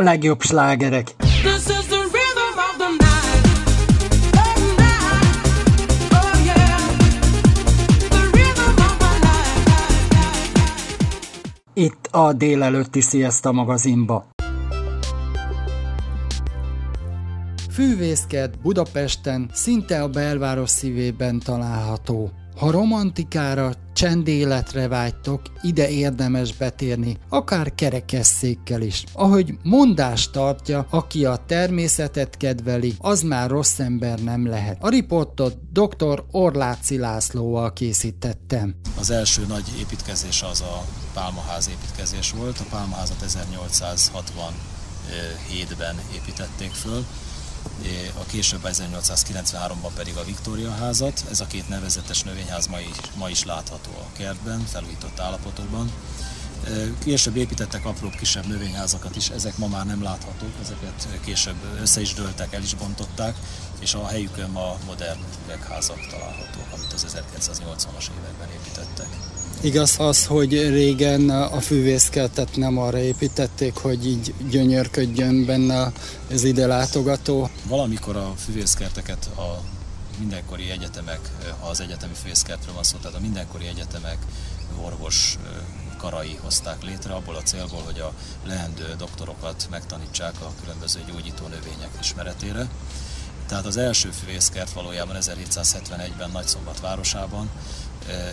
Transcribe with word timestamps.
a 0.00 0.02
legjobb 0.02 0.42
slágerek. 0.42 1.14
Oh, 1.18 1.54
Itt 11.74 12.08
a 12.10 12.32
délelőtti 12.32 13.00
Sziaszta 13.00 13.52
magazinba. 13.52 14.26
Fűvészkert 17.70 18.60
Budapesten, 18.60 19.50
szinte 19.52 20.02
a 20.02 20.08
belváros 20.08 20.70
szívében 20.70 21.38
található. 21.38 22.30
Ha 22.60 22.70
romantikára, 22.70 23.72
csendéletre 23.92 24.88
vágytok, 24.88 25.42
ide 25.62 25.88
érdemes 25.88 26.56
betérni, 26.56 27.16
akár 27.28 27.74
kerekesszékkel 27.74 28.82
is. 28.82 29.04
Ahogy 29.12 29.54
mondást 29.62 30.32
tartja, 30.32 30.86
aki 30.90 31.24
a 31.24 31.44
természetet 31.46 32.36
kedveli, 32.36 32.94
az 32.98 33.22
már 33.22 33.50
rossz 33.50 33.78
ember 33.78 34.18
nem 34.18 34.46
lehet. 34.46 34.76
A 34.80 34.88
riportot 34.88 35.56
dr. 35.72 36.24
Orláci 36.30 36.98
Lászlóval 36.98 37.72
készítettem. 37.72 38.74
Az 38.98 39.10
első 39.10 39.44
nagy 39.48 39.64
építkezés 39.78 40.42
az 40.42 40.60
a 40.60 40.84
Pálmaház 41.14 41.68
építkezés 41.68 42.32
volt. 42.32 42.58
A 42.58 42.64
Pálmaházat 42.70 43.24
1867-ben 43.26 46.00
építették 46.14 46.70
föl 46.70 47.04
a 48.18 48.24
később 48.26 48.60
1893-ban 48.64 49.90
pedig 49.94 50.16
a 50.16 50.24
Viktória 50.24 50.70
házat. 50.70 51.24
Ez 51.30 51.40
a 51.40 51.46
két 51.46 51.68
nevezetes 51.68 52.22
növényház 52.22 52.66
ma 52.66 52.80
is, 52.80 52.96
ma 53.16 53.28
is 53.28 53.44
látható 53.44 53.90
a 53.90 54.12
kertben, 54.16 54.60
felújított 54.60 55.20
állapotokban. 55.20 55.92
Később 57.04 57.36
építettek 57.36 57.84
apróbb, 57.84 58.14
kisebb 58.14 58.46
növényházakat 58.46 59.16
is, 59.16 59.28
ezek 59.28 59.56
ma 59.56 59.66
már 59.66 59.86
nem 59.86 60.02
láthatók, 60.02 60.52
ezeket 60.62 61.20
később 61.24 61.56
össze 61.80 62.00
is 62.00 62.14
dőltek, 62.14 62.52
el 62.52 62.62
is 62.62 62.74
bontották, 62.74 63.36
és 63.78 63.94
a 63.94 64.06
helyükön 64.06 64.50
ma 64.50 64.78
modern 64.86 65.20
üvegházak 65.44 66.06
találhatók, 66.10 66.66
amit 66.72 66.92
az 66.92 67.06
1980-as 67.06 68.08
években 68.18 68.50
építettek. 68.50 69.08
Igaz 69.62 69.94
az, 69.98 70.26
hogy 70.26 70.52
régen 70.52 71.30
a 71.30 71.60
fűvészkeltet 71.60 72.56
nem 72.56 72.78
arra 72.78 72.98
építették, 72.98 73.74
hogy 73.74 74.06
így 74.06 74.34
gyönyörködjön 74.50 75.44
benne 75.44 75.92
az 76.30 76.44
ide 76.44 76.66
látogató? 76.66 77.50
Valamikor 77.66 78.16
a 78.16 78.34
fűvészkerteket 78.44 79.26
a 79.36 79.62
mindenkori 80.18 80.70
egyetemek, 80.70 81.20
ha 81.60 81.68
az 81.68 81.80
egyetemi 81.80 82.12
fűvészkertről 82.22 82.74
van 82.74 82.82
szó, 82.82 82.96
tehát 82.96 83.16
a 83.16 83.20
mindenkori 83.20 83.66
egyetemek 83.66 84.18
orvos 84.82 85.38
karai 85.96 86.38
hozták 86.42 86.82
létre, 86.82 87.12
abból 87.12 87.36
a 87.36 87.42
célból, 87.42 87.82
hogy 87.84 87.98
a 87.98 88.12
leendő 88.46 88.94
doktorokat 88.98 89.66
megtanítsák 89.70 90.34
a 90.40 90.52
különböző 90.62 91.00
gyógyító 91.08 91.46
növények 91.46 91.90
ismeretére. 92.00 92.68
Tehát 93.48 93.66
az 93.66 93.76
első 93.76 94.10
fűvészkert 94.10 94.72
valójában 94.72 95.16
1771-ben 95.20 96.30
Nagyszombat 96.30 96.80
városában 96.80 97.50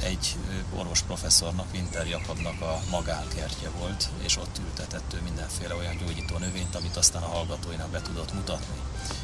egy 0.03 0.35
orvos 0.75 1.01
professzornak, 1.01 1.73
Winter 1.73 2.07
Jakabnak 2.07 2.61
a 2.61 2.79
magánkertje 2.89 3.69
volt, 3.69 4.09
és 4.23 4.37
ott 4.37 4.57
ültetett 4.59 5.13
ő 5.13 5.21
mindenféle 5.23 5.75
olyan 5.75 5.97
gyógyító 5.97 6.37
növényt, 6.37 6.75
amit 6.75 6.97
aztán 6.97 7.23
a 7.23 7.27
hallgatóinak 7.27 7.89
be 7.89 8.01
tudott 8.01 8.33
mutatni. 8.33 8.75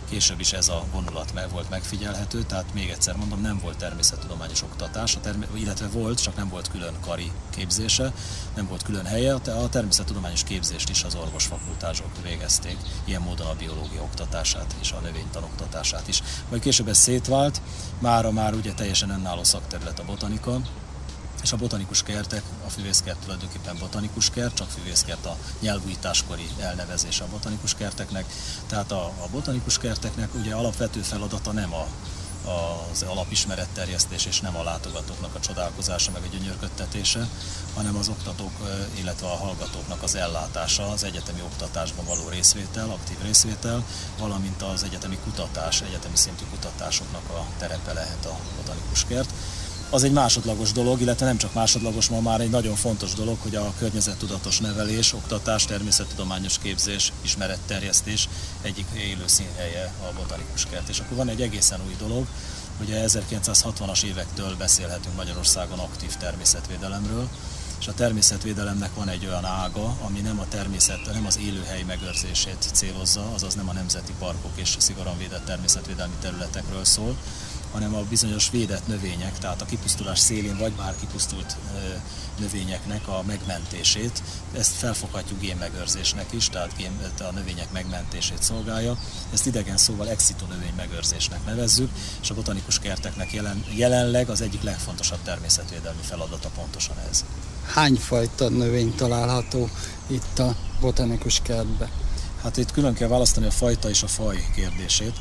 Később 0.10 0.40
is 0.40 0.54
ez 0.54 0.68
a 0.68 0.86
vonulat 0.92 1.34
meg 1.34 1.50
volt 1.50 1.70
megfigyelhető, 1.70 2.44
tehát 2.44 2.74
még 2.74 2.90
egyszer 2.90 3.16
mondom, 3.16 3.42
nem 3.42 3.60
volt 3.60 3.78
természettudományos 3.78 4.62
oktatás, 4.62 5.18
illetve 5.54 5.88
volt, 5.88 6.22
csak 6.22 6.36
nem 6.36 6.50
volt 6.50 6.72
külön 6.72 6.94
kari 7.02 7.32
képzése, 7.50 8.14
nem 8.56 8.68
volt 8.68 8.84
külön 8.84 9.06
helye, 9.06 9.34
a 9.34 9.70
természettudományos 9.70 10.44
képzést 10.44 10.90
is 10.90 11.04
az 11.04 11.16
orvosfakultások 11.16 12.22
végezték, 12.24 12.78
ilyen 13.06 13.22
módon 13.22 13.48
a 13.48 13.56
biológia 13.56 14.02
oktatását 14.02 14.76
és 14.82 14.92
a 14.92 15.00
növénytan 15.00 15.44
oktatását 15.44 16.08
is. 16.08 16.22
Majd 16.50 16.62
később 16.62 16.88
ez 16.88 16.98
szétvált, 16.98 17.62
mára 18.00 18.32
már 18.32 18.54
ugye 18.54 18.74
teljesen 18.74 19.10
önálló 19.10 19.44
szakterület 19.44 20.00
a 20.00 20.06
botanika, 20.06 20.60
és 21.44 21.52
a 21.52 21.58
botanikus 21.58 22.04
kertek, 22.04 22.44
a 22.66 22.70
füvészkert 22.70 23.20
tulajdonképpen 23.20 23.78
botanikus 23.80 24.30
kert, 24.30 24.56
csak 24.56 24.70
füvészkert 24.70 25.26
a 25.26 25.38
nyelvújításkori 25.60 26.48
elnevezése 26.60 27.24
a 27.24 27.28
botanikus 27.28 27.76
kerteknek. 27.76 28.26
Tehát 28.68 28.92
a, 28.92 29.06
a 29.06 29.28
botanikus 29.32 29.78
kerteknek 29.78 30.36
ugye 30.36 30.54
alapvető 30.54 31.02
feladata 31.02 31.52
nem 31.52 31.74
a 31.74 31.88
az 32.92 33.02
alapismeretterjesztés 33.02 34.26
és 34.26 34.40
nem 34.40 34.58
a 34.58 34.64
látogatóknak 34.64 35.36
a 35.36 35.40
csodálkozása 35.40 36.12
meg 36.12 36.22
a 36.24 36.36
gyönyörködtetése, 36.38 37.28
hanem 37.76 37.96
az 37.96 38.08
oktatók, 38.08 38.52
illetve 39.00 39.28
a 39.28 39.36
hallgatóknak 39.36 40.04
az 40.04 40.16
ellátása, 40.16 40.88
az 40.88 41.04
egyetemi 41.04 41.42
oktatásban 41.42 42.06
való 42.06 42.30
részvétel, 42.30 42.90
aktív 42.90 43.18
részvétel, 43.22 43.84
valamint 44.20 44.62
az 44.62 44.84
egyetemi 44.84 45.18
kutatás, 45.24 45.82
egyetemi 45.82 46.16
szintű 46.16 46.44
kutatásoknak 46.50 47.30
a 47.30 47.46
terepe 47.58 47.94
lehet 47.94 48.26
a 48.26 48.38
botanikus 48.56 49.06
kert 49.06 49.30
az 49.94 50.04
egy 50.04 50.12
másodlagos 50.12 50.72
dolog, 50.72 51.02
illetve 51.02 51.26
nem 51.26 51.38
csak 51.38 51.54
másodlagos, 51.54 52.10
ma 52.10 52.20
már 52.20 52.42
egy 52.42 52.50
nagyon 52.50 52.76
fontos 52.76 53.14
dolog, 53.14 53.38
hogy 53.40 53.56
a 53.56 53.74
környezettudatos 53.78 54.60
nevelés, 54.60 55.14
oktatás, 55.14 55.66
természettudományos 55.66 56.58
képzés, 56.58 57.12
ismeretterjesztés 57.22 58.30
egyik 58.62 58.86
élő 58.98 59.24
színhelye 59.26 59.94
a 60.10 60.14
botanikus 60.14 60.66
kert. 60.66 60.90
És 60.90 61.00
akkor 61.00 61.18
van 61.18 61.30
egy 61.30 61.42
egészen 61.42 61.80
új 61.88 61.96
dolog, 62.00 62.26
ugye 62.82 63.06
1960-as 63.08 64.04
évektől 64.04 64.56
beszélhetünk 64.58 65.16
Magyarországon 65.16 65.80
aktív 65.80 66.16
természetvédelemről, 66.16 67.28
és 67.80 67.88
a 67.88 67.94
természetvédelemnek 67.94 68.96
van 68.96 69.10
egy 69.10 69.26
olyan 69.26 69.46
ága, 69.46 69.96
ami 70.02 70.20
nem 70.20 70.40
a 70.40 70.48
természet, 70.48 71.14
nem 71.14 71.26
az 71.26 71.40
élőhely 71.40 71.84
megőrzését 71.84 72.70
célozza, 72.74 73.32
azaz 73.34 73.56
nem 73.56 73.70
a 73.70 73.74
nemzeti 73.74 74.14
parkok 74.20 74.52
és 74.56 74.76
szigorúan 74.78 75.18
védett 75.18 75.46
természetvédelmi 75.46 76.16
területekről 76.22 76.86
szól, 76.86 77.16
hanem 77.74 77.96
a 77.96 78.02
bizonyos 78.10 78.50
védett 78.50 78.88
növények, 78.88 79.38
tehát 79.40 79.62
a 79.62 79.66
kipusztulás 79.66 80.20
szélén 80.20 80.58
vagy 80.58 80.74
már 80.78 80.96
kipusztult 81.00 81.58
növényeknek 82.40 83.08
a 83.08 83.24
megmentését. 83.28 84.24
Ezt 84.58 84.76
felfoghatjuk 84.76 85.40
génmegőrzésnek 85.40 86.26
is, 86.32 86.50
tehát 86.50 86.72
a 87.20 87.32
növények 87.32 87.72
megmentését 87.72 88.44
szolgálja. 88.44 88.98
Ezt 89.34 89.46
idegen 89.46 89.78
szóval 89.78 90.10
exitu 90.10 90.46
növény 90.46 90.74
megőrzésnek 90.76 91.46
nevezzük, 91.46 91.90
és 92.22 92.30
a 92.30 92.34
botanikus 92.34 92.80
kerteknek 92.80 93.34
jelen, 93.34 93.64
jelenleg 93.76 94.30
az 94.30 94.42
egyik 94.42 94.62
legfontosabb 94.62 95.20
természetvédelmi 95.24 96.02
feladata 96.02 96.50
pontosan 96.56 96.96
ez. 97.10 97.24
Hány 97.66 97.96
fajta 97.96 98.50
növény 98.50 98.96
található 98.96 99.70
itt 100.08 100.40
a 100.40 100.56
botanikus 100.80 101.42
kertben? 101.44 101.90
Hát 102.44 102.58
itt 102.58 102.72
külön 102.72 102.94
kell 102.94 103.08
választani 103.08 103.46
a 103.46 103.52
fajta 103.52 103.90
és 103.90 104.04
a 104.04 104.08
faj 104.08 104.46
kérdését, 104.56 105.20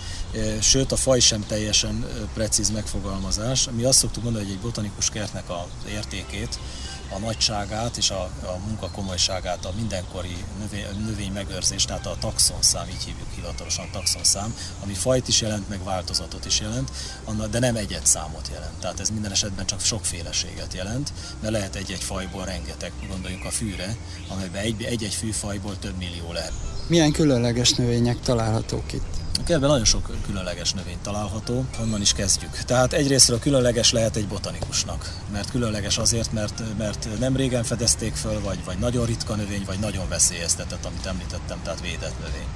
sőt 0.61 0.93
a 0.93 0.97
faj 0.97 1.21
sem 1.21 1.47
teljesen 1.47 2.07
precíz 2.35 2.71
megfogalmazás. 2.71 3.69
Mi 3.77 3.85
azt 3.85 3.99
szoktuk 3.99 4.23
mondani, 4.23 4.45
hogy 4.45 4.55
egy 4.55 4.61
botanikus 4.61 5.11
kertnek 5.11 5.51
az 5.51 5.91
értékét, 5.91 6.59
a 7.15 7.19
nagyságát 7.19 7.97
és 7.97 8.11
a, 8.11 8.23
a 8.23 8.59
munka 8.67 8.91
komolyságát, 8.91 9.65
a 9.65 9.73
mindenkori 9.77 10.45
növény, 10.59 10.87
növény 11.05 11.33
megőrzés, 11.33 11.85
tehát 11.85 12.07
a 12.07 12.17
taxonszám, 12.21 12.89
így 12.89 13.05
hívjuk 13.05 13.29
hivatalosan 13.35 13.91
taxonszám, 13.93 14.55
ami 14.83 14.95
fajt 14.95 15.29
is 15.29 15.41
jelent, 15.41 15.69
meg 15.69 15.85
változatot 15.85 16.47
is 16.47 16.61
jelent, 16.61 16.91
de 17.51 17.59
nem 17.59 17.77
egyet 17.77 18.07
számot 18.07 18.49
jelent. 18.53 18.79
Tehát 18.81 19.01
ez 19.01 19.11
minden 19.11 19.31
esetben 19.31 19.67
csak 19.67 19.81
sokféleséget 19.81 20.75
jelent, 20.75 21.13
mert 21.41 21.53
lehet 21.53 21.75
egy-egy 21.75 22.03
fajból 22.03 22.45
rengeteg, 22.45 22.93
gondoljunk 23.09 23.45
a 23.45 23.51
fűre, 23.51 23.97
amelyben 24.29 24.63
egy-egy 24.65 25.15
fűfajból 25.15 25.79
több 25.79 25.97
millió 25.97 26.33
lehet. 26.33 26.53
Milyen 26.93 27.13
különleges 27.13 27.73
növények 27.73 28.21
találhatók 28.21 28.93
itt? 28.93 29.15
A 29.41 29.43
kertben 29.45 29.69
nagyon 29.71 29.85
sok 29.85 30.11
különleges 30.27 30.73
növény 30.73 30.97
található, 31.03 31.65
honnan 31.77 32.01
is 32.01 32.13
kezdjük. 32.13 32.51
Tehát 32.67 32.93
egyrésztről 32.93 33.39
különleges 33.39 33.93
lehet 33.93 34.17
egy 34.17 34.27
botanikusnak, 34.27 35.19
mert 35.33 35.51
különleges 35.51 35.99
azért, 35.99 36.33
mert, 36.33 36.63
mert 36.79 37.09
nem 37.19 37.37
régen 37.37 37.63
fedezték 37.63 38.15
föl, 38.15 38.41
vagy, 38.41 38.59
vagy 38.65 38.79
nagyon 38.79 39.07
ritka 39.07 39.35
növény, 39.35 39.63
vagy 39.67 39.79
nagyon 39.79 40.09
veszélyeztetett, 40.09 40.85
amit 40.85 41.07
említettem, 41.07 41.61
tehát 41.63 41.81
védett 41.81 42.19
növény 42.19 42.49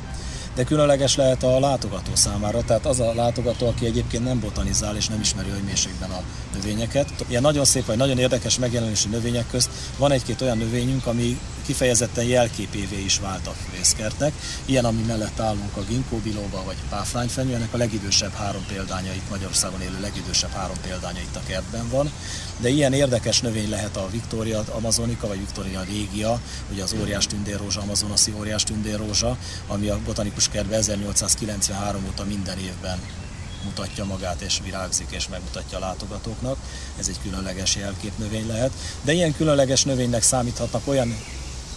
de 0.55 0.65
különleges 0.65 1.17
lehet 1.17 1.43
a 1.43 1.61
látogató 1.61 2.11
számára, 2.15 2.63
tehát 2.65 2.87
az 2.87 3.01
a 3.01 3.15
látogató, 3.15 3.67
aki 3.67 3.87
egyébként 3.87 4.25
nem 4.25 4.41
botanizál 4.41 4.97
és 4.97 5.09
nem 5.09 5.21
ismeri 5.21 5.51
a 5.51 5.65
mélységben 5.67 6.11
a 6.11 6.23
növényeket. 6.55 7.09
Ilyen 7.27 7.43
nagyon 7.43 7.65
szép 7.65 7.87
vagy 7.87 7.97
nagyon 7.97 8.19
érdekes 8.19 8.59
megjelenésű 8.59 9.11
növények 9.11 9.47
közt 9.51 9.71
van 9.99 10.11
egy-két 10.11 10.41
olyan 10.41 10.59
növényünk, 10.59 11.07
ami 11.07 11.39
kifejezetten 11.67 12.25
jelképévé 12.25 13.05
is 13.05 13.19
vált 13.19 13.47
a 13.47 13.55
fészkertnek. 13.73 14.33
Ilyen, 14.65 14.85
ami 14.85 15.03
mellett 15.03 15.41
állunk 15.41 15.77
a 15.77 15.85
ginkgo 15.89 16.17
biloba 16.17 16.63
vagy 16.65 16.77
páfrányfenyő, 16.89 17.55
ennek 17.55 17.75
a 17.75 17.77
legidősebb 17.77 18.33
három 18.33 18.65
példánya 18.67 19.13
itt 19.13 19.31
Magyarországon 19.31 19.81
élő 19.81 20.01
legidősebb 20.01 20.51
három 20.51 20.77
példánya 20.83 21.21
itt 21.21 21.37
a 21.37 21.41
kertben 21.47 21.89
van. 21.89 22.11
De 22.59 22.69
ilyen 22.69 22.93
érdekes 22.93 23.41
növény 23.41 23.71
lehet 23.71 23.97
a 23.97 24.09
Victoria 24.11 24.65
amazonika, 24.69 25.27
vagy 25.27 25.39
Victoria 25.39 25.83
régia, 25.83 26.41
ugye 26.73 26.83
az 26.83 26.95
óriás 27.01 27.27
tündérrózsa, 27.27 27.81
amazonaszi 27.81 28.33
óriás 28.39 28.63
tündérrózsa, 28.63 29.37
ami 29.67 29.89
a 29.89 29.99
botanikus 30.05 30.49
kertben 30.49 30.79
1893 30.79 32.05
óta 32.07 32.25
minden 32.25 32.59
évben 32.59 32.99
mutatja 33.65 34.05
magát 34.05 34.41
és 34.41 34.61
virágzik 34.65 35.07
és 35.11 35.29
megmutatja 35.29 35.77
a 35.79 35.81
látogatóknak. 35.81 36.57
Ez 36.99 37.09
egy 37.09 37.19
különleges 37.23 37.77
jelképnövény 37.77 38.47
lehet. 38.47 38.73
De 39.03 39.13
ilyen 39.13 39.35
különleges 39.35 39.85
növénynek 39.85 40.23
számíthatnak 40.23 40.89
olyan 40.89 41.17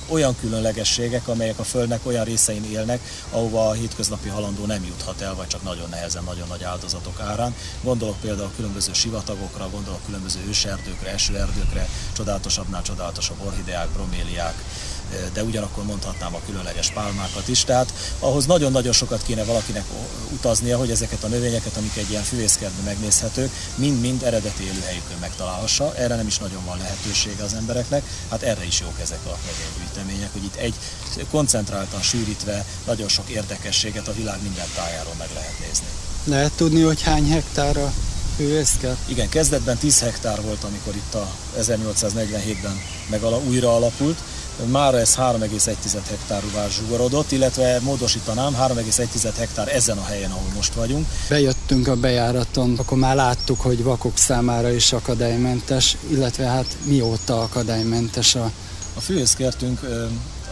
olyan 0.09 0.35
különlegességek, 0.39 1.27
amelyek 1.27 1.59
a 1.59 1.63
Földnek 1.63 2.05
olyan 2.05 2.23
részein 2.25 2.65
élnek, 2.71 2.99
ahova 3.29 3.67
a 3.67 3.73
hétköznapi 3.73 4.29
halandó 4.29 4.65
nem 4.65 4.85
juthat 4.85 5.21
el, 5.21 5.35
vagy 5.35 5.47
csak 5.47 5.63
nagyon 5.63 5.89
nehezen, 5.89 6.23
nagyon 6.23 6.47
nagy 6.47 6.63
áldozatok 6.63 7.19
árán. 7.19 7.55
Gondolok 7.83 8.19
például 8.21 8.51
különböző 8.55 8.93
sivatagokra, 8.93 9.69
gondolok 9.69 10.05
különböző 10.05 10.39
őserdőkre, 10.47 11.11
esőerdőkre, 11.11 11.89
csodálatosabbnál 12.13 12.81
csodálatosabb 12.81 13.45
orhideák, 13.45 13.89
broméliák, 13.89 14.63
de 15.33 15.43
ugyanakkor 15.43 15.83
mondhatnám 15.83 16.35
a 16.35 16.41
különleges 16.45 16.91
pálmákat 16.91 17.47
is. 17.47 17.63
Tehát 17.63 17.93
ahhoz 18.19 18.45
nagyon-nagyon 18.45 18.93
sokat 18.93 19.23
kéne 19.23 19.43
valakinek 19.43 19.83
utaznia, 20.31 20.77
hogy 20.77 20.91
ezeket 20.91 21.23
a 21.23 21.27
növényeket, 21.27 21.77
amik 21.77 21.97
egy 21.97 22.09
ilyen 22.09 22.23
füvészkertben 22.23 22.83
megnézhetők, 22.83 23.51
mind-mind 23.75 24.23
eredeti 24.23 24.63
élőhelyükön 24.63 25.17
megtalálhassa. 25.19 25.95
Erre 25.95 26.15
nem 26.15 26.27
is 26.27 26.37
nagyon 26.37 26.65
van 26.65 26.77
lehetősége 26.77 27.43
az 27.43 27.53
embereknek, 27.53 28.03
hát 28.29 28.41
erre 28.41 28.65
is 28.65 28.79
jók 28.79 28.99
ezek 29.01 29.25
a 29.25 29.37
növénygyűjtemények, 29.45 30.31
hogy 30.31 30.43
itt 30.43 30.55
egy 30.55 30.75
koncentráltan 31.31 32.01
sűrítve 32.01 32.65
nagyon 32.85 33.07
sok 33.07 33.29
érdekességet 33.29 34.07
a 34.07 34.13
világ 34.13 34.41
minden 34.41 34.67
tájáról 34.75 35.13
meg 35.17 35.29
lehet 35.33 35.59
nézni. 35.59 35.85
Lehet 36.23 36.51
tudni, 36.51 36.81
hogy 36.81 37.01
hány 37.01 37.29
hektára 37.29 37.93
hőészkert? 38.37 38.97
Igen, 39.05 39.29
kezdetben 39.29 39.77
10 39.77 39.99
hektár 39.99 40.41
volt, 40.41 40.63
amikor 40.63 40.95
itt 40.95 41.13
a 41.13 41.31
1847-ben 41.59 42.81
megala, 43.09 43.37
újra 43.37 43.75
alapult, 43.75 44.17
már 44.65 44.93
ez 44.93 45.15
3,1 45.15 45.75
hektárúvá 46.09 46.67
zsugorodott, 46.67 47.31
illetve 47.31 47.79
módosítanám, 47.79 48.53
3,1 48.53 49.33
hektár 49.37 49.67
ezen 49.75 49.97
a 49.97 50.03
helyen, 50.03 50.31
ahol 50.31 50.51
most 50.55 50.73
vagyunk. 50.73 51.07
Bejöttünk 51.29 51.87
a 51.87 51.95
bejáraton, 51.95 52.75
akkor 52.77 52.97
már 52.97 53.15
láttuk, 53.15 53.61
hogy 53.61 53.83
vakok 53.83 54.17
számára 54.17 54.71
is 54.71 54.93
akadálymentes, 54.93 55.97
illetve 56.07 56.45
hát 56.45 56.77
mióta 56.83 57.41
akadálymentes 57.41 58.35
a... 58.35 58.51
A 58.95 58.99
főészkertünk 59.01 59.83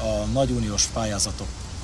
a 0.02 0.26
nagy 0.34 0.50
uniós 0.52 0.88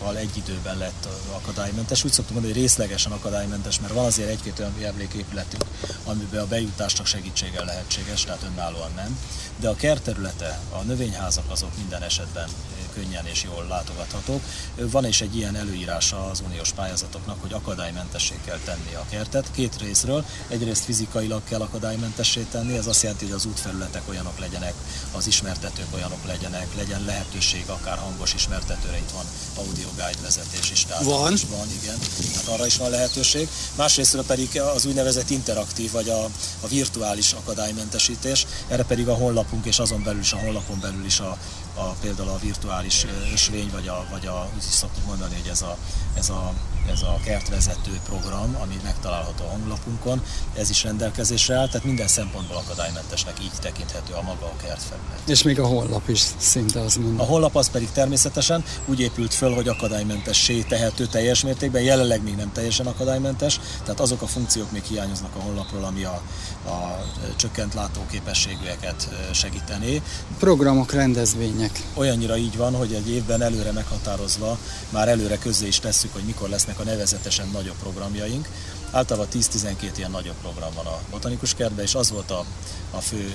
pályázatok 0.04 0.18
egy 0.18 0.38
időben 0.38 0.78
lett 0.78 1.08
akadálymentes. 1.32 2.04
Úgy 2.04 2.12
szoktuk 2.12 2.34
mondani, 2.34 2.54
hogy 2.54 2.62
részlegesen 2.62 3.12
akadálymentes, 3.12 3.80
mert 3.80 3.94
van 3.94 4.06
azért 4.06 4.30
egy-két 4.30 4.60
olyan 4.60 4.74
emléképületünk, 4.84 5.64
amiben 6.04 6.42
a 6.42 6.48
bejutás 6.48 6.94
csak 6.94 7.06
segítséggel 7.06 7.66
lehetséges, 7.66 8.24
tehát 8.24 8.44
önállóan 8.44 8.92
nem. 8.96 9.20
De 9.60 9.70
a 9.70 9.76
kertterülete, 9.76 10.60
a 10.72 10.82
növényházak 10.82 11.52
azok 11.52 11.78
minden 11.78 12.02
esetben 12.02 12.50
könnyen 12.94 13.26
és 13.26 13.44
jól 13.44 13.66
látogathatók. 13.70 14.42
Van 14.76 15.06
is 15.06 15.22
egy 15.22 15.36
ilyen 15.36 15.56
előírása 15.56 16.26
az 16.30 16.42
uniós 16.46 16.72
pályázatoknak, 16.72 17.42
hogy 17.42 17.54
akadálymentessé 17.54 18.36
kell 18.46 18.60
tenni 18.66 18.94
a 18.94 19.06
kertet. 19.10 19.52
Két 19.52 19.78
részről. 19.80 20.26
Egyrészt 20.48 20.84
fizikailag 20.84 21.42
kell 21.44 21.62
akadálymentessé 21.62 22.46
tenni, 22.52 22.78
ez 22.78 22.88
azt 22.88 23.02
jelenti, 23.02 23.26
hogy 23.26 23.34
az 23.34 23.46
útfelületek 23.46 24.02
olyanok 24.10 24.40
legyenek, 24.40 24.74
az 25.12 25.28
ismertetők 25.28 25.94
olyanok 25.94 26.26
legyenek, 26.26 26.76
legyen 26.76 27.04
lehetőség 27.06 27.64
akár 27.68 27.98
hangos 27.98 28.34
ismertetőre, 28.34 28.98
itt 28.98 29.12
van 29.12 29.26
audio 29.56 29.90
guide 29.96 30.22
vezetés 30.22 30.72
is. 30.72 30.86
Tehát 30.86 31.04
van? 31.04 31.34
Is 31.34 31.46
van, 31.50 31.68
igen. 31.82 31.98
Hát 32.36 32.48
arra 32.48 32.66
is 32.66 32.78
van 32.78 32.90
lehetőség. 32.90 33.48
Másrésztről 33.76 34.24
pedig 34.26 34.60
az 34.60 34.86
úgynevezett 34.86 35.30
interaktív, 35.30 35.92
vagy 35.92 36.10
a, 36.10 36.24
a 36.62 36.68
virtuális 36.68 37.32
akadálymentesítés, 37.32 38.46
erre 38.68 38.84
pedig 38.84 39.08
a 39.08 39.14
honlapunk 39.14 39.66
és 39.66 39.80
azon 39.80 40.04
belül 40.04 40.20
is 40.20 40.34
a 40.34 40.38
honlapon 40.38 40.80
belül 40.80 41.06
is 41.06 41.20
a, 41.20 41.38
a, 41.76 41.84
például 42.02 42.30
a 42.30 42.38
virtuális 42.38 43.06
ösvény, 43.34 43.70
vagy 43.72 43.88
a, 43.88 44.06
vagy 44.12 44.26
a 44.26 44.50
úgy 44.56 44.64
is 44.68 44.74
szoktuk 44.74 45.06
mondani, 45.06 45.36
hogy 45.36 45.50
ez 45.50 45.62
a, 45.62 45.78
ez 46.14 46.30
a 46.30 46.54
ez 46.92 47.02
a 47.02 47.20
kertvezető 47.24 48.00
program, 48.06 48.58
ami 48.62 48.80
megtalálható 48.84 49.44
a 49.44 49.48
honlapunkon, 49.48 50.22
ez 50.58 50.70
is 50.70 50.84
rendelkezésre 50.84 51.56
áll, 51.56 51.68
tehát 51.68 51.84
minden 51.84 52.08
szempontból 52.08 52.58
akadálymentesnek 52.58 53.34
így 53.42 53.52
tekinthető 53.62 54.14
a 54.14 54.22
maga 54.22 54.46
a 54.46 54.56
kertfelület. 54.62 55.22
És 55.26 55.44
még 55.44 55.60
a 55.60 55.68
honlap 55.68 56.10
is 56.10 56.24
szinte 56.38 56.80
az 56.80 56.96
mind. 56.96 57.20
A 57.20 57.24
honlap 57.24 57.56
az 57.56 57.70
pedig 57.70 57.92
természetesen 57.92 58.64
úgy 58.86 59.00
épült 59.00 59.34
föl, 59.34 59.54
hogy 59.54 59.68
akadálymentessé 59.68 60.62
tehető 60.62 61.06
teljes 61.06 61.44
mértékben, 61.44 61.82
jelenleg 61.82 62.24
még 62.24 62.36
nem 62.36 62.52
teljesen 62.52 62.88
akadálymentes, 62.88 63.60
tehát 63.84 64.00
azok 64.00 64.22
a 64.22 64.28
funkciók 64.28 64.72
még 64.72 64.84
hiányoznak 64.84 65.36
a 65.36 65.40
honlapról, 65.40 65.84
ami 65.84 66.04
a, 66.04 66.22
a 66.66 67.04
csökkent 67.36 67.74
látóképességűeket 67.74 69.10
segítené. 69.32 70.02
Programok, 70.40 70.92
rendezvények. 70.92 71.82
Olyannyira 71.94 72.38
így 72.38 72.58
van, 72.58 72.76
hogy 72.76 72.94
egy 72.94 73.10
évben 73.10 73.42
előre 73.42 73.72
meghatározva 73.72 74.58
már 74.90 75.08
előre 75.08 75.38
közzé 75.38 75.68
is 75.68 75.80
tesszük, 75.80 76.14
hogy 76.14 76.24
mikor 76.24 76.50
lesznek 76.50 76.80
a 76.80 76.84
nevezetesen 76.84 77.50
nagyobb 77.52 77.76
programjaink. 77.80 78.48
Általában 78.92 79.30
10-12 79.34 79.92
ilyen 79.96 80.12
nagyobb 80.12 80.36
program 80.42 80.74
van 80.76 80.86
a 80.86 81.00
botanikus 81.10 81.54
kertben, 81.54 81.86
és 81.86 81.96
az 81.96 82.12
volt 82.12 82.32
a, 82.32 82.46
a 82.92 83.00
fő 83.00 83.34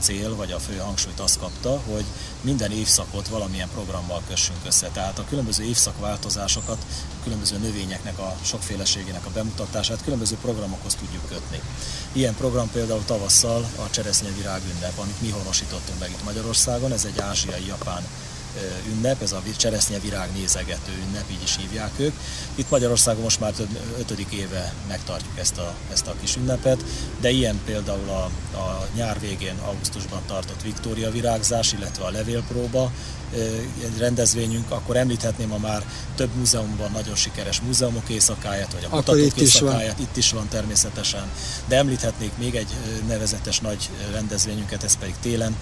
cél, 0.00 0.36
vagy 0.36 0.52
a 0.52 0.58
fő 0.58 0.76
hangsúlyt 0.76 1.20
azt 1.20 1.38
kapta, 1.38 1.80
hogy 1.86 2.04
minden 2.40 2.72
évszakot 2.72 3.28
valamilyen 3.28 3.68
programmal 3.68 4.22
kössünk 4.28 4.58
össze. 4.66 4.88
Tehát 4.88 5.18
a 5.18 5.24
különböző 5.28 5.64
évszakváltozásokat, 5.64 6.78
a 7.20 7.22
különböző 7.22 7.58
növényeknek 7.58 8.18
a 8.18 8.36
sokféleségének 8.42 9.26
a 9.26 9.30
bemutatását 9.30 10.02
különböző 10.04 10.36
programokhoz 10.40 10.94
tudjuk 10.94 11.28
kötni. 11.28 11.60
Ilyen 12.12 12.34
program 12.34 12.70
például 12.70 13.04
tavasszal 13.04 13.68
a 13.76 13.90
cseresznyevirág 13.90 14.62
ünnep, 14.74 14.98
amit 14.98 15.20
mi 15.20 15.30
honosítottunk 15.30 15.98
meg 15.98 16.10
itt 16.10 16.24
Magyarországon, 16.24 16.92
ez 16.92 17.04
egy 17.04 17.18
ázsiai-japán 17.18 18.06
ünnep, 18.90 19.22
ez 19.22 19.32
a 19.32 19.42
cseresznyevirág 19.56 20.28
nézegető 20.32 20.92
ünnep, 21.08 21.24
így 21.30 21.42
is 21.42 21.56
hívják 21.56 21.90
ők. 21.96 22.14
Itt 22.54 22.70
Magyarországon 22.70 23.22
most 23.22 23.40
már 23.40 23.52
több 23.52 23.78
ötödik 23.98 24.32
éve 24.32 24.74
megtartjuk 24.88 25.38
ezt 25.38 25.58
a, 25.58 25.74
ezt 25.92 26.06
a 26.06 26.14
kis 26.20 26.36
ünnepet, 26.36 26.84
de 27.20 27.30
ilyen 27.30 27.60
például 27.64 28.08
a, 28.08 28.30
a 28.58 28.88
nyár 28.94 29.20
végén, 29.20 29.58
augusztusban 29.64 30.20
tartott 30.26 30.62
Viktória 30.62 31.10
virágzás, 31.10 31.72
illetve 31.72 32.04
a 32.04 32.10
levélpróba, 32.10 32.92
egy 33.82 33.98
rendezvényünk, 33.98 34.70
akkor 34.70 34.96
említhetném 34.96 35.52
a 35.52 35.58
már 35.58 35.84
több 36.16 36.34
múzeumban 36.34 36.90
nagyon 36.92 37.14
sikeres 37.14 37.60
múzeumok 37.60 38.08
éjszakáját, 38.08 38.72
vagy 38.72 38.84
a 38.84 38.88
kutatók 38.88 39.36
éjszakáját, 39.36 39.98
itt 39.98 40.16
is 40.16 40.32
van 40.32 40.48
természetesen, 40.48 41.30
de 41.68 41.76
említhetnék 41.76 42.30
még 42.38 42.54
egy 42.54 42.68
nevezetes 43.08 43.60
nagy 43.60 43.90
rendezvényünket, 44.12 44.82
ez 44.82 44.96
pedig 44.98 45.14
télen, 45.20 45.56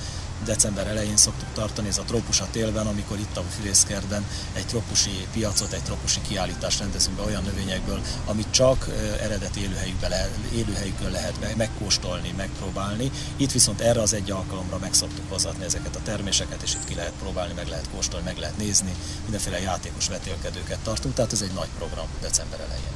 december 0.44 0.86
elején 0.86 1.16
szoktuk 1.16 1.48
tartani, 1.54 1.88
ez 1.88 1.98
a 1.98 2.02
trópus 2.02 2.40
a 2.40 2.48
télben, 2.50 2.86
amikor 2.86 3.18
itt 3.18 3.36
a 3.36 3.42
Fűrészkertben 3.56 4.26
egy 4.52 4.66
trópusi 4.66 5.26
piacot, 5.32 5.72
egy 5.72 5.82
trópusi 5.82 6.20
kiállítást 6.28 6.78
rendezünk 6.78 7.16
be 7.16 7.22
olyan 7.22 7.42
növényekből, 7.42 8.00
amit 8.26 8.50
csak 8.50 8.88
eredeti 9.20 9.60
élőhelyükben 9.60 10.10
lehet, 10.10 10.30
élőhelyükön 10.54 11.10
lehet 11.10 11.56
megkóstolni, 11.56 12.34
megpróbálni. 12.36 13.10
Itt 13.36 13.52
viszont 13.52 13.80
erre 13.80 14.00
az 14.00 14.12
egy 14.12 14.30
alkalomra 14.30 14.78
meg 14.78 14.94
szoktuk 14.94 15.24
hozatni 15.28 15.64
ezeket 15.64 15.96
a 15.96 16.02
terméseket, 16.04 16.62
és 16.62 16.74
itt 16.74 16.84
ki 16.84 16.94
lehet 16.94 17.12
próbálni, 17.20 17.52
meg 17.52 17.68
lehet 17.68 17.88
kóstolni, 17.94 18.24
meg 18.24 18.38
lehet 18.38 18.56
nézni, 18.56 18.94
mindenféle 19.22 19.60
játékos 19.60 20.08
vetélkedőket 20.08 20.78
tartunk, 20.78 21.14
tehát 21.14 21.32
ez 21.32 21.42
egy 21.42 21.52
nagy 21.52 21.68
program 21.78 22.06
december 22.20 22.60
elején. 22.60 22.92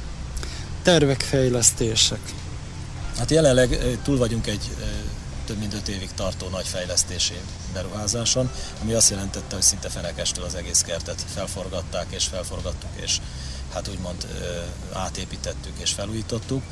Tervek, 0.83 1.21
fejlesztések. 1.21 2.33
Hát 3.17 3.31
jelenleg 3.31 3.97
túl 4.03 4.17
vagyunk 4.17 4.47
egy 4.47 4.69
több 5.45 5.57
mint 5.57 5.73
5 5.73 5.87
évig 5.87 6.13
tartó 6.13 6.47
nagy 6.49 6.67
fejlesztési 6.67 7.33
beruházáson, 7.73 8.51
ami 8.81 8.93
azt 8.93 9.09
jelentette, 9.09 9.55
hogy 9.55 9.63
szinte 9.63 9.89
fenekestől 9.89 10.43
az 10.45 10.55
egész 10.55 10.81
kertet 10.81 11.25
felforgatták 11.33 12.05
és 12.09 12.25
felforgattuk, 12.25 12.89
és 12.93 13.17
hát 13.73 13.87
úgymond 13.87 14.27
átépítettük 14.93 15.79
és 15.79 15.91
felújítottuk. 15.91 16.63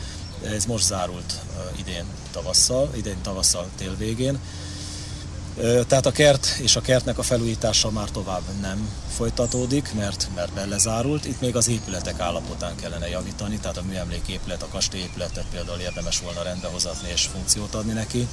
Ez 0.46 0.66
most 0.66 0.86
zárult 0.86 1.34
idén 1.75 2.06
tavasszal, 2.32 2.90
idén 2.96 3.22
tavasszal 3.22 3.70
tél 3.78 3.96
végén. 3.96 4.40
Tehát 5.88 6.05
a 6.05 6.12
kert 6.12 6.58
és 6.62 6.75
a 6.75 6.81
kertnek 6.81 7.17
a 7.17 7.24
felújítása 7.24 7.91
már 7.91 8.10
tovább 8.10 8.41
nem 8.62 8.89
folytatódik, 9.15 9.93
mert, 9.93 10.27
mert 10.36 10.53
belezárult. 10.53 11.25
Itt 11.25 11.41
még 11.41 11.55
az 11.55 11.67
épületek 11.67 12.20
állapotán 12.20 12.75
kellene 12.75 13.10
javítani, 13.10 13.58
tehát 13.58 13.77
a 13.77 13.84
műemléképület, 13.88 14.63
a 14.63 14.67
kastélyépületet 14.67 15.46
például 15.51 15.79
érdemes 15.79 16.20
volna 16.20 16.41
rendbehozatni 16.43 17.10
és 17.13 17.25
funkciót 17.25 17.75
adni 17.75 17.93
neki. 17.93 18.27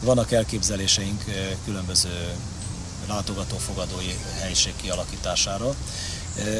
Vannak 0.00 0.32
elképzeléseink 0.32 1.24
különböző 1.64 2.34
látogatófogadói 3.08 4.14
helyiség 4.40 4.72
kialakítására. 4.76 5.74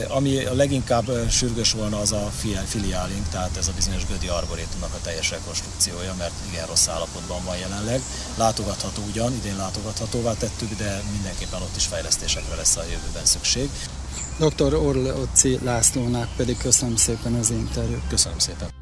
Ami 0.08 0.44
a 0.44 0.54
leginkább 0.54 1.30
sürgős 1.30 1.72
volna 1.72 2.00
az 2.00 2.12
a 2.12 2.30
filiálink, 2.66 3.28
tehát 3.28 3.56
ez 3.56 3.68
a 3.68 3.72
bizonyos 3.74 4.06
Gödi 4.06 4.28
Arborétumnak 4.28 4.94
a 4.94 5.00
teljes 5.02 5.30
rekonstrukciója, 5.30 6.14
mert 6.18 6.32
igen 6.50 6.66
rossz 6.66 6.88
állapotban 6.88 7.44
van 7.44 7.56
jelenleg. 7.56 8.00
Látogatható 8.36 9.02
ugyan, 9.10 9.32
idén 9.32 9.56
látogathatóvá 9.56 10.32
tettük, 10.32 10.76
de 10.76 11.02
mindenképpen 11.12 11.62
ott 11.62 11.76
is 11.76 11.86
fejlesztésekre 11.86 12.54
lesz 12.54 12.76
a 12.76 12.82
jövőben 12.82 13.24
szükség. 13.24 13.70
Dr. 14.38 14.74
Orloczi 14.74 15.58
Lászlónak 15.62 16.28
pedig 16.36 16.56
köszönöm 16.56 16.96
szépen 16.96 17.34
az 17.34 17.50
interjút. 17.50 18.08
Köszönöm 18.08 18.38
szépen. 18.38 18.81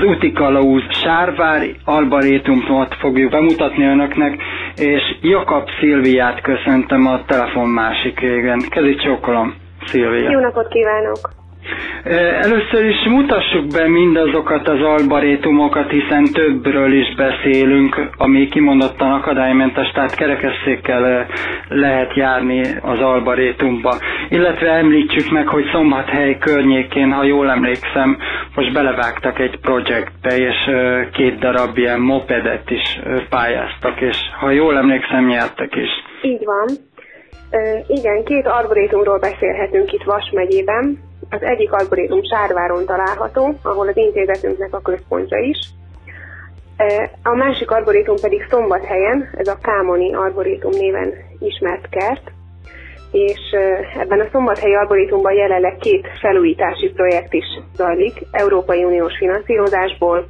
Az 0.00 0.06
úti 0.06 0.32
kalauz 0.32 0.82
Sárvári 0.90 1.74
Albarétumot 1.84 2.94
fogjuk 2.94 3.30
bemutatni 3.30 3.84
önöknek, 3.84 4.42
és 4.76 5.02
Jakab 5.20 5.68
Szilviát 5.80 6.40
köszöntem 6.40 7.06
a 7.06 7.24
telefon 7.24 7.68
másik 7.68 8.20
régen. 8.20 8.60
Kezit 8.68 9.02
csókolom, 9.02 9.54
Szilvia. 9.86 10.30
Jó 10.30 10.40
napot 10.40 10.68
kívánok! 10.68 11.39
Először 12.04 12.84
is 12.84 13.04
mutassuk 13.08 13.66
be 13.66 13.88
mindazokat 13.88 14.68
az 14.68 14.80
albarétumokat, 14.82 15.90
hiszen 15.90 16.24
többről 16.32 16.92
is 16.92 17.14
beszélünk, 17.14 18.10
ami 18.16 18.48
kimondottan 18.48 19.12
akadálymentes, 19.12 19.90
tehát 19.94 20.14
kerekesszékkel 20.14 21.26
lehet 21.68 22.14
járni 22.16 22.60
az 22.82 23.00
albarétumba. 23.00 23.94
Illetve 24.28 24.70
említsük 24.70 25.30
meg, 25.30 25.46
hogy 25.48 25.64
Szombathely 25.72 26.38
környékén, 26.38 27.12
ha 27.12 27.24
jól 27.24 27.50
emlékszem, 27.50 28.18
most 28.54 28.72
belevágtak 28.72 29.38
egy 29.38 29.58
projektbe, 29.60 30.36
és 30.36 30.56
két 31.12 31.38
darab 31.38 31.78
ilyen 31.78 32.00
mopedet 32.00 32.70
is 32.70 33.00
pályáztak, 33.30 34.00
és 34.00 34.16
ha 34.40 34.50
jól 34.50 34.76
emlékszem, 34.76 35.26
nyertek 35.26 35.74
is. 35.76 35.90
Így 36.22 36.44
van. 36.44 36.66
igen, 37.86 38.24
két 38.24 38.46
arborétumról 38.46 39.18
beszélhetünk 39.18 39.92
itt 39.92 40.02
Vas 40.04 40.30
megyében. 40.34 41.08
Az 41.30 41.42
egyik 41.42 41.72
arborétum 41.72 42.22
Sárváron 42.24 42.86
található, 42.86 43.54
ahol 43.62 43.88
az 43.88 43.96
intézetünknek 43.96 44.74
a 44.74 44.80
központja 44.80 45.38
is. 45.38 45.58
A 47.22 47.34
másik 47.34 47.70
arborétum 47.70 48.16
pedig 48.20 48.46
Szombathelyen, 48.50 49.28
ez 49.36 49.48
a 49.48 49.58
Kámoni 49.62 50.14
arborétum 50.14 50.70
néven 50.70 51.14
ismert 51.38 51.88
kert, 51.88 52.30
és 53.10 53.40
ebben 53.98 54.20
a 54.20 54.28
szombathelyi 54.32 54.74
arborétumban 54.74 55.32
jelenleg 55.32 55.76
két 55.76 56.08
felújítási 56.20 56.88
projekt 56.88 57.32
is 57.32 57.44
zajlik, 57.74 58.22
Európai 58.30 58.84
Uniós 58.84 59.16
finanszírozásból, 59.16 60.26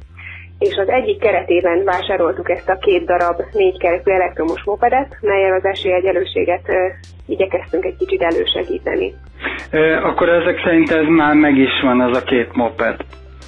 és 0.61 0.75
az 0.77 0.89
egyik 0.89 1.19
keretében 1.19 1.83
vásároltuk 1.83 2.49
ezt 2.49 2.69
a 2.69 2.77
két 2.77 3.05
darab 3.05 3.41
négykerekű 3.51 4.11
elektromos 4.11 4.63
mopedet, 4.63 5.17
melyel 5.21 5.53
az 5.53 5.65
esélyegyelőséget 5.65 6.65
igyekeztünk 7.27 7.85
egy 7.85 7.95
kicsit 7.97 8.21
elősegíteni. 8.21 9.13
Akkor 10.03 10.29
ezek 10.29 10.61
szerint 10.63 10.91
ez 10.91 11.05
már 11.07 11.35
meg 11.35 11.57
is 11.57 11.81
van, 11.83 12.01
az 12.01 12.17
a 12.17 12.23
két 12.23 12.55
moped? 12.55 12.95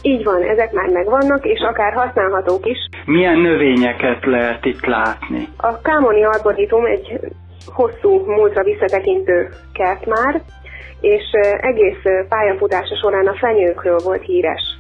Így 0.02 0.24
van, 0.24 0.42
ezek 0.42 0.72
már 0.72 0.90
megvannak, 0.90 1.46
és 1.46 1.60
akár 1.60 1.94
használhatók 1.94 2.66
is. 2.66 2.78
Milyen 3.06 3.38
növényeket 3.40 4.26
lehet 4.26 4.66
itt 4.66 4.86
látni? 4.86 5.48
A 5.58 5.82
Kámoni 5.82 6.24
arborétum 6.24 6.86
egy 6.86 7.20
hosszú 7.66 8.26
múltra 8.26 8.64
visszatekintő 8.64 9.50
kert 9.74 10.06
már, 10.06 10.42
és 11.02 11.24
egész 11.62 12.04
pályafutása 12.30 12.96
során 13.02 13.28
a 13.28 13.36
fenyőkről 13.36 14.00
volt 14.04 14.24
híres. 14.24 14.73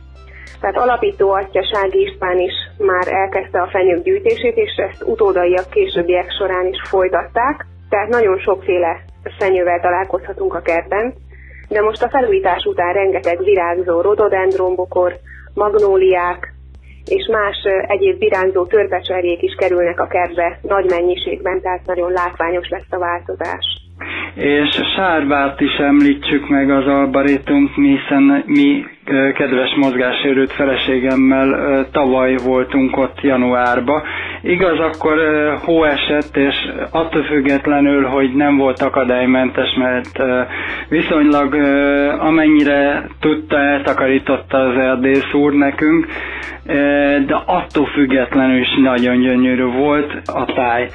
Tehát 0.63 0.77
alapító 0.77 1.31
atya 1.31 1.63
Sági 1.71 2.01
István 2.01 2.39
is 2.39 2.53
már 2.77 3.07
elkezdte 3.07 3.61
a 3.61 3.69
fenyők 3.71 4.03
gyűjtését, 4.03 4.57
és 4.57 4.75
ezt 4.75 5.03
utódaiak 5.03 5.69
későbbiek 5.69 6.31
során 6.31 6.67
is 6.67 6.81
folytatták, 6.89 7.65
tehát 7.89 8.09
nagyon 8.09 8.39
sokféle 8.39 9.01
fenyővel 9.37 9.79
találkozhatunk 9.79 10.53
a 10.53 10.61
kertben, 10.61 11.13
de 11.69 11.81
most 11.81 12.03
a 12.03 12.09
felújítás 12.09 12.63
után 12.65 12.93
rengeteg 12.93 13.43
virágzó 13.43 14.01
rododendrombokor, 14.01 15.13
magnóliák 15.53 16.53
és 17.05 17.27
más 17.31 17.57
egyéb 17.87 18.19
virágzó 18.19 18.65
törpecserjék 18.65 19.41
is 19.41 19.55
kerülnek 19.57 19.99
a 19.99 20.07
kertbe 20.07 20.59
nagy 20.61 20.89
mennyiségben, 20.89 21.61
tehát 21.61 21.85
nagyon 21.85 22.11
látványos 22.11 22.69
lesz 22.69 22.91
a 22.91 22.97
változás. 22.97 23.82
És 24.35 24.69
Sárvárt 24.95 25.61
is 25.61 25.75
említsük 25.77 26.49
meg 26.49 26.69
az 26.71 26.85
albarétum, 26.87 27.71
hiszen 27.75 28.43
mi 28.45 28.85
kedves 29.35 29.75
mozgásérőt 29.75 30.51
feleségemmel 30.51 31.85
tavaly 31.91 32.35
voltunk 32.45 32.97
ott 32.97 33.21
januárba. 33.21 34.03
Igaz, 34.41 34.79
akkor 34.79 35.17
hó 35.65 35.83
esett, 35.83 36.37
és 36.37 36.55
attól 36.91 37.23
függetlenül, 37.23 38.03
hogy 38.05 38.33
nem 38.35 38.57
volt 38.57 38.81
akadálymentes, 38.81 39.75
mert 39.77 40.19
viszonylag 40.89 41.53
amennyire 42.19 43.07
tudta, 43.19 43.57
eltakarította 43.57 44.57
az 44.57 44.77
erdész 44.77 45.33
úr 45.33 45.53
nekünk, 45.53 46.07
de 47.25 47.41
attól 47.45 47.85
függetlenül 47.85 48.59
is 48.59 48.77
nagyon 48.83 49.19
gyönyörű 49.19 49.63
volt 49.65 50.13
a 50.25 50.45
táj. 50.45 50.87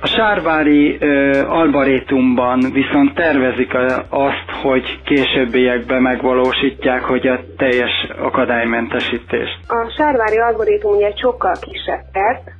A 0.00 0.06
Sárvári 0.06 0.96
ö, 1.00 1.40
Albarétumban 1.48 2.60
viszont 2.72 3.14
tervezik 3.14 3.74
azt, 4.08 4.50
hogy 4.62 5.00
későbbiekben 5.04 6.02
megvalósítják, 6.02 7.02
hogy 7.02 7.26
a 7.26 7.40
teljes 7.56 7.90
akadálymentesítést. 8.18 9.58
A 9.68 9.92
Sárvári 9.96 10.38
Albarétum 10.38 10.96
ugye 10.96 11.06
egy 11.06 11.18
sokkal 11.18 11.54
kisebb 11.60 12.04
kert, 12.12 12.50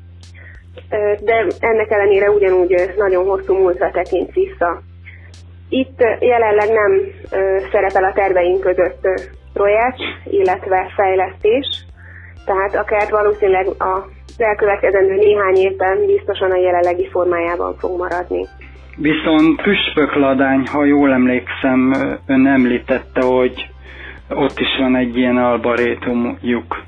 de 1.25 1.47
ennek 1.61 1.91
ellenére 1.91 2.31
ugyanúgy 2.31 2.75
nagyon 2.97 3.25
hosszú 3.25 3.55
múltra 3.55 3.91
tekint 3.91 4.33
vissza. 4.33 4.81
Itt 5.69 5.99
jelenleg 6.21 6.69
nem 6.69 7.01
szerepel 7.73 8.05
a 8.05 8.13
terveink 8.13 8.61
között 8.61 9.07
projekt, 9.53 9.99
illetve 10.25 10.93
fejlesztés, 10.97 11.85
tehát 12.45 12.75
a 12.75 12.85
kert 12.85 13.11
valószínűleg 13.11 13.67
a 13.67 14.07
elkövetkezendő 14.41 15.15
néhány 15.15 15.57
évben 15.57 16.07
biztosan 16.07 16.51
a 16.51 16.57
jelenlegi 16.57 17.09
formájában 17.09 17.75
fog 17.79 17.99
maradni. 17.99 18.47
Viszont 18.97 19.63
püspökladány, 19.63 20.67
ha 20.67 20.85
jól 20.85 21.13
emlékszem, 21.13 21.93
ön 22.27 22.47
említette, 22.47 23.25
hogy 23.25 23.71
ott 24.29 24.59
is 24.59 24.79
van 24.79 24.97
egy 24.97 25.17
ilyen 25.17 25.37
arborétumjuk. 25.37 26.85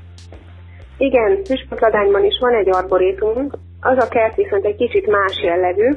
Igen, 0.97 1.43
püspökladányban 1.43 2.25
is 2.25 2.37
van 2.39 2.53
egy 2.53 2.69
arborétumunk, 2.69 3.57
az 3.81 3.97
a 3.97 4.07
kert 4.07 4.35
viszont 4.35 4.65
egy 4.65 4.75
kicsit 4.75 5.07
más 5.07 5.41
jellegű, 5.43 5.95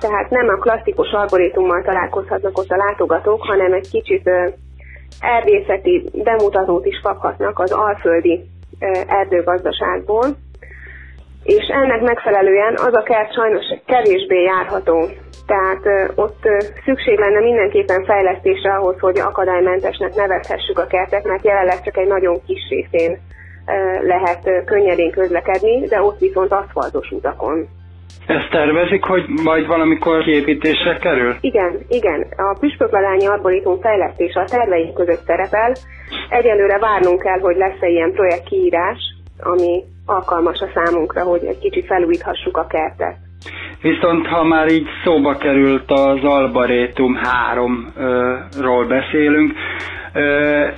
tehát 0.00 0.30
nem 0.30 0.48
a 0.48 0.58
klasszikus 0.58 1.10
arborétummal 1.12 1.82
találkozhatnak 1.82 2.58
ott 2.58 2.70
a 2.70 2.76
látogatók, 2.76 3.42
hanem 3.42 3.72
egy 3.72 3.90
kicsit 3.90 4.30
erdészeti 5.20 6.04
bemutatót 6.12 6.86
is 6.86 7.00
kaphatnak 7.02 7.58
az 7.58 7.72
alföldi 7.72 8.40
erdőgazdaságból 9.06 10.24
és 11.44 11.66
ennek 11.66 12.00
megfelelően 12.00 12.74
az 12.74 12.94
a 12.94 13.02
kert 13.02 13.34
sajnos 13.34 13.64
kevésbé 13.86 14.42
járható. 14.42 15.08
Tehát 15.46 16.12
ott 16.14 16.42
szükség 16.84 17.18
lenne 17.18 17.40
mindenképpen 17.40 18.04
fejlesztésre 18.04 18.74
ahhoz, 18.74 18.98
hogy 19.00 19.18
akadálymentesnek 19.18 20.14
nevezhessük 20.14 20.78
a 20.78 20.86
kertet, 20.86 21.24
mert 21.24 21.44
jelenleg 21.44 21.82
csak 21.82 21.96
egy 21.96 22.06
nagyon 22.06 22.40
kis 22.46 22.68
részén 22.68 23.18
lehet 24.02 24.64
könnyedén 24.64 25.10
közlekedni, 25.10 25.86
de 25.86 26.02
ott 26.02 26.18
viszont 26.18 26.52
aszfaltos 26.52 27.10
utakon. 27.10 27.68
Ezt 28.26 28.50
tervezik, 28.50 29.04
hogy 29.04 29.24
majd 29.44 29.66
valamikor 29.66 30.22
kiépítésre 30.22 30.96
kerül? 30.96 31.34
Igen, 31.40 31.78
igen. 31.88 32.26
A 32.36 32.56
Püspökladányi 32.60 33.26
Arborétum 33.26 33.80
fejlesztése 33.80 34.40
a 34.40 34.44
terveink 34.44 34.94
között 34.94 35.24
szerepel. 35.26 35.72
Egyelőre 36.28 36.78
várnunk 36.78 37.22
kell, 37.22 37.38
hogy 37.38 37.56
lesz-e 37.56 37.88
ilyen 37.88 38.12
projekt 38.12 38.48
kiírás, 38.48 38.98
ami 39.40 39.84
alkalmas 40.06 40.60
a 40.60 40.68
számunkra, 40.74 41.22
hogy 41.22 41.44
egy 41.44 41.58
kicsit 41.58 41.86
felújíthassuk 41.86 42.56
a 42.56 42.66
kertet. 42.66 43.16
Viszont 43.82 44.26
ha 44.26 44.44
már 44.44 44.68
így 44.68 44.86
szóba 45.04 45.36
került 45.36 45.90
az 45.90 46.24
Albarétum 46.24 47.18
3-ról 47.54 48.84
beszélünk, 48.88 49.52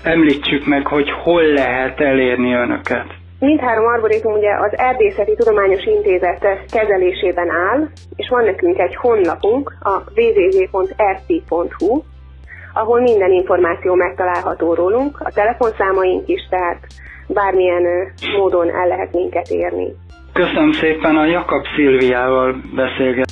említsük 0.02 0.66
meg, 0.66 0.87
hogy 0.87 1.11
hol 1.11 1.42
lehet 1.42 2.00
elérni 2.00 2.54
önöket. 2.54 3.06
Mindhárom 3.38 3.87
arborétum 3.87 4.33
ugye 4.33 4.54
az 4.54 4.78
Erdészeti 4.78 5.35
Tudományos 5.35 5.85
Intézet 5.85 6.47
kezelésében 6.71 7.50
áll, 7.50 7.88
és 8.16 8.28
van 8.28 8.45
nekünk 8.45 8.78
egy 8.78 8.97
honlapunk, 8.97 9.76
a 9.80 10.02
www.rt.hu, 10.16 12.02
ahol 12.73 13.00
minden 13.00 13.30
információ 13.30 13.95
megtalálható 13.95 14.75
rólunk, 14.75 15.21
a 15.21 15.30
telefonszámaink 15.30 16.28
is, 16.28 16.47
tehát 16.50 16.87
bármilyen 17.26 18.12
módon 18.37 18.71
el 18.71 18.87
lehet 18.87 19.12
minket 19.12 19.49
érni. 19.49 19.87
Köszönöm 20.33 20.73
szépen, 20.73 21.16
a 21.16 21.25
Jakab 21.26 21.64
Szilviával 21.76 22.56
beszélget. 22.75 23.30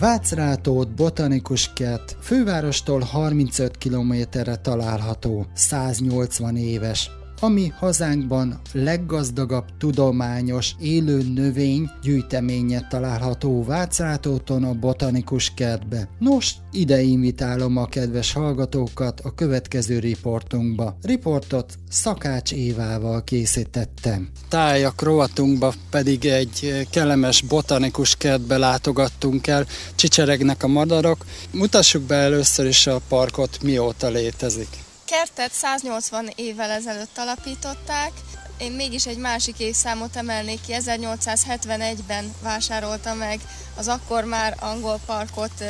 Vácrátót 0.00 0.94
botanikus 0.94 1.72
kert 1.72 2.16
fővárostól 2.22 3.00
35 3.12 3.76
kilométerre 3.78 4.56
található, 4.56 5.44
180 5.52 6.56
éves 6.56 7.10
ami 7.44 7.72
hazánkban 7.78 8.60
leggazdagabb 8.72 9.64
tudományos 9.78 10.74
élő 10.80 11.22
növény 11.34 11.90
gyűjteménye 12.02 12.86
található 12.90 13.64
Vácrátóton 13.64 14.64
a 14.64 14.74
botanikus 14.74 15.52
kertbe. 15.54 16.08
Nos, 16.18 16.54
ide 16.72 17.02
invitálom 17.02 17.76
a 17.76 17.86
kedves 17.86 18.32
hallgatókat 18.32 19.20
a 19.20 19.34
következő 19.34 19.98
riportunkba. 19.98 20.96
Riportot 21.02 21.74
Szakács 21.90 22.52
Évával 22.52 23.24
készítettem. 23.24 24.28
Tájak 24.48 25.02
rovatunkba 25.02 25.72
pedig 25.90 26.24
egy 26.24 26.86
kellemes 26.90 27.42
botanikus 27.42 28.16
kertbe 28.16 28.56
látogattunk 28.56 29.46
el, 29.46 29.66
csicseregnek 29.94 30.62
a 30.62 30.68
madarak. 30.68 31.24
Mutassuk 31.50 32.02
be 32.02 32.14
először 32.14 32.66
is 32.66 32.86
a 32.86 33.00
parkot, 33.08 33.62
mióta 33.62 34.08
létezik 34.08 34.83
kertet 35.14 35.52
180 35.52 36.32
évvel 36.34 36.70
ezelőtt 36.70 37.18
alapították, 37.18 38.12
én 38.58 38.72
mégis 38.72 39.06
egy 39.06 39.16
másik 39.16 39.58
évszámot 39.58 40.16
emelnék 40.16 40.60
ki, 40.60 40.74
1871-ben 40.76 42.34
vásárolta 42.42 43.14
meg 43.14 43.40
az 43.76 43.88
akkor 43.88 44.24
már 44.24 44.56
angol 44.60 45.00
parkot 45.06 45.64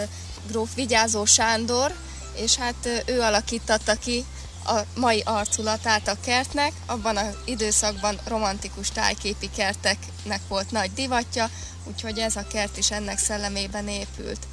gróf 0.48 0.74
Vigyázó 0.74 1.24
Sándor, 1.24 1.94
és 2.36 2.56
hát 2.56 3.04
ő 3.06 3.20
alakította 3.20 3.94
ki 3.94 4.24
a 4.66 4.80
mai 4.94 5.22
arculatát 5.24 6.08
a 6.08 6.20
kertnek. 6.24 6.72
Abban 6.86 7.16
az 7.16 7.36
időszakban 7.44 8.18
romantikus 8.26 8.90
tájképi 8.90 9.50
kerteknek 9.56 10.40
volt 10.48 10.70
nagy 10.70 10.92
divatja, 10.92 11.50
úgyhogy 11.84 12.18
ez 12.18 12.36
a 12.36 12.46
kert 12.46 12.76
is 12.76 12.90
ennek 12.90 13.18
szellemében 13.18 13.88
épült 13.88 14.46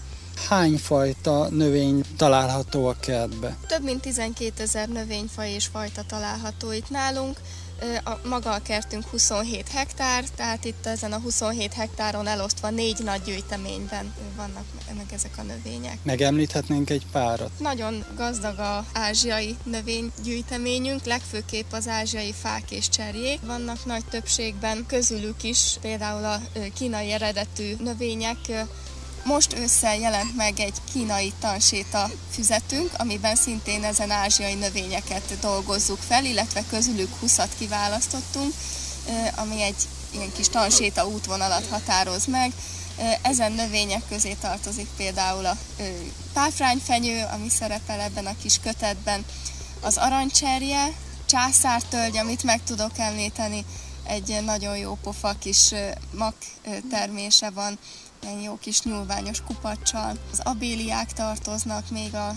hány 0.49 0.77
fajta 0.77 1.47
növény 1.49 2.03
található 2.17 2.87
a 2.87 2.95
kertbe? 2.99 3.57
Több 3.67 3.83
mint 3.83 4.01
12 4.01 4.63
ezer 4.63 4.89
növényfaj 4.89 5.51
és 5.51 5.65
fajta 5.65 6.03
található 6.07 6.71
itt 6.71 6.89
nálunk. 6.89 7.37
A, 8.03 8.27
maga 8.27 8.51
a 8.51 8.61
kertünk 8.61 9.05
27 9.05 9.67
hektár, 9.67 10.23
tehát 10.35 10.65
itt 10.65 10.85
ezen 10.85 11.11
a 11.11 11.19
27 11.19 11.73
hektáron 11.73 12.27
elosztva 12.27 12.69
négy 12.69 12.97
nagy 13.03 13.21
gyűjteményben 13.21 14.13
vannak 14.35 14.63
meg 14.95 15.05
ezek 15.13 15.31
a 15.37 15.41
növények. 15.41 15.97
Megemlíthetnénk 16.03 16.89
egy 16.89 17.05
párat? 17.11 17.51
Nagyon 17.59 18.05
gazdag 18.15 18.59
a 18.59 18.85
ázsiai 18.93 19.55
növénygyűjteményünk, 19.63 21.05
legfőképp 21.05 21.71
az 21.71 21.87
ázsiai 21.87 22.33
fák 22.33 22.71
és 22.71 22.89
cserjék. 22.89 23.39
Vannak 23.45 23.85
nagy 23.85 24.05
többségben 24.05 24.85
közülük 24.87 25.43
is, 25.43 25.77
például 25.81 26.25
a 26.25 26.41
kínai 26.73 27.11
eredetű 27.11 27.75
növények 27.79 28.37
most 29.23 29.53
ősszel 29.53 29.95
jelent 29.97 30.35
meg 30.35 30.59
egy 30.59 30.77
kínai 30.93 31.33
tanséta 31.39 32.09
füzetünk, 32.31 32.91
amiben 32.97 33.35
szintén 33.35 33.83
ezen 33.83 34.11
ázsiai 34.11 34.53
növényeket 34.53 35.39
dolgozzuk 35.39 35.99
fel, 36.07 36.25
illetve 36.25 36.63
közülük 36.69 37.09
20-at 37.25 37.49
kiválasztottunk, 37.57 38.53
ami 39.35 39.61
egy 39.61 39.87
ilyen 40.11 40.31
kis 40.33 40.49
tanséta 40.49 41.07
útvonalat 41.07 41.67
határoz 41.69 42.25
meg. 42.25 42.51
Ezen 43.21 43.51
növények 43.51 44.01
közé 44.09 44.33
tartozik 44.33 44.87
például 44.97 45.45
a 45.45 45.57
páfrányfenyő, 46.33 47.25
ami 47.33 47.49
szerepel 47.49 47.99
ebben 47.99 48.25
a 48.25 48.37
kis 48.41 48.59
kötetben, 48.63 49.25
az 49.81 49.97
arancserje, 49.97 50.93
császártölgy, 51.25 52.17
amit 52.17 52.43
meg 52.43 52.63
tudok 52.63 52.97
említeni, 52.97 53.65
egy 54.03 54.37
nagyon 54.45 54.77
jó 54.77 54.97
pofa 55.03 55.35
kis 55.39 55.73
mak 56.11 56.35
termése 56.89 57.49
van, 57.49 57.79
ilyen 58.23 58.39
jó 58.39 58.57
kis 58.57 58.81
nyúlványos 58.81 59.41
kupacsal. 59.41 60.17
Az 60.31 60.39
abéliák 60.43 61.13
tartoznak 61.13 61.89
még 61.89 62.15
a, 62.15 62.35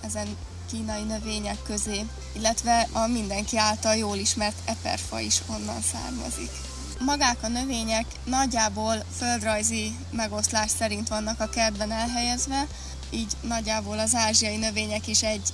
ezen 0.00 0.36
kínai 0.70 1.02
növények 1.02 1.62
közé, 1.62 2.06
illetve 2.32 2.88
a 2.92 3.06
mindenki 3.06 3.58
által 3.58 3.96
jól 3.96 4.16
ismert 4.16 4.56
eperfa 4.64 5.20
is 5.20 5.42
onnan 5.46 5.80
származik. 5.80 6.50
Magák 7.00 7.38
a 7.42 7.48
növények 7.48 8.06
nagyjából 8.24 9.04
földrajzi 9.16 9.96
megoszlás 10.10 10.70
szerint 10.70 11.08
vannak 11.08 11.40
a 11.40 11.48
kertben 11.48 11.90
elhelyezve, 11.90 12.66
így 13.10 13.32
nagyjából 13.40 13.98
az 13.98 14.14
ázsiai 14.14 14.56
növények 14.56 15.06
is 15.06 15.22
egy 15.22 15.52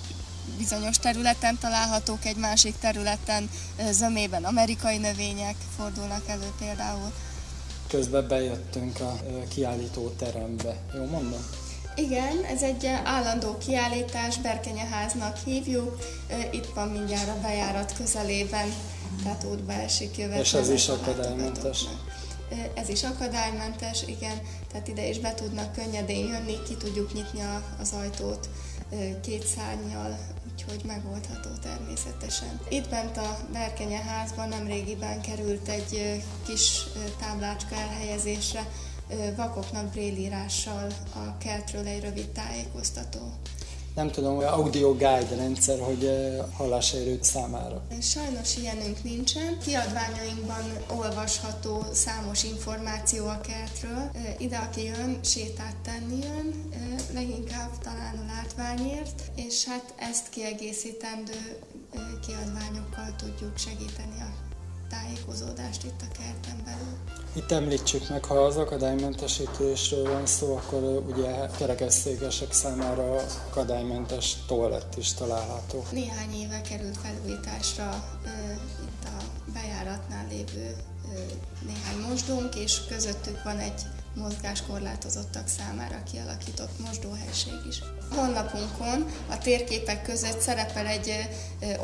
bizonyos 0.58 0.96
területen 0.96 1.58
találhatók, 1.58 2.24
egy 2.24 2.36
másik 2.36 2.78
területen 2.78 3.50
zömében 3.90 4.44
amerikai 4.44 4.96
növények 4.96 5.54
fordulnak 5.76 6.28
elő 6.28 6.52
például 6.58 7.12
közben 7.90 8.28
bejöttünk 8.28 9.00
a 9.00 9.20
kiállító 9.48 10.08
terembe. 10.08 10.76
Jó 10.94 11.04
mondom? 11.04 11.46
Igen, 11.94 12.44
ez 12.44 12.62
egy 12.62 12.86
állandó 13.04 13.58
kiállítás, 13.58 14.38
Berkenyeháznak 14.38 15.36
hívjuk. 15.44 15.98
Itt 16.50 16.66
van 16.74 16.88
mindjárt 16.88 17.28
a 17.28 17.40
bejárat 17.42 17.92
közelében, 17.92 18.68
tehát 19.22 19.44
útba 19.44 19.72
esik 19.72 20.18
jövet. 20.18 20.40
És 20.40 20.54
ez 20.54 20.68
is 20.68 20.88
akadálymentes? 20.88 21.84
Ez 22.74 22.88
is 22.88 23.02
akadálymentes, 23.02 24.02
igen, 24.06 24.40
tehát 24.72 24.88
ide 24.88 25.08
is 25.08 25.18
be 25.18 25.34
tudnak 25.34 25.72
könnyedén 25.72 26.26
jönni, 26.26 26.62
ki 26.62 26.76
tudjuk 26.76 27.12
nyitni 27.12 27.40
az 27.80 27.92
ajtót 27.92 28.48
két 29.22 29.46
szárnyal, 29.46 30.18
úgyhogy 30.52 30.84
megoldható 30.86 31.50
természetesen. 31.62 32.60
Itt 32.68 32.88
bent 32.88 33.16
a 33.16 33.38
Berkenye 33.52 33.98
házban 33.98 34.48
nemrégiben 34.48 35.20
került 35.20 35.68
egy 35.68 36.22
kis 36.46 36.82
táblácska 37.18 37.74
elhelyezésre, 37.74 38.66
vakoknak 39.36 39.90
brélírással 39.90 40.86
a 41.14 41.36
kertről 41.38 41.86
egy 41.86 42.02
rövid 42.02 42.28
tájékoztató 42.28 43.32
nem 43.94 44.10
tudom, 44.10 44.38
audio 44.38 44.92
guide 44.92 45.36
rendszer, 45.36 45.80
hogy 45.80 46.10
hallásérőt 46.56 47.24
számára. 47.24 47.82
Sajnos 48.00 48.56
ilyenünk 48.56 49.02
nincsen. 49.02 49.58
Kiadványainkban 49.64 50.64
olvasható 50.96 51.84
számos 51.92 52.44
információ 52.44 53.26
a 53.26 53.40
kertről. 53.40 54.10
Ide, 54.38 54.56
aki 54.56 54.84
jön, 54.84 55.18
sétát 55.24 55.76
tenni 55.82 56.18
jön, 56.22 56.70
leginkább 57.14 57.70
talán 57.82 58.16
a 58.16 58.32
látványért, 58.34 59.22
és 59.34 59.64
hát 59.64 59.94
ezt 59.96 60.28
kiegészítendő 60.28 61.58
kiadványokkal 62.26 63.14
tudjuk 63.16 63.58
segíteni 63.58 64.20
a 64.20 64.32
tájékozódást 64.88 65.84
itt 65.84 66.00
a 66.00 66.12
kerten 66.18 66.62
belül. 66.64 67.19
Itt 67.32 67.50
említsük 67.50 68.08
meg, 68.08 68.24
ha 68.24 68.34
az 68.34 68.56
akadálymentesítésről 68.56 70.12
van 70.12 70.26
szó, 70.26 70.56
akkor 70.56 70.82
ugye 71.12 71.46
kerekesszékesek 71.58 72.52
számára 72.52 73.24
akadálymentes 73.50 74.36
toalett 74.46 74.96
is 74.96 75.14
található. 75.14 75.84
Néhány 75.90 76.34
éve 76.34 76.60
került 76.60 76.96
felújításra 76.96 78.04
itt 78.82 79.04
a 79.04 79.22
bejáratnál 79.52 80.26
lévő 80.30 80.76
néhány 81.66 82.08
mosdónk, 82.08 82.54
és 82.54 82.80
közöttük 82.88 83.42
van 83.42 83.58
egy 83.58 83.82
mozgáskorlátozottak 84.14 85.48
számára 85.48 86.02
kialakított 86.12 86.78
mosdóhelység 86.86 87.58
is. 87.68 87.80
A 88.10 88.14
honlapunkon 88.14 89.06
a 89.28 89.38
térképek 89.38 90.02
között 90.02 90.40
szerepel 90.40 90.86
egy 90.86 91.28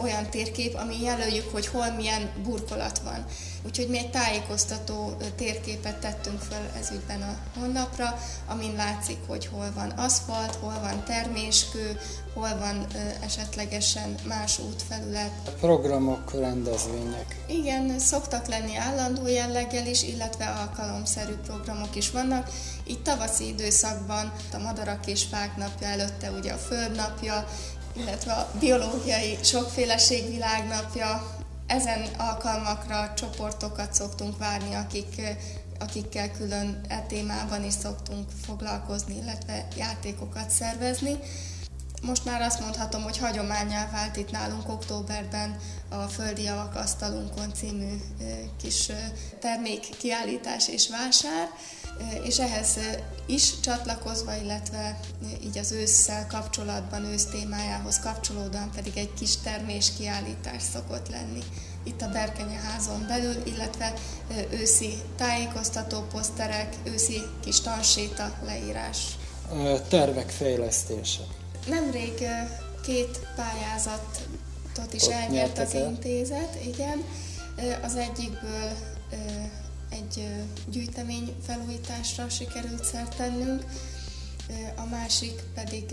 olyan 0.03 0.31
térkép, 0.31 0.75
ami 0.75 1.03
jelöljük, 1.03 1.53
hogy 1.53 1.67
hol 1.67 1.91
milyen 1.91 2.31
burkolat 2.43 2.99
van. 2.99 3.25
Úgyhogy 3.67 3.89
mi 3.89 3.99
egy 3.99 4.11
tájékoztató 4.11 5.17
térképet 5.37 6.01
tettünk 6.01 6.41
fel 6.41 6.71
ezügyben 6.81 7.23
a 7.23 7.59
honlapra, 7.59 8.19
amin 8.47 8.75
látszik, 8.75 9.19
hogy 9.27 9.47
hol 9.47 9.73
van 9.75 9.91
aszfalt, 9.91 10.55
hol 10.55 10.79
van 10.81 11.05
terméskő, 11.05 12.01
hol 12.35 12.59
van 12.59 12.87
esetlegesen 13.25 14.15
más 14.29 14.59
útfelület. 14.59 15.33
Programok, 15.61 16.33
rendezvények. 16.33 17.45
Igen, 17.49 17.99
szoktak 17.99 18.47
lenni 18.47 18.77
állandó 18.77 19.27
jelleggel 19.27 19.87
is, 19.87 20.03
illetve 20.03 20.45
alkalomszerű 20.45 21.33
programok 21.33 21.97
is 21.97 22.11
vannak. 22.17 22.51
Itt 22.85 23.03
tavaszi 23.03 23.47
időszakban 23.49 24.33
a 24.53 24.59
madarak 24.59 25.07
és 25.07 25.25
fák 25.25 25.57
napja 25.57 25.87
előtte 25.87 26.31
ugye 26.31 26.53
a 26.53 26.57
földnapja, 26.57 27.49
illetve 27.97 28.33
a 28.33 28.51
biológiai 28.59 29.39
sokféleség 29.43 30.29
világnapja, 30.29 31.37
ezen 31.67 32.07
alkalmakra 32.19 33.13
csoportokat 33.17 33.95
szoktunk 33.95 34.39
várni, 34.39 34.75
akik, 34.75 35.21
akikkel 35.79 36.31
külön 36.31 36.81
e 36.89 37.01
témában 37.01 37.65
is 37.65 37.75
szoktunk 37.75 38.29
foglalkozni, 38.47 39.17
illetve 39.17 39.67
játékokat 39.77 40.51
szervezni. 40.51 41.19
Most 42.03 42.25
már 42.25 42.43
azt 42.43 42.61
mondhatom, 42.61 43.03
hogy 43.03 43.19
hagyományá 43.19 43.91
vált 43.91 44.17
itt 44.17 44.31
nálunk 44.31 44.69
októberben 44.69 45.57
a 45.89 46.03
Földi 46.03 46.43
Javak 46.43 46.75
Asztalunkon 46.75 47.55
című 47.55 47.97
kis 48.63 48.91
termék 49.41 49.97
kiállítás 49.99 50.69
és 50.69 50.89
vásár. 50.89 51.49
És 52.25 52.39
ehhez 52.39 52.79
is 53.27 53.61
csatlakozva, 53.61 54.35
illetve 54.35 54.99
így 55.45 55.59
az 55.59 55.73
ősszel 55.73 56.27
kapcsolatban, 56.27 57.05
ősz 57.05 57.25
témájához 57.25 57.99
kapcsolódóan 57.99 58.71
pedig 58.75 58.97
egy 58.97 59.15
kis 59.15 59.37
termés 59.37 59.93
kiállítás 59.99 60.63
szokott 60.73 61.09
lenni 61.09 61.43
itt 61.87 62.03
a 62.03 62.09
Berkenye 62.09 62.59
házon 62.59 63.05
belül, 63.09 63.35
illetve 63.45 63.93
őszi 64.51 64.93
tájékoztató 65.17 66.01
poszterek, 66.13 66.77
őszi 66.85 67.23
kis 67.45 67.61
tanséta 67.61 68.33
leírás. 68.45 68.99
Tervek 69.89 70.31
fejlesztése. 70.31 71.23
Nemrég 71.69 72.13
két 72.83 73.21
pályázatot 73.37 74.93
is 74.93 75.03
elnyert 75.03 75.59
az 75.59 75.75
intézet, 75.75 76.59
igen. 76.65 77.05
Az 77.83 77.97
egyikből 77.97 78.71
egy 80.17 80.43
gyűjtemény 80.67 81.35
felújításra 81.47 82.29
sikerült 82.29 82.85
szert 82.85 83.17
tennünk, 83.17 83.65
a 84.77 84.85
másik 84.91 85.43
pedig 85.55 85.85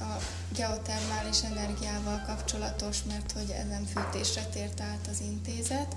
a 0.00 0.22
geotermális 0.56 1.42
energiával 1.42 2.22
kapcsolatos, 2.26 2.98
mert 3.08 3.32
hogy 3.32 3.50
ezen 3.50 3.86
fűtésre 3.94 4.42
tért 4.42 4.80
át 4.80 5.08
az 5.10 5.20
intézet. 5.20 5.96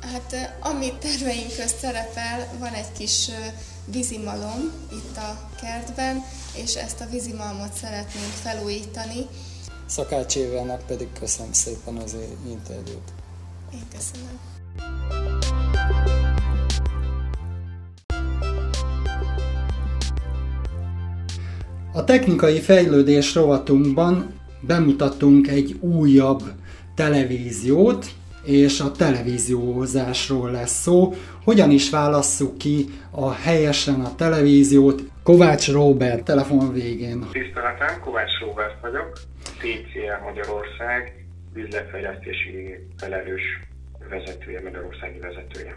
Hát 0.00 0.58
ami 0.60 0.92
terveink 0.98 1.56
közt 1.56 1.78
szerepel, 1.78 2.48
van 2.58 2.72
egy 2.72 2.92
kis 2.92 3.30
vízimalom 3.84 4.72
itt 4.92 5.16
a 5.16 5.50
kertben, 5.60 6.24
és 6.54 6.74
ezt 6.74 7.00
a 7.00 7.08
vízimalmot 7.10 7.74
szeretnénk 7.74 8.32
felújítani. 8.42 9.26
Szakács 9.86 10.36
Évának 10.36 10.86
pedig 10.86 11.12
köszönöm 11.12 11.52
szépen 11.52 11.96
az 11.96 12.16
interjút. 12.46 13.12
Én 13.72 13.88
köszönöm. 13.94 14.40
A 21.94 22.04
technikai 22.04 22.60
fejlődés 22.60 23.34
rovatunkban 23.34 24.34
bemutattunk 24.60 25.48
egy 25.48 25.76
újabb 25.80 26.40
televíziót, 26.94 28.06
és 28.44 28.80
a 28.80 28.90
televíziózásról 28.92 30.50
lesz 30.50 30.80
szó. 30.80 31.12
Hogyan 31.44 31.70
is 31.70 31.90
válasszuk 31.90 32.58
ki 32.58 32.84
a 33.10 33.32
helyesen 33.32 34.00
a 34.00 34.14
televíziót? 34.14 35.02
Kovács 35.22 35.70
Robert, 35.72 36.24
telefon 36.24 36.72
végén. 36.72 37.26
Tiszteletem, 37.32 38.00
Kovács 38.00 38.38
Robert 38.40 38.80
vagyok, 38.80 39.12
TCL 39.42 40.24
Magyarország 40.24 41.26
üzletfejlesztési 41.54 42.78
felelős 42.96 43.42
vezetője, 44.08 44.60
Magyarországi 44.62 45.18
vezetője. 45.18 45.76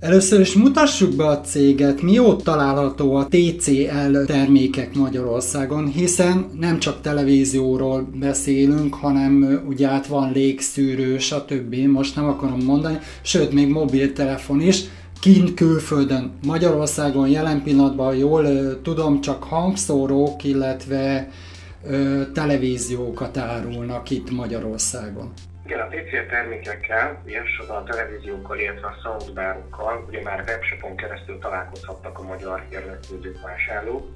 Először 0.00 0.40
is 0.40 0.54
mutassuk 0.54 1.14
be 1.16 1.26
a 1.26 1.40
céget, 1.40 2.02
mióta 2.02 2.42
található 2.42 3.14
a 3.14 3.26
TCL 3.28 4.24
termékek 4.26 4.94
Magyarországon, 4.94 5.86
hiszen 5.86 6.46
nem 6.60 6.78
csak 6.78 7.00
televízióról 7.00 8.08
beszélünk, 8.14 8.94
hanem 8.94 9.62
ugye 9.68 9.88
át 9.88 10.06
van 10.06 10.32
légszűrő, 10.32 11.18
stb. 11.18 11.74
Most 11.74 12.16
nem 12.16 12.24
akarom 12.24 12.60
mondani, 12.62 12.98
sőt 13.22 13.52
még 13.52 13.68
mobiltelefon 13.68 14.60
is, 14.60 14.82
kint 15.20 15.54
külföldön, 15.54 16.30
Magyarországon 16.46 17.28
jelen 17.28 17.62
pillanatban 17.62 18.16
jól 18.16 18.46
tudom, 18.82 19.20
csak 19.20 19.42
hangszórók, 19.42 20.44
illetve 20.44 21.30
televíziókat 22.32 23.36
árulnak 23.36 24.10
itt 24.10 24.30
Magyarországon. 24.30 25.32
Igen, 25.64 25.80
a 25.80 25.88
TCL 25.88 26.28
termékekkel, 26.28 27.22
elsősorban 27.26 27.76
a 27.76 27.84
televíziókkal, 27.84 28.58
illetve 28.58 28.86
a 28.86 28.96
soundbarokkal, 29.02 30.04
ugye 30.08 30.22
már 30.22 30.44
webshopon 30.46 30.96
keresztül 30.96 31.38
találkozhattak 31.38 32.18
a 32.18 32.22
magyar 32.22 32.66
érdeklődők 32.70 33.42
vásárlók. 33.42 34.08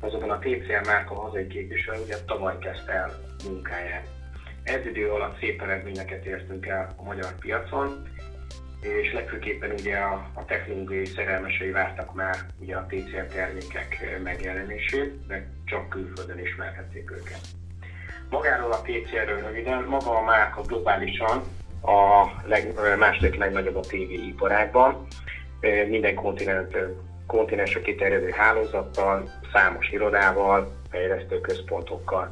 Azonban 0.00 0.30
a 0.30 0.38
TCL 0.38 0.86
márka 0.86 1.14
hazai 1.14 1.46
képviselő 1.46 2.02
ugye 2.02 2.16
tavaly 2.26 2.58
kezdte 2.58 2.92
el 2.92 3.10
munkáját. 3.44 4.08
Ez 4.62 4.86
idő 4.86 5.10
alatt 5.10 5.38
szép 5.38 5.62
eredményeket 5.62 6.24
értünk 6.24 6.66
el 6.66 6.94
a 6.96 7.02
magyar 7.02 7.34
piacon, 7.38 8.02
és 8.80 9.12
legfőképpen 9.12 9.70
ugye 9.70 9.96
a, 9.96 10.30
a 10.34 10.44
technológiai 10.44 11.06
szerelmesei 11.06 11.70
vártak 11.70 12.14
már 12.14 12.36
ugye 12.58 12.76
a 12.76 12.86
TCL 12.86 13.34
termékek 13.34 14.18
megjelenését, 14.22 15.26
de 15.26 15.46
csak 15.64 15.88
külföldön 15.88 16.38
ismerhették 16.38 17.10
őket. 17.10 17.40
Magáról 18.30 18.72
a 18.72 18.82
TCR-ről 18.82 19.40
röviden, 19.40 19.82
maga 19.82 20.16
a 20.16 20.22
márka 20.22 20.62
globálisan 20.62 21.42
a 21.82 22.24
leg, 22.44 22.74
második 22.98 23.36
legnagyobb 23.36 23.76
a 23.76 23.80
TV 23.80 24.10
iparágban, 24.10 25.06
minden 25.88 26.14
kontinent, 26.14 26.76
kontinensre 27.26 27.80
kiterjedő 27.80 28.30
hálózattal, 28.30 29.30
számos 29.52 29.90
irodával, 29.90 30.72
fejlesztő 30.90 31.40
központokkal. 31.40 32.30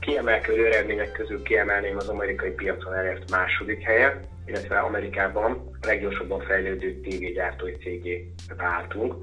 Kiemelkedő 0.00 0.66
eredmények 0.66 1.12
közül 1.12 1.42
kiemelném 1.42 1.96
az 1.96 2.08
amerikai 2.08 2.50
piacon 2.50 2.94
elért 2.94 3.30
második 3.30 3.82
helyet, 3.82 4.26
illetve 4.46 4.78
Amerikában 4.78 5.70
a 5.80 5.86
leggyorsabban 5.86 6.40
fejlődő 6.40 7.00
tévégyártói 7.00 7.72
cégé 7.72 8.32
váltunk. 8.56 9.14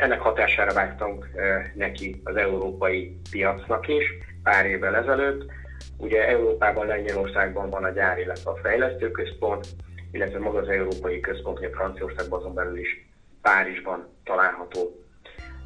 Ennek 0.00 0.20
hatására 0.20 0.72
vágtunk 0.72 1.28
neki 1.74 2.20
az 2.24 2.36
európai 2.36 3.20
piacnak 3.30 3.88
is, 3.88 4.04
pár 4.44 4.66
évvel 4.66 4.96
ezelőtt. 4.96 5.50
Ugye 5.96 6.28
Európában, 6.28 6.86
Lengyelországban 6.86 7.70
van 7.70 7.84
a 7.84 7.90
gyár, 7.90 8.18
illetve 8.18 8.50
a 8.50 8.58
fejlesztőközpont, 8.62 9.66
illetve 10.12 10.38
maga 10.38 10.58
az 10.58 10.68
Európai 10.68 11.20
Központ, 11.20 11.58
ugye 11.58 11.70
Franciaországban 11.70 12.38
azon 12.38 12.54
belül 12.54 12.78
is 12.78 13.06
Párizsban 13.42 14.08
található. 14.24 15.04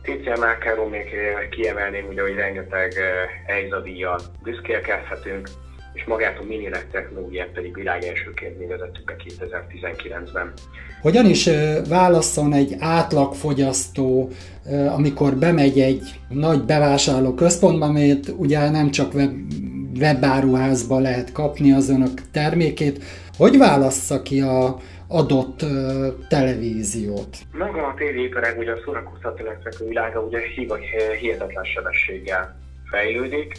TCL 0.02 0.40
márkáról 0.40 0.88
még 0.88 1.14
kiemelném, 1.50 2.06
ugye, 2.06 2.22
hogy 2.22 2.34
rengeteg 2.34 2.92
EIZA 3.46 3.82
büszkélkedhetünk, 4.42 5.48
és 5.92 6.04
magát 6.04 6.38
a 6.38 6.44
minileg 6.44 6.90
technológiát 6.90 7.48
pedig 7.48 7.74
világ 7.74 8.04
elsőként 8.04 8.58
mi 8.58 8.66
vezettük 8.66 9.04
be 9.04 9.16
2019-ben. 9.24 10.52
Hogyan 11.00 11.26
is 11.26 11.48
válasszon 11.88 12.52
egy 12.52 12.76
átlagfogyasztó, 12.78 14.30
amikor 14.96 15.34
bemegy 15.34 15.80
egy 15.80 16.02
nagy 16.28 16.62
bevásárló 16.62 17.34
központba, 17.34 17.86
amit 17.86 18.34
ugye 18.36 18.70
nem 18.70 18.90
csak 18.90 19.14
web, 19.14 19.32
webáruházba 19.98 20.98
lehet 20.98 21.32
kapni 21.32 21.72
az 21.72 21.90
önök 21.90 22.20
termékét, 22.32 23.04
hogy 23.36 23.58
válassza 23.58 24.22
ki 24.22 24.40
a 24.40 24.76
adott 25.08 25.62
uh, 25.62 26.06
televíziót? 26.28 27.36
Maga 27.52 27.86
a 27.86 27.94
tévéiparák, 27.94 28.58
ugye 28.58 28.72
a 28.72 28.78
szórakoztató 28.84 29.44
világa 29.86 30.20
ugye 30.20 30.40
hihetetlen 31.20 31.64
sebességgel 31.64 32.56
fejlődik, 32.90 33.52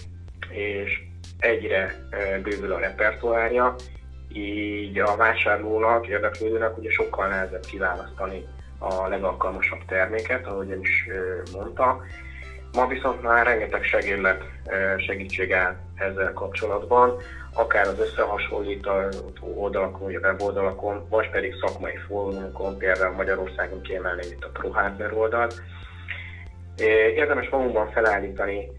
és 0.50 1.09
egyre 1.40 1.96
bővül 2.44 2.74
a 2.74 2.80
repertoárja, 2.80 3.76
így 4.34 5.00
a 5.00 5.16
vásárlónak, 5.16 6.08
érdeklődőnek 6.08 6.78
ugye 6.78 6.90
sokkal 6.90 7.28
nehezebb 7.28 7.66
kiválasztani 7.66 8.46
a 8.80 9.08
legalkalmasabb 9.08 9.86
terméket, 9.88 10.48
ahogy 10.48 10.72
ön 10.72 10.82
is 10.82 11.08
mondta. 11.54 12.02
Ma 12.74 12.88
viszont 12.88 13.22
már 13.22 13.46
rengeteg 13.46 13.84
segédlet 13.84 14.44
segítség 14.98 15.54
áll 15.54 15.76
ezzel 15.96 16.34
kapcsolatban, 16.34 17.18
akár 17.54 17.88
az 17.88 18.00
összehasonlító 18.00 18.92
oldalakon, 19.56 20.02
vagy 20.02 20.16
a 20.16 20.20
weboldalakon, 20.20 21.08
vagy 21.10 21.30
pedig 21.30 21.56
szakmai 21.66 21.96
fórumokon, 22.08 22.78
például 22.78 23.16
Magyarországon 23.16 23.82
kiemelném 23.82 24.32
itt 24.32 24.44
a 24.44 24.50
ProHardware 24.54 25.14
oldalt, 25.14 25.62
Érdemes 27.16 27.50
magunkban 27.50 27.92
felállítani 27.92 28.72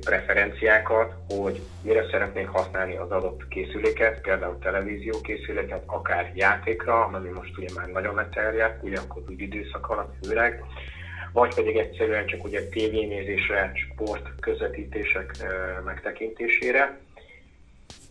preferenciákat, 0.00 1.14
hogy 1.28 1.60
mire 1.82 2.06
szeretnénk 2.10 2.48
használni 2.48 2.96
az 2.96 3.10
adott 3.10 3.48
készüléket, 3.48 4.20
például 4.20 4.58
televízió 4.58 5.20
készüléket, 5.20 5.82
akár 5.86 6.32
játékra, 6.34 7.04
ami 7.04 7.28
most 7.28 7.58
ugye 7.58 7.68
már 7.74 7.88
nagyon 7.88 8.14
leterjedt, 8.14 8.82
ugye 8.82 8.98
akkor 8.98 9.22
úgy 9.28 9.40
időszak 9.40 9.88
alatt 9.90 10.14
főleg, 10.22 10.64
vagy 11.32 11.54
pedig 11.54 11.76
egyszerűen 11.76 12.26
csak 12.26 12.44
ugye 12.44 12.68
tévénézésre, 12.68 13.72
sport 13.74 14.28
közvetítések 14.40 15.30
megtekintésére. 15.84 16.98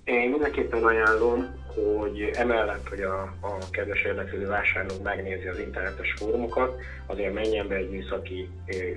Én 0.03 0.29
mindenképpen 0.29 0.83
ajánlom, 0.83 1.65
hogy 1.85 2.29
emellett, 2.33 2.87
hogy 2.89 3.01
a, 3.01 3.21
a 3.21 3.57
kedves 3.71 4.01
érdeklődő 4.01 4.47
vásárló 4.47 4.95
megnézi 5.03 5.47
az 5.47 5.59
internetes 5.59 6.13
fórumokat, 6.17 6.81
azért 7.05 7.33
menjen 7.33 7.67
be 7.67 7.75
egy 7.75 7.89
műszaki 7.89 8.49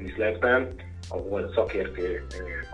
üzletben, 0.02 0.74
ahol 1.08 1.50
szakértő 1.54 2.26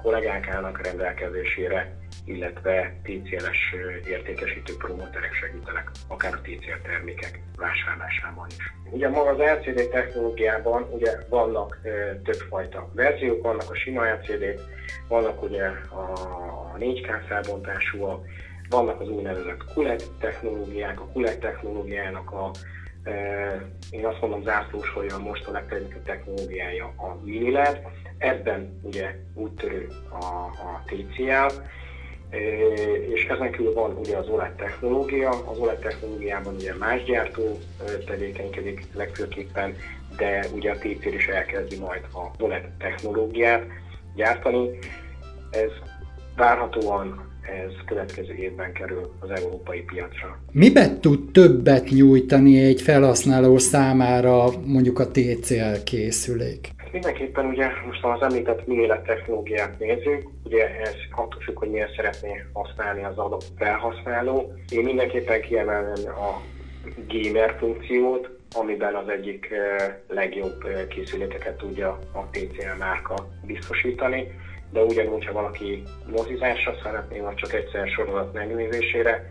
kollégák 0.03 0.49
állnak 0.49 0.85
rendelkezésére, 0.85 1.97
illetve 2.25 2.95
TCL-es 3.03 3.75
értékesítő 4.09 4.77
promóterek 4.77 5.35
segítenek, 5.35 5.91
akár 6.09 6.35
a 6.35 6.41
TCL 6.41 6.83
termékek 6.83 7.41
vásárlásában 7.57 8.47
is. 8.49 8.73
Ugye 8.91 9.09
maga 9.09 9.31
az 9.31 9.39
LCD 9.39 9.89
technológiában 9.89 10.89
ugye 10.91 11.13
vannak 11.29 11.79
többfajta 12.25 12.91
verziók, 12.95 13.43
vannak 13.43 13.71
a 13.71 13.75
sima 13.75 14.05
LCD, 14.05 14.61
vannak 15.09 15.43
ugye 15.43 15.65
a 15.91 16.77
4K 16.79 17.21
felbontásúak, 17.29 18.27
vannak 18.69 19.01
az 19.01 19.09
úgynevezett 19.09 19.65
QLED 19.75 20.03
technológiák, 20.21 21.01
a 21.01 21.09
QLED 21.13 21.39
technológiának 21.39 22.33
a 22.33 22.51
én 23.91 24.07
azt 24.07 24.21
mondom 24.21 24.43
zászlós, 24.43 24.91
hogy 24.91 25.07
a 25.13 25.19
most 25.19 25.47
a 25.47 25.53
legterjedtebb 25.53 26.05
technológiája 26.05 26.85
a 26.85 27.17
mini 27.25 27.51
LED. 27.51 27.81
Ebben 28.19 28.81
ugye 28.83 29.15
úttörő 29.35 29.89
a, 30.11 30.25
a 30.45 30.83
TCL, 30.87 31.61
és 33.15 33.27
ezen 33.27 33.51
kívül 33.51 33.73
van 33.73 33.97
ugye 33.97 34.17
az 34.17 34.29
OLED 34.29 34.53
technológia, 34.53 35.29
az 35.29 35.59
OLED 35.59 35.79
technológiában 35.79 36.55
ugye 36.55 36.75
más 36.75 37.05
gyártó 37.05 37.59
tevékenykedik 38.07 38.87
legfőképpen, 38.95 39.77
de 40.17 40.47
ugye 40.55 40.71
a 40.71 40.79
TCL 40.79 41.15
is 41.15 41.27
elkezdi 41.27 41.79
majd 41.79 42.05
a 42.13 42.43
OLED 42.43 42.69
technológiát 42.79 43.65
gyártani. 44.15 44.79
Ez 45.51 45.71
várhatóan 46.37 47.26
ez 47.47 47.73
következő 47.87 48.35
évben 48.35 48.73
kerül 48.73 49.13
az 49.21 49.31
európai 49.31 49.81
piacra. 49.81 50.39
Miben 50.53 51.01
tud 51.01 51.31
többet 51.33 51.89
nyújtani 51.89 52.65
egy 52.65 52.81
felhasználó 52.81 53.59
számára 53.59 54.49
mondjuk 54.65 54.99
a 54.99 55.11
TCL 55.11 55.83
készülék? 55.85 56.69
Mindenképpen 56.93 57.47
ugye 57.47 57.69
most 57.87 58.05
az 58.05 58.23
említett 58.23 58.67
minilet 58.67 59.05
technológiát 59.05 59.79
nézzük, 59.79 60.29
ugye 60.45 60.81
ez 60.81 60.95
attól 61.11 61.41
függ, 61.41 61.59
hogy 61.59 61.71
milyen 61.71 61.89
szeretné 61.97 62.45
használni 62.53 63.05
az 63.05 63.19
adott 63.19 63.45
felhasználó. 63.59 64.53
Én 64.71 64.85
mindenképpen 64.85 65.41
kiemelném 65.41 66.09
a 66.09 66.43
gamer 67.09 67.57
funkciót, 67.59 68.31
amiben 68.55 68.95
az 68.95 69.09
egyik 69.09 69.49
eh, 69.51 69.95
legjobb 70.09 70.65
eh, 70.65 70.87
készülékeket 70.89 71.57
tudja 71.57 71.99
a 72.13 72.31
TCL 72.31 72.79
márka 72.79 73.29
biztosítani, 73.47 74.27
de 74.71 74.83
ugyanúgy, 74.83 75.25
ha 75.25 75.33
valaki 75.33 75.83
mozizásra 76.07 76.75
szeretné, 76.83 77.21
vagy 77.21 77.35
csak 77.35 77.53
egyszer 77.53 77.89
sorozat 77.89 78.33
megnézésére, 78.33 79.29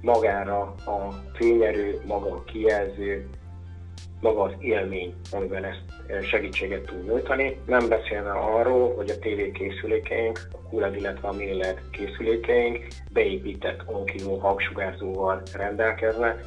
magára 0.00 0.60
a 0.86 1.14
fényerő, 1.34 2.00
maga 2.06 2.30
a 2.30 2.44
kijelző, 2.44 3.28
maga 4.20 4.42
az 4.42 4.52
élmény, 4.58 5.14
amiben 5.32 5.64
ezt 5.64 5.82
eh, 6.06 6.22
segítséget 6.22 6.82
tud 6.82 7.04
nyújtani. 7.04 7.56
Nem 7.66 7.88
beszélve 7.88 8.30
arról, 8.30 8.94
hogy 8.94 9.10
a 9.10 9.18
TV 9.18 9.52
készülékeink, 9.52 10.48
a 10.52 10.74
QLED, 10.74 10.96
illetve 10.96 11.28
a 11.28 11.32
mini 11.32 11.56
LED 11.56 11.80
készülékeink 11.90 12.86
beépített 13.12 13.82
onkívó 13.86 14.36
hangsugárzóval 14.36 15.42
rendelkeznek. 15.54 16.44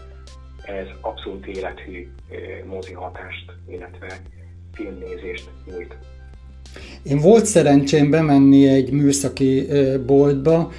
Ez 0.63 0.88
abszolút 1.02 1.46
élethű 1.46 2.12
eh, 2.30 2.63
mozi 2.65 2.93
hatást, 2.93 3.52
illetve 3.67 4.08
filmnézést 4.74 5.50
nyújt. 5.65 5.98
Én 7.04 7.20
volt 7.20 7.46
szerencsém 7.46 8.10
bemenni 8.10 8.68
egy 8.68 8.92
műszaki 8.92 9.68
boltba, 10.06 10.72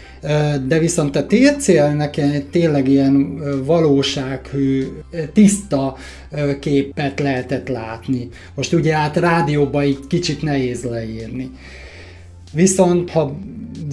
de 0.66 0.78
viszont 0.78 1.16
a 1.16 1.26
TCL-nek 1.26 2.20
tényleg 2.50 2.88
ilyen 2.88 3.42
valósághű, 3.64 4.86
tiszta 5.32 5.96
képet 6.60 7.20
lehetett 7.20 7.68
látni. 7.68 8.28
Most 8.54 8.72
ugye 8.72 8.94
hát 8.94 9.16
rádióban 9.16 9.82
egy 9.82 9.98
kicsit 10.08 10.42
nehéz 10.42 10.82
leírni. 10.82 11.50
Viszont 12.52 13.10
ha 13.10 13.38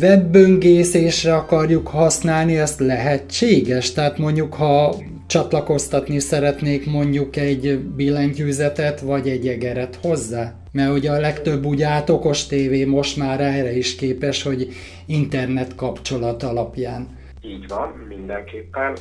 webböngészésre 0.02 1.36
akarjuk 1.36 1.88
használni, 1.88 2.58
ezt 2.58 2.80
lehetséges. 2.80 3.92
Tehát 3.92 4.18
mondjuk, 4.18 4.54
ha 4.54 4.96
csatlakoztatni 5.32 6.20
szeretnék 6.20 6.91
mondjuk 6.91 7.36
egy 7.36 7.80
billentyűzetet 7.80 9.00
vagy 9.00 9.30
egy 9.30 9.48
egeret 9.48 9.96
hozzá? 9.96 10.54
Mert 10.72 10.91
ugye 10.91 11.12
a 11.12 11.20
legtöbb 11.20 11.65
ugye 11.65 11.88
át 11.88 12.10
okos 12.10 12.48
tévé 12.48 12.86
most 12.86 13.17
már 13.17 13.41
erre 13.41 13.72
is 13.72 13.96
képes, 13.96 14.44
hogy 14.44 14.67
internet 15.06 15.76
kapcsolat 15.76 16.44
alapján. 16.44 17.20
Így 17.41 17.67
van, 17.67 17.89
mindenképpen. 18.08 18.98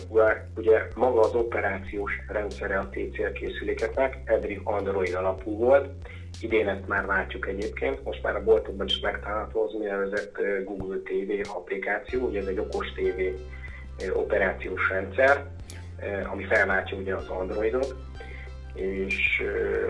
Ugye 0.57 0.79
maga 0.95 1.21
az 1.21 1.35
operációs 1.35 2.12
rendszere 2.29 2.79
a 2.79 2.88
TCL 2.88 3.33
készülékeknek 3.33 4.19
eddig 4.25 4.61
Android 4.64 5.14
alapú 5.14 5.57
volt, 5.57 5.88
idén 6.40 6.69
ezt 6.69 6.88
már 6.88 7.05
látjuk 7.05 7.49
egyébként, 7.49 8.05
most 8.05 8.23
már 8.23 8.37
a 8.37 8.45
boltokban 8.45 8.87
is 8.87 9.01
megtalálható 9.01 9.62
az 9.62 9.75
úgynevezett 9.75 10.37
Google 10.64 10.97
TV 10.97 11.51
applikáció, 11.57 12.27
ugye 12.27 12.40
ez 12.40 12.47
egy 12.47 12.59
okos 12.59 12.87
TV 12.93 13.21
operációs 14.14 14.88
rendszer, 14.90 15.47
ami 16.33 16.45
felváltja 16.45 16.97
ugye 16.97 17.15
az 17.15 17.29
Androidot, 17.29 17.95
és 18.75 19.43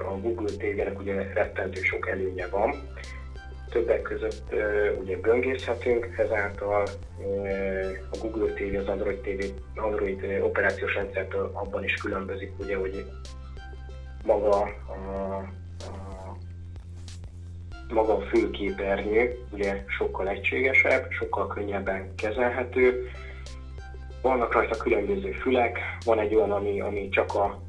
a 0.08 0.18
Google 0.18 0.56
TV-nek 0.56 0.98
ugye 0.98 1.32
rettentő 1.32 1.80
sok 1.82 2.08
előnye 2.08 2.46
van. 2.46 2.74
Többek 3.70 4.02
között 4.02 4.54
ugye 5.00 5.16
böngészhetünk, 5.16 6.14
ezáltal 6.18 6.82
a 8.10 8.16
Google 8.20 8.52
TV, 8.52 8.76
az 8.78 8.88
Android 8.88 9.18
TV, 9.18 9.44
Android 9.80 10.40
operációs 10.42 10.94
rendszertől 10.94 11.50
abban 11.52 11.84
is 11.84 11.94
különbözik, 11.94 12.52
ugye, 12.58 12.76
hogy 12.76 13.04
maga 14.24 14.50
a, 14.50 14.66
a 14.88 15.48
maga 17.92 18.16
a 18.16 18.20
főképernyő 18.20 19.38
ugye 19.50 19.84
sokkal 19.86 20.28
egységesebb, 20.28 21.10
sokkal 21.10 21.46
könnyebben 21.46 22.14
kezelhető. 22.14 23.10
Vannak 24.22 24.52
rajta 24.52 24.76
különböző 24.76 25.32
fülek, 25.32 25.78
van 26.04 26.18
egy 26.18 26.34
olyan, 26.34 26.50
ami, 26.52 26.80
ami 26.80 27.08
csak 27.08 27.34
a 27.34 27.62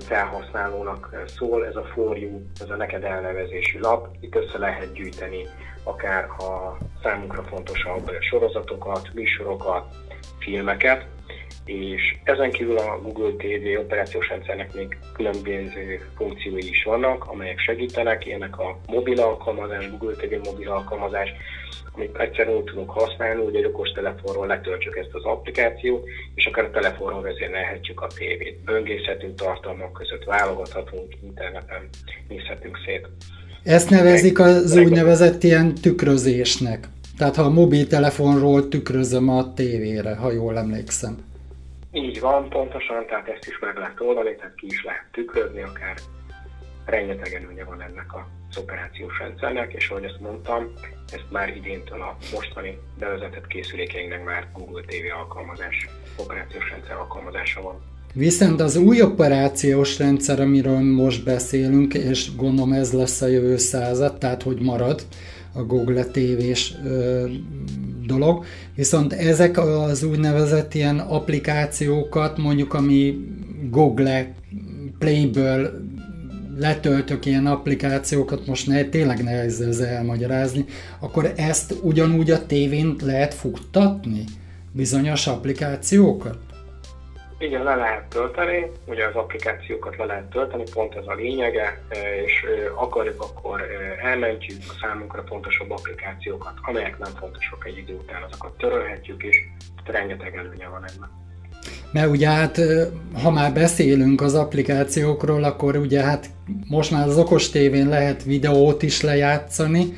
felhasználónak 0.00 1.24
szól, 1.26 1.66
ez 1.66 1.76
a 1.76 1.84
For 1.84 2.18
ez 2.60 2.70
a 2.70 2.76
neked 2.76 3.04
elnevezésű 3.04 3.78
lap. 3.78 4.08
Itt 4.20 4.34
össze 4.34 4.58
lehet 4.58 4.92
gyűjteni 4.92 5.46
akár 5.82 6.24
a 6.24 6.78
számunkra 7.02 7.42
fontosabb 7.42 8.10
sorozatokat, 8.20 9.10
műsorokat, 9.14 9.94
filmeket, 10.38 11.06
és 11.64 12.16
ezen 12.24 12.50
kívül 12.50 12.78
a 12.78 13.00
Google 13.02 13.30
TV 13.30 13.80
operációs 13.80 14.28
rendszernek 14.28 14.74
még 14.74 14.98
különböző 15.12 16.00
funkciói 16.16 16.68
is 16.68 16.84
vannak, 16.84 17.24
amelyek 17.24 17.58
segítenek, 17.58 18.26
ilyenek 18.26 18.58
a 18.58 18.78
mobil 18.86 19.20
alkalmazás, 19.20 19.90
Google 19.90 20.14
TV 20.14 20.48
mobil 20.50 20.70
alkalmazás, 20.70 21.28
amit 21.96 22.18
egyszerűen 22.18 22.56
úgy 22.56 22.64
tudunk 22.64 22.90
használni, 22.90 23.42
hogy 23.42 23.54
egy 23.54 23.64
okos 23.64 23.90
telefonról 23.90 24.46
letöltsük 24.46 24.96
ezt 24.96 25.12
az 25.14 25.24
applikációt, 25.24 26.04
és 26.34 26.46
akár 26.46 26.64
a 26.64 26.70
telefonról 26.70 27.22
vezérelhetjük 27.22 28.00
a 28.00 28.06
tévét. 28.06 28.58
Böngészhetünk 28.64 29.34
tartalmak 29.34 29.92
között, 29.92 30.24
válogathatunk 30.24 31.14
interneten, 31.22 31.88
nézhetünk 32.28 32.78
szét. 32.86 33.08
Ezt 33.62 33.90
nevezik 33.90 34.38
az 34.38 34.76
úgynevezett 34.76 35.42
ilyen 35.42 35.74
tükrözésnek. 35.74 36.88
Tehát 37.18 37.36
ha 37.36 37.42
a 37.42 37.50
mobiltelefonról 37.50 38.68
tükrözöm 38.68 39.28
a 39.28 39.52
tévére, 39.52 40.14
ha 40.14 40.32
jól 40.32 40.58
emlékszem. 40.58 41.33
Így 41.94 42.20
van, 42.20 42.48
pontosan, 42.48 43.06
tehát 43.06 43.28
ezt 43.28 43.48
is 43.48 43.58
meg 43.58 43.76
lehet 43.76 44.00
oldani, 44.00 44.34
tehát 44.36 44.54
ki 44.54 44.66
is 44.66 44.84
lehet 44.84 45.04
tükrözni, 45.12 45.62
akár 45.62 45.94
rengeteg 46.84 47.34
előnye 47.34 47.64
van 47.64 47.82
ennek 47.82 48.12
a 48.14 48.28
operációs 48.58 49.18
rendszernek, 49.18 49.72
és 49.72 49.88
ahogy 49.88 50.04
ezt 50.04 50.20
mondtam, 50.20 50.72
ezt 51.12 51.30
már 51.30 51.56
idéntől 51.56 52.00
a 52.00 52.16
mostani 52.32 52.78
bevezetett 52.98 53.46
készülékeinknek 53.46 54.24
már 54.24 54.48
Google 54.52 54.82
TV 54.82 55.18
alkalmazás, 55.18 55.88
operációs 56.16 56.70
rendszer 56.70 56.96
alkalmazása 56.96 57.62
van. 57.62 57.82
Viszont 58.14 58.60
az 58.60 58.76
új 58.76 59.02
operációs 59.02 59.98
rendszer, 59.98 60.40
amiről 60.40 60.80
most 60.80 61.24
beszélünk, 61.24 61.94
és 61.94 62.36
gondolom 62.36 62.72
ez 62.72 62.92
lesz 62.92 63.20
a 63.20 63.26
jövő 63.26 63.56
század, 63.56 64.18
tehát 64.18 64.42
hogy 64.42 64.60
marad 64.60 65.02
a 65.54 65.62
Google 65.62 66.04
TV-s 66.04 66.74
dolog, 68.06 68.44
viszont 68.74 69.12
ezek 69.12 69.58
az 69.58 70.02
úgynevezett 70.02 70.74
ilyen 70.74 70.98
applikációkat, 70.98 72.38
mondjuk 72.38 72.74
ami 72.74 73.16
Google 73.70 74.34
Playből 74.98 75.82
letöltök 76.58 77.26
ilyen 77.26 77.46
applikációkat, 77.46 78.46
most 78.46 78.66
ne, 78.66 78.84
tényleg 78.84 79.22
nehéz 79.22 79.60
ez 79.60 79.78
elmagyarázni, 79.78 80.64
akkor 81.00 81.32
ezt 81.36 81.74
ugyanúgy 81.82 82.30
a 82.30 82.46
tévén 82.46 82.96
lehet 83.02 83.34
futtatni? 83.34 84.24
Bizonyos 84.72 85.26
applikációkat? 85.26 86.53
Igen, 87.44 87.62
le 87.62 87.74
lehet 87.74 88.04
tölteni, 88.08 88.70
ugye 88.86 89.06
az 89.06 89.14
applikációkat 89.14 89.96
le 89.96 90.04
lehet 90.04 90.24
tölteni, 90.24 90.62
pont 90.72 90.94
ez 90.94 91.06
a 91.06 91.14
lényege, 91.14 91.82
e, 91.88 92.22
és 92.24 92.32
e, 92.42 92.70
akarjuk, 92.74 93.22
akkor 93.22 93.60
e, 93.60 94.06
elmentjük 94.08 94.58
a 94.68 94.74
számunkra 94.80 95.24
fontosabb 95.28 95.70
applikációkat, 95.70 96.52
amelyek 96.62 96.98
nem 96.98 97.12
fontosak 97.18 97.66
egy 97.66 97.76
idő 97.76 97.94
után, 97.94 98.22
azokat 98.22 98.56
törölhetjük, 98.58 99.22
és 99.22 99.36
rengeteg 99.84 100.36
előnye 100.36 100.68
van 100.68 100.84
ennek. 100.86 101.08
Mert 101.92 102.10
ugye 102.10 102.28
hát, 102.28 102.60
ha 103.22 103.30
már 103.30 103.52
beszélünk 103.52 104.20
az 104.20 104.34
applikációkról, 104.34 105.44
akkor 105.44 105.76
ugye 105.76 106.02
hát 106.02 106.26
most 106.68 106.90
már 106.90 107.06
az 107.06 107.18
okos 107.18 107.50
tévén 107.50 107.88
lehet 107.88 108.22
videót 108.22 108.82
is 108.82 109.00
lejátszani, 109.00 109.92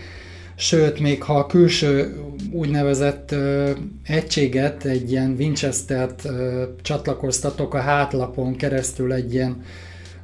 sőt, 0.56 1.00
még 1.00 1.22
ha 1.22 1.34
a 1.34 1.46
külső 1.46 2.16
úgynevezett 2.52 3.32
ö, 3.32 3.70
egységet, 4.04 4.84
egy 4.84 5.10
ilyen 5.10 5.34
Winchester-t 5.38 6.24
ö, 6.24 6.62
csatlakoztatok 6.82 7.74
a 7.74 7.80
hátlapon 7.80 8.56
keresztül 8.56 9.12
egy 9.12 9.34
ilyen 9.34 9.62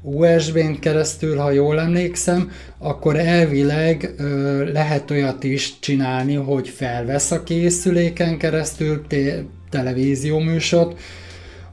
USB-n 0.03 0.79
keresztül, 0.81 1.37
ha 1.37 1.51
jól 1.51 1.81
emlékszem, 1.81 2.51
akkor 2.79 3.17
elvileg 3.17 4.15
ö, 4.17 4.73
lehet 4.73 5.11
olyat 5.11 5.45
is 5.45 5.79
csinálni, 5.81 6.35
hogy 6.35 6.69
felvesz 6.69 7.31
a 7.31 7.43
készüléken 7.43 8.39
keresztül 8.39 9.07
té- 9.07 9.45
televízió 9.71 10.39
műsort, 10.39 11.01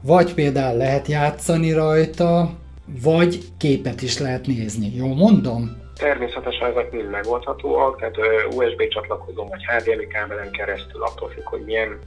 vagy 0.02 0.34
például 0.34 0.76
lehet 0.76 1.08
játszani 1.08 1.72
rajta, 1.72 2.58
vagy 3.02 3.42
képet 3.56 4.02
is 4.02 4.18
lehet 4.18 4.46
nézni. 4.46 4.92
Jó 4.96 5.14
mondom? 5.14 5.76
Természetesen 6.00 6.70
ezek 6.70 6.92
mind 6.92 7.10
megoldhatóak, 7.10 7.98
tehát 7.98 8.16
USB 8.54 8.88
csatlakozó 8.88 9.46
vagy 9.46 9.64
HDMI 9.64 10.06
kábelen 10.06 10.50
keresztül 10.50 11.02
attól 11.02 11.28
függ, 11.28 11.44
hogy 11.44 11.64
milyen 11.64 11.98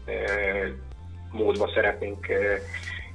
módban 1.32 1.70
szeretnénk 1.74 2.28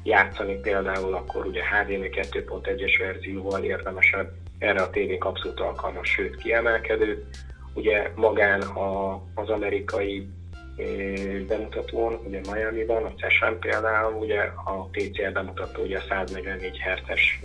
játszani 0.02 0.54
például, 0.54 1.14
akkor 1.14 1.46
ugye 1.46 1.62
HDMI 1.62 2.08
2.1-es 2.12 2.96
verzióval 2.98 3.62
érdemesebb, 3.62 4.30
erre 4.58 4.82
a 4.82 4.90
tévék 4.90 5.24
abszolút 5.24 5.60
alkalmas, 5.60 6.08
sőt 6.08 6.36
kiemelkedő. 6.36 7.28
Ugye 7.74 8.10
magán 8.14 8.60
a, 8.60 9.14
az 9.34 9.48
amerikai 9.48 10.28
bemutatón, 11.48 12.20
ugye 12.26 12.40
Miami-ban, 12.52 13.04
a 13.04 13.14
CESAN 13.16 13.58
például, 13.58 14.12
ugye 14.12 14.40
a 14.40 14.88
TCL 14.92 15.32
bemutató 15.32 15.82
ugye 15.82 15.98
a 15.98 16.04
144 16.08 16.78
Hz-es 16.78 17.40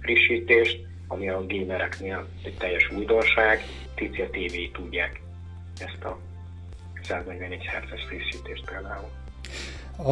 frissítést, 0.00 0.88
ami 1.12 1.28
a 1.28 1.46
gamereknél 1.48 2.26
egy 2.44 2.54
teljes 2.58 2.90
újdonság, 2.96 3.62
TCL 3.94 4.30
TV 4.30 4.78
tudják 4.78 5.20
ezt 5.78 6.04
a 6.04 6.18
144 7.02 7.58
Hz-es 7.58 8.04
frissítést 8.08 8.64
például. 8.70 9.08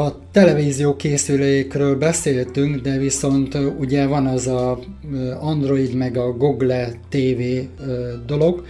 A 0.04 0.30
televízió 0.30 0.96
készülékről 0.96 1.98
beszéltünk, 1.98 2.80
de 2.80 2.98
viszont 2.98 3.54
ugye 3.54 4.06
van 4.06 4.26
az 4.26 4.46
a 4.46 4.78
Android 5.40 5.94
meg 5.94 6.16
a 6.16 6.32
Google 6.32 6.92
TV 7.08 7.42
dolog, 8.26 8.66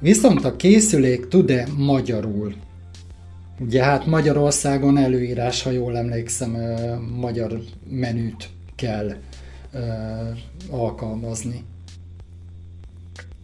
viszont 0.00 0.44
a 0.44 0.56
készülék 0.56 1.28
tud-e 1.28 1.66
magyarul? 1.76 2.54
Ugye 3.60 3.82
hát 3.82 4.06
Magyarországon 4.06 4.98
előírás, 4.98 5.62
ha 5.62 5.70
jól 5.70 5.96
emlékszem, 5.96 6.56
magyar 7.16 7.58
menüt 7.90 8.48
kell 8.76 9.16
alkalmazni. 10.70 11.64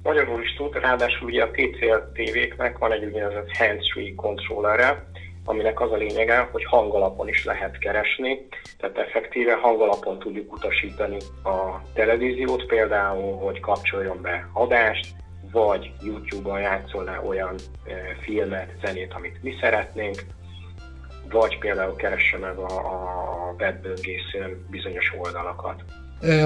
Magyarul 0.02 0.42
is 0.42 0.54
tud, 0.54 0.74
ráadásul 0.74 1.28
ugye 1.28 1.42
a 1.42 1.50
TCL 1.50 2.12
tévéknek 2.12 2.78
van 2.78 2.92
egy 2.92 3.04
úgynevezett 3.04 3.56
hands-free 3.56 4.14
controller 4.14 5.04
aminek 5.44 5.80
az 5.80 5.92
a 5.92 5.96
lényege, 5.96 6.48
hogy 6.52 6.64
hangalapon 6.64 7.28
is 7.28 7.44
lehet 7.44 7.78
keresni, 7.78 8.46
tehát 8.78 8.98
effektíve 8.98 9.54
hangalapon 9.54 10.18
tudjuk 10.18 10.52
utasítani 10.52 11.16
a 11.42 11.82
televíziót, 11.94 12.66
például, 12.66 13.36
hogy 13.36 13.60
kapcsoljon 13.60 14.22
be 14.22 14.48
adást, 14.52 15.14
vagy 15.52 15.92
YouTube-on 16.02 16.60
játszol 16.60 17.04
le 17.04 17.20
olyan 17.26 17.54
e, 17.86 17.92
filmet, 18.20 18.70
zenét, 18.84 19.12
amit 19.14 19.42
mi 19.42 19.54
szeretnénk, 19.60 20.24
vagy 21.30 21.58
például 21.58 21.96
keresse 21.96 22.38
meg 22.38 22.56
a, 22.56 22.78
a 22.78 23.54
webböngészőn 23.58 24.66
bizonyos 24.70 25.12
oldalakat. 25.18 25.84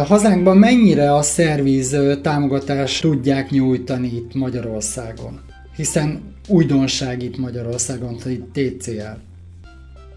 Hazánkban 0.07 0.57
mennyire 0.57 1.15
a 1.15 1.23
szerviz 1.23 1.97
támogatást 2.23 3.03
tudják 3.03 3.51
nyújtani 3.51 4.07
itt 4.07 4.35
Magyarországon? 4.35 5.41
Hiszen 5.77 6.35
újdonság 6.49 7.23
itt 7.23 7.37
Magyarországon, 7.37 8.17
hogy 8.23 8.43
TCL. 8.53 9.17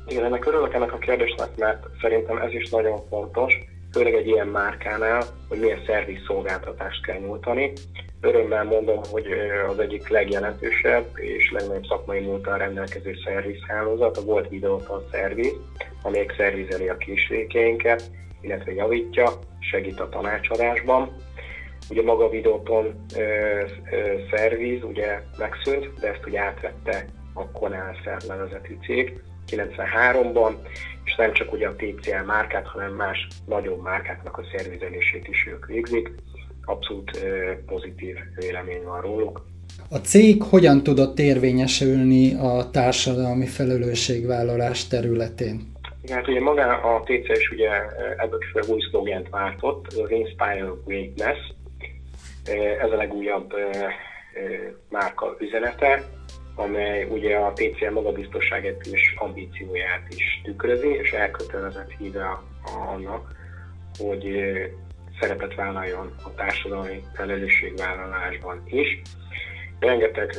Igen, 0.08 0.24
ennek 0.24 0.46
örülök 0.46 0.74
ennek 0.74 0.94
a 0.94 0.98
kérdésnek, 0.98 1.50
mert 1.58 1.86
szerintem 2.02 2.38
ez 2.38 2.54
is 2.54 2.70
nagyon 2.70 3.00
fontos, 3.10 3.54
főleg 3.92 4.14
egy 4.14 4.28
ilyen 4.28 4.48
márkánál, 4.48 5.24
hogy 5.50 5.60
milyen 5.60 5.84
szerviz 5.86 6.20
szolgáltatást 6.28 7.06
kell 7.06 7.20
nyújtani. 7.20 7.72
Örömmel 8.22 8.64
mondom, 8.64 9.00
hogy 9.12 9.26
az 9.70 9.80
egyik 9.80 10.08
legjelentősebb 10.08 11.06
és 11.16 11.52
legnagyobb 11.52 11.86
szakmai 11.86 12.20
múltal 12.20 12.58
rendelkező 12.58 13.16
szervizhálózat 13.26 14.18
a 14.18 14.22
volt 14.22 14.50
Videóton 14.50 15.04
szerviz, 15.12 15.54
amelyik 16.02 16.34
szervizeli 16.38 16.88
a 16.88 16.98
készülékeinket, 16.98 18.04
illetve 18.42 18.74
javítja, 18.74 19.30
segít 19.60 20.00
a 20.00 20.10
tanácsadásban. 20.10 21.16
Ugye 21.90 22.04
maga 22.04 22.26
a 22.26 22.30
videóton 22.30 23.06
ö, 23.16 23.22
ö, 23.22 24.20
szerviz 24.32 24.84
ugye 24.84 25.22
megszűnt, 25.38 26.00
de 26.00 26.08
ezt 26.08 26.26
ugye 26.26 26.40
átvette 26.40 27.06
a 27.34 27.52
Conalszer 27.52 28.22
nevezetű 28.28 28.78
cég 28.86 29.22
93-ban, 29.50 30.54
és 31.04 31.16
nem 31.16 31.34
csak 31.34 31.54
ugye 31.54 31.68
a 31.68 31.76
TCL 31.76 32.26
márkát, 32.26 32.68
hanem 32.68 32.94
más 32.94 33.28
nagyobb 33.46 33.82
márkáknak 33.82 34.38
a 34.38 34.44
szervizelését 34.56 35.28
is 35.28 35.48
ők 35.48 35.66
végzik. 35.66 36.12
Abszolút 36.66 37.20
ö, 37.24 37.52
pozitív 37.66 38.16
vélemény 38.36 38.84
van 38.84 39.02
róluk. 39.02 39.46
A 39.90 39.98
cég 39.98 40.44
hogyan 40.44 40.84
tudott 40.84 41.20
érvényesülni 41.20 42.34
a 42.34 42.70
társadalmi 42.70 43.46
felelősségvállalás 43.46 44.88
területén? 44.88 45.71
Igen, 46.04 46.16
hát 46.16 46.28
ugye 46.28 46.40
maga 46.40 46.82
a 46.82 47.02
TC 47.02 47.38
is 47.38 47.50
ugye 47.52 47.70
ebből 48.18 48.40
új 48.68 48.80
szlogent 48.90 49.30
váltott, 49.30 49.88
az 49.88 50.12
Inspire 50.12 50.72
Greatness. 50.86 51.38
Ez 52.82 52.92
a 52.92 52.96
legújabb 52.96 53.54
márka 54.90 55.36
üzenete, 55.40 56.04
amely 56.56 57.04
ugye 57.04 57.36
a 57.38 57.54
TCL 57.54 57.92
magabiztosságát 57.92 58.86
és 58.86 59.16
ambícióját 59.18 60.02
is 60.10 60.42
tükrözi, 60.44 60.88
és 60.88 61.12
elkötelezett 61.12 61.92
híve 61.98 62.40
annak, 62.90 63.32
hogy 63.98 64.52
szerepet 65.20 65.56
vállaljon 65.56 66.16
a 66.24 66.34
társadalmi 66.34 67.02
felelősségvállalásban 67.14 68.62
is. 68.66 69.02
Rengeteg 69.80 70.32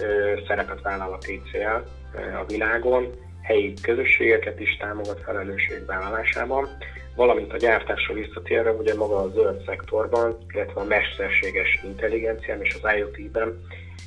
szerepet 0.46 0.82
vállal 0.82 1.12
a 1.12 1.18
TCL 1.18 1.88
a 2.36 2.44
világon, 2.46 3.12
helyi 3.42 3.74
közösségeket 3.82 4.60
is 4.60 4.76
támogat 4.76 5.20
felelősségvállalásában, 5.24 6.68
valamint 7.16 7.52
a 7.52 7.56
gyártásra 7.56 8.14
visszatérve 8.14 8.70
ugye 8.70 8.94
maga 8.94 9.16
a 9.16 9.30
zöld 9.30 9.64
szektorban, 9.66 10.36
illetve 10.54 10.80
a 10.80 10.84
mesterséges 10.84 11.80
intelligencián 11.84 12.62
és 12.62 12.76
az 12.82 12.90
IoT-ben 12.96 13.60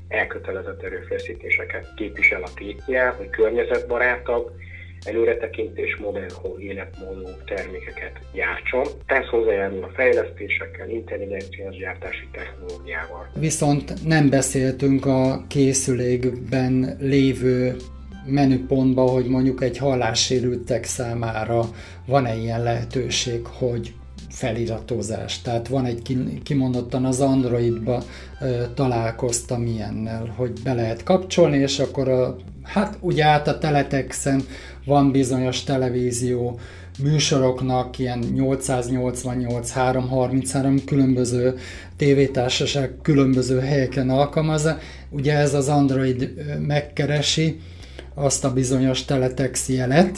elkötelezett 0.08 0.84
erőfeszítéseket 0.84 1.93
képvisel 1.95 2.43
a 2.43 2.54
tétje, 2.56 3.08
hogy 3.17 3.30
környezetbarátabb, 3.30 4.52
előretekintés 5.06 5.95
modern 5.95 6.34
életmódú 6.58 7.28
termékeket 7.45 8.19
gyártson. 8.34 8.86
Ez 9.06 9.26
hozzájárul 9.26 9.84
a 9.84 9.91
fejlesztésekkel, 9.93 10.89
intelligenciás 10.89 11.78
gyártási 11.78 12.28
technológiával. 12.32 13.30
Viszont 13.39 14.08
nem 14.08 14.30
beszéltünk 14.30 15.06
a 15.06 15.45
készülékben 15.48 16.98
lévő 17.00 17.76
menüpontba, 18.26 19.02
hogy 19.02 19.26
mondjuk 19.26 19.64
egy 19.64 19.78
hallássérültek 19.78 20.84
számára 20.84 21.70
van-e 22.06 22.36
ilyen 22.36 22.64
lehetőség, 22.64 23.46
hogy 23.46 23.94
feliratozás. 24.30 25.42
Tehát 25.42 25.68
van 25.68 25.86
egy 25.86 26.02
kimondottan 26.44 27.06
az 27.06 27.20
Androidba 27.20 28.04
találkoztam 28.74 29.66
ilyennel, 29.66 30.34
hogy 30.36 30.52
be 30.64 30.74
lehet 30.74 31.04
kapcsolni, 31.04 31.58
és 31.58 31.80
akkor 31.80 32.10
a, 32.10 32.36
hát 32.64 32.98
ugye 33.00 33.26
át 33.26 33.48
a 33.48 33.58
Teletexen 33.58 34.44
van 34.86 35.12
bizonyos 35.12 35.64
televízió 35.64 36.60
műsoroknak 37.04 38.00
ilyen 38.00 38.20
888, 38.20 39.72
333 39.72 40.86
különböző 40.86 41.56
tévétársaság 41.98 42.92
különböző 43.02 43.60
helyeken 43.60 44.10
alkalmazza. 44.10 44.78
Ugye 45.10 45.38
ez 45.38 45.54
az 45.54 45.68
Android 45.68 46.34
megkeresi, 46.60 47.60
azt 48.15 48.45
a 48.45 48.54
bizonyos 48.54 49.06
teletex 49.06 49.69
jelet, 49.69 50.17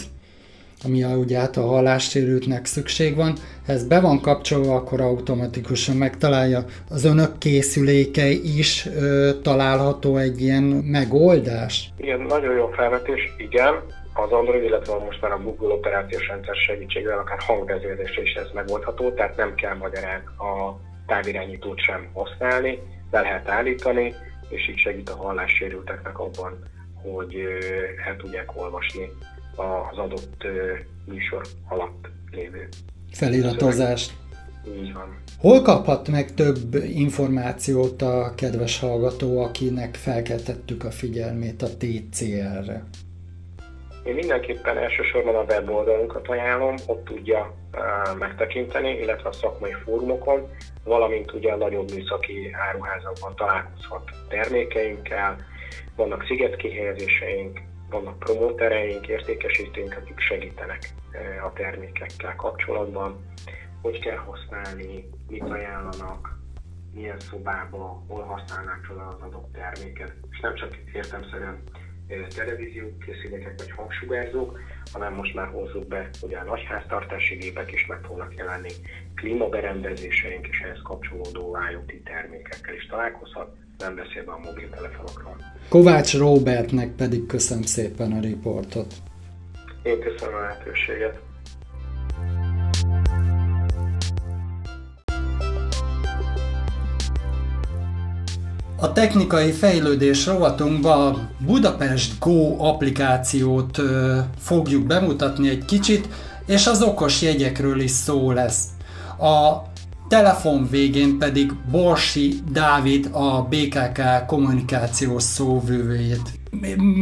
ami 0.83 1.03
ugye 1.03 1.39
hát 1.39 1.57
a 1.57 1.65
hallássérültnek 1.65 2.65
szükség 2.65 3.15
van, 3.15 3.33
ez 3.65 3.87
be 3.87 3.99
van 3.99 4.21
kapcsolva, 4.21 4.75
akkor 4.75 5.01
automatikusan 5.01 5.95
megtalálja. 5.95 6.65
Az 6.89 7.05
önök 7.05 7.37
készüléke 7.37 8.27
is 8.29 8.85
ö, 8.85 9.29
található 9.41 10.17
egy 10.17 10.41
ilyen 10.41 10.63
megoldás? 10.63 11.89
Igen, 11.97 12.21
nagyon 12.21 12.55
jó 12.55 12.67
felvetés, 12.67 13.33
igen. 13.37 13.73
Az 14.13 14.31
Android, 14.31 14.63
illetve 14.63 14.93
most 15.05 15.21
már 15.21 15.31
a 15.31 15.41
Google 15.43 15.73
operációs 15.73 16.27
rendszer 16.27 16.55
segítségével 16.55 17.17
akár 17.17 17.37
hangvezérlésre 17.39 18.21
is 18.21 18.33
ez 18.33 18.47
megoldható, 18.53 19.11
tehát 19.11 19.37
nem 19.37 19.55
kell 19.55 19.75
magyarán 19.75 20.23
a 20.37 20.79
távirányítót 21.07 21.79
sem 21.79 22.07
használni, 22.13 22.79
be 23.11 23.21
lehet 23.21 23.49
állítani, 23.49 24.13
és 24.49 24.69
így 24.69 24.77
segít 24.77 25.09
a 25.09 25.15
hallássérülteknek 25.15 26.19
abban, 26.19 26.63
hogy 27.13 27.35
el 28.07 28.17
tudják 28.17 28.55
olvasni 28.55 29.09
az 29.55 29.97
adott 29.97 30.47
műsor 31.05 31.45
alatt 31.67 32.07
lévő 32.31 32.69
feliratozást. 33.11 34.11
Így 34.81 34.93
van. 34.93 35.17
Hol 35.39 35.61
kaphat 35.61 36.07
meg 36.07 36.33
több 36.33 36.75
információt 36.93 38.01
a 38.01 38.33
kedves 38.35 38.79
hallgató, 38.79 39.43
akinek 39.43 39.95
felkeltettük 39.95 40.83
a 40.83 40.91
figyelmét 40.91 41.61
a 41.61 41.67
TCR-re? 41.77 42.83
Én 44.03 44.13
mindenképpen 44.13 44.77
elsősorban 44.77 45.35
a 45.35 45.43
weboldalunkat 45.43 46.27
ajánlom, 46.27 46.75
ott 46.85 47.05
tudja 47.05 47.53
uh, 47.73 48.17
megtekinteni, 48.17 48.89
illetve 48.89 49.29
a 49.29 49.31
szakmai 49.31 49.73
fórumokon, 49.83 50.47
valamint 50.83 51.33
ugye 51.33 51.51
a 51.51 51.55
nagyobb 51.55 51.91
műszaki 51.93 52.55
áruházakban 52.69 53.35
találkozhat 53.35 54.09
termékeinkkel, 54.29 55.35
vannak 55.95 56.25
szigetkihelyezéseink, 56.25 57.61
vannak 57.89 58.19
promótereink, 58.19 59.07
értékesítőink, 59.07 59.95
akik 59.97 60.19
segítenek 60.19 60.93
a 61.45 61.53
termékekkel 61.53 62.35
kapcsolatban, 62.35 63.25
hogy 63.81 63.99
kell 63.99 64.17
használni, 64.17 65.09
mit 65.29 65.49
ajánlanak, 65.49 66.39
milyen 66.93 67.19
szobába, 67.19 68.03
hol 68.07 68.23
használnák 68.23 68.83
fel 68.83 69.07
az 69.07 69.21
adott 69.21 69.53
terméket, 69.53 70.13
és 70.29 70.39
nem 70.39 70.55
csak 70.55 70.75
értemszerűen 70.93 71.63
televíziókészülékek 72.35 73.53
vagy 73.57 73.71
hangsugárzók, 73.71 74.59
hanem 74.91 75.13
most 75.13 75.33
már 75.33 75.47
hozzuk 75.47 75.87
be, 75.87 76.09
hogy 76.21 76.33
a 76.33 76.43
nagyháztartási 76.43 77.35
gépek 77.35 77.71
is 77.71 77.85
meg 77.85 77.99
fognak 78.03 78.33
jelenni, 78.35 78.69
klímaberendezéseink 79.15 80.47
és 80.47 80.59
ehhez 80.59 80.81
kapcsolódó 80.83 81.57
IoT 81.71 82.03
termékekkel 82.03 82.75
is 82.75 82.85
találkozhat, 82.85 83.55
nem 83.77 83.95
beszélve 83.95 84.31
a 84.31 84.39
mobiltelefonokról. 84.43 85.35
Kovács 85.69 86.17
Robertnek 86.17 86.89
pedig 86.95 87.25
köszönöm 87.25 87.63
szépen 87.63 88.11
a 88.11 88.19
riportot. 88.19 88.93
Én 89.83 89.99
köszönöm 89.99 90.35
a 90.35 90.39
lehetőséget. 90.39 91.26
A 98.79 98.93
technikai 98.93 99.51
fejlődés 99.51 100.25
rovatunkban 100.25 101.13
a 101.15 101.29
Budapest 101.45 102.19
Go 102.19 102.55
applikációt 102.65 103.77
ö, 103.77 104.17
fogjuk 104.39 104.85
bemutatni 104.85 105.49
egy 105.49 105.65
kicsit, 105.65 106.07
és 106.45 106.67
az 106.67 106.81
okos 106.81 107.21
jegyekről 107.21 107.79
is 107.79 107.91
szó 107.91 108.31
lesz. 108.31 108.63
A 109.19 109.61
telefon 110.07 110.67
végén 110.69 111.17
pedig 111.17 111.53
Borsi 111.71 112.39
Dávid, 112.51 113.09
a 113.11 113.41
BKK 113.41 114.25
kommunikációs 114.27 115.23
szóvőjét. 115.23 116.36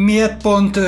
Miért 0.06 0.41
pont 0.41 0.80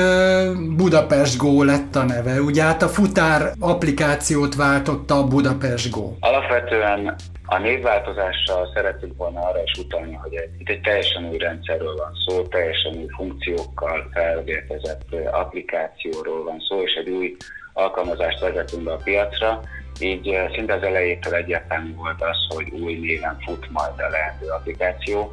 Budapest 0.76 1.36
Go 1.38 1.62
lett 1.62 1.96
a 1.96 2.04
neve? 2.04 2.40
Ugye 2.40 2.62
hát 2.62 2.82
a 2.82 2.88
futár 2.88 3.52
applikációt 3.60 4.54
váltotta 4.54 5.14
a 5.14 5.26
Budapest 5.26 5.90
Go. 5.90 6.12
Alapvetően 6.20 7.14
a 7.46 7.58
névváltozással 7.58 8.70
szeretünk 8.74 9.16
volna 9.16 9.40
arra 9.40 9.62
is 9.62 9.84
utalni, 9.84 10.14
hogy 10.14 10.32
itt 10.58 10.68
egy 10.68 10.80
teljesen 10.80 11.28
új 11.28 11.38
rendszerről 11.38 11.94
van 11.96 12.12
szó, 12.26 12.42
teljesen 12.42 12.94
új 12.96 13.06
funkciókkal 13.16 14.08
felvértezett 14.12 15.14
applikációról 15.30 16.44
van 16.44 16.60
szó, 16.68 16.82
és 16.82 16.92
egy 16.92 17.08
új 17.08 17.36
alkalmazást 17.72 18.40
vezetünk 18.40 18.82
be 18.82 18.92
a 18.92 19.00
piacra, 19.04 19.60
így 20.00 20.38
szinte 20.54 20.74
az 20.74 20.82
elejétől 20.82 21.34
egyértelmű 21.34 21.94
volt 21.94 22.22
az, 22.22 22.56
hogy 22.56 22.70
új 22.80 22.94
néven 22.94 23.38
fut 23.40 23.70
majd 23.70 23.92
a 23.96 24.08
lehető 24.10 24.46
applikáció. 24.46 25.32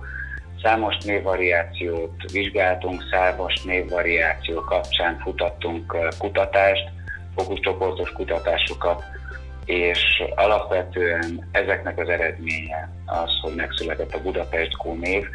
Számos 0.65 0.97
névvariációt 0.97 2.31
vizsgáltunk, 2.31 3.03
számos 3.11 3.63
névvariáció 3.63 4.61
kapcsán 4.61 5.19
futattunk 5.19 5.97
kutatást, 6.17 6.89
fókuszcsoportos 7.35 8.11
kutatásokat, 8.11 9.03
és 9.65 10.23
alapvetően 10.35 11.47
ezeknek 11.51 11.99
az 11.99 12.09
eredménye 12.09 12.89
az, 13.05 13.29
hogy 13.41 13.55
megszületett 13.55 14.13
a 14.13 14.21
Budapest 14.21 14.77
név, 14.99 15.25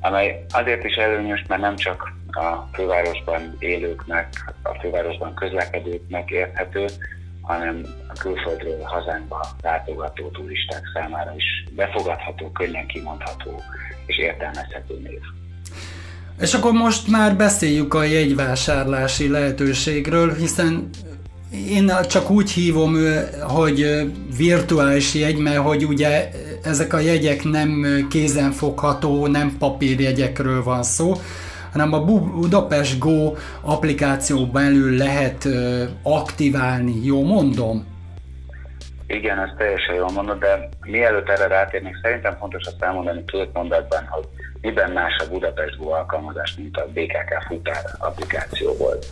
amely 0.00 0.44
azért 0.48 0.84
is 0.84 0.94
előnyös, 0.94 1.44
mert 1.48 1.60
nem 1.60 1.76
csak 1.76 2.12
a 2.26 2.68
fővárosban 2.72 3.56
élőknek, 3.58 4.28
a 4.62 4.74
fővárosban 4.80 5.34
közlekedőknek 5.34 6.30
érthető, 6.30 6.86
hanem 7.42 7.82
a 8.08 8.12
külföldről 8.12 8.82
hazánkba 8.82 9.46
látogató 9.62 10.28
turisták 10.30 10.82
számára 10.94 11.32
is 11.36 11.64
befogadható, 11.76 12.50
könnyen 12.50 12.86
kimondható 12.86 13.60
és 14.06 14.18
értelmezhető 14.18 15.00
név. 15.02 15.20
És 16.40 16.54
akkor 16.54 16.72
most 16.72 17.08
már 17.08 17.36
beszéljük 17.36 17.94
a 17.94 18.02
jegyvásárlási 18.02 19.28
lehetőségről, 19.28 20.34
hiszen 20.34 20.88
én 21.68 21.92
csak 22.08 22.30
úgy 22.30 22.50
hívom, 22.50 22.96
hogy 23.40 24.10
virtuális 24.36 25.14
jegy, 25.14 25.38
mert 25.38 25.58
hogy 25.58 25.84
ugye 25.84 26.30
ezek 26.62 26.92
a 26.92 26.98
jegyek 26.98 27.44
nem 27.44 28.06
kézenfogható, 28.10 29.26
nem 29.26 29.56
papírjegyekről 29.58 30.62
van 30.62 30.82
szó, 30.82 31.14
hanem 31.72 31.92
a 31.92 32.04
Budapest 32.04 32.98
Go 32.98 33.32
applikáció 33.60 34.46
belül 34.46 34.96
lehet 34.96 35.48
aktiválni, 36.02 37.04
jó 37.04 37.22
mondom? 37.22 37.90
Igen, 39.06 39.38
ez 39.38 39.50
teljesen 39.56 39.94
jól 39.94 40.10
mondod, 40.14 40.38
de 40.38 40.68
mielőtt 40.84 41.28
erre 41.28 41.46
rátérnék, 41.46 41.98
szerintem 42.02 42.36
fontos 42.38 42.66
azt 42.66 42.82
elmondani 42.82 43.24
két 43.24 43.48
mondatban, 43.52 44.06
hogy 44.10 44.24
miben 44.60 44.90
más 44.90 45.16
a 45.18 45.30
Budapest 45.30 45.76
Go 45.76 45.90
alkalmazás, 45.90 46.54
mint 46.56 46.76
a 46.76 46.86
BKK 46.92 47.46
futár 47.48 47.82
applikáció 47.98 48.72
volt. 48.78 49.06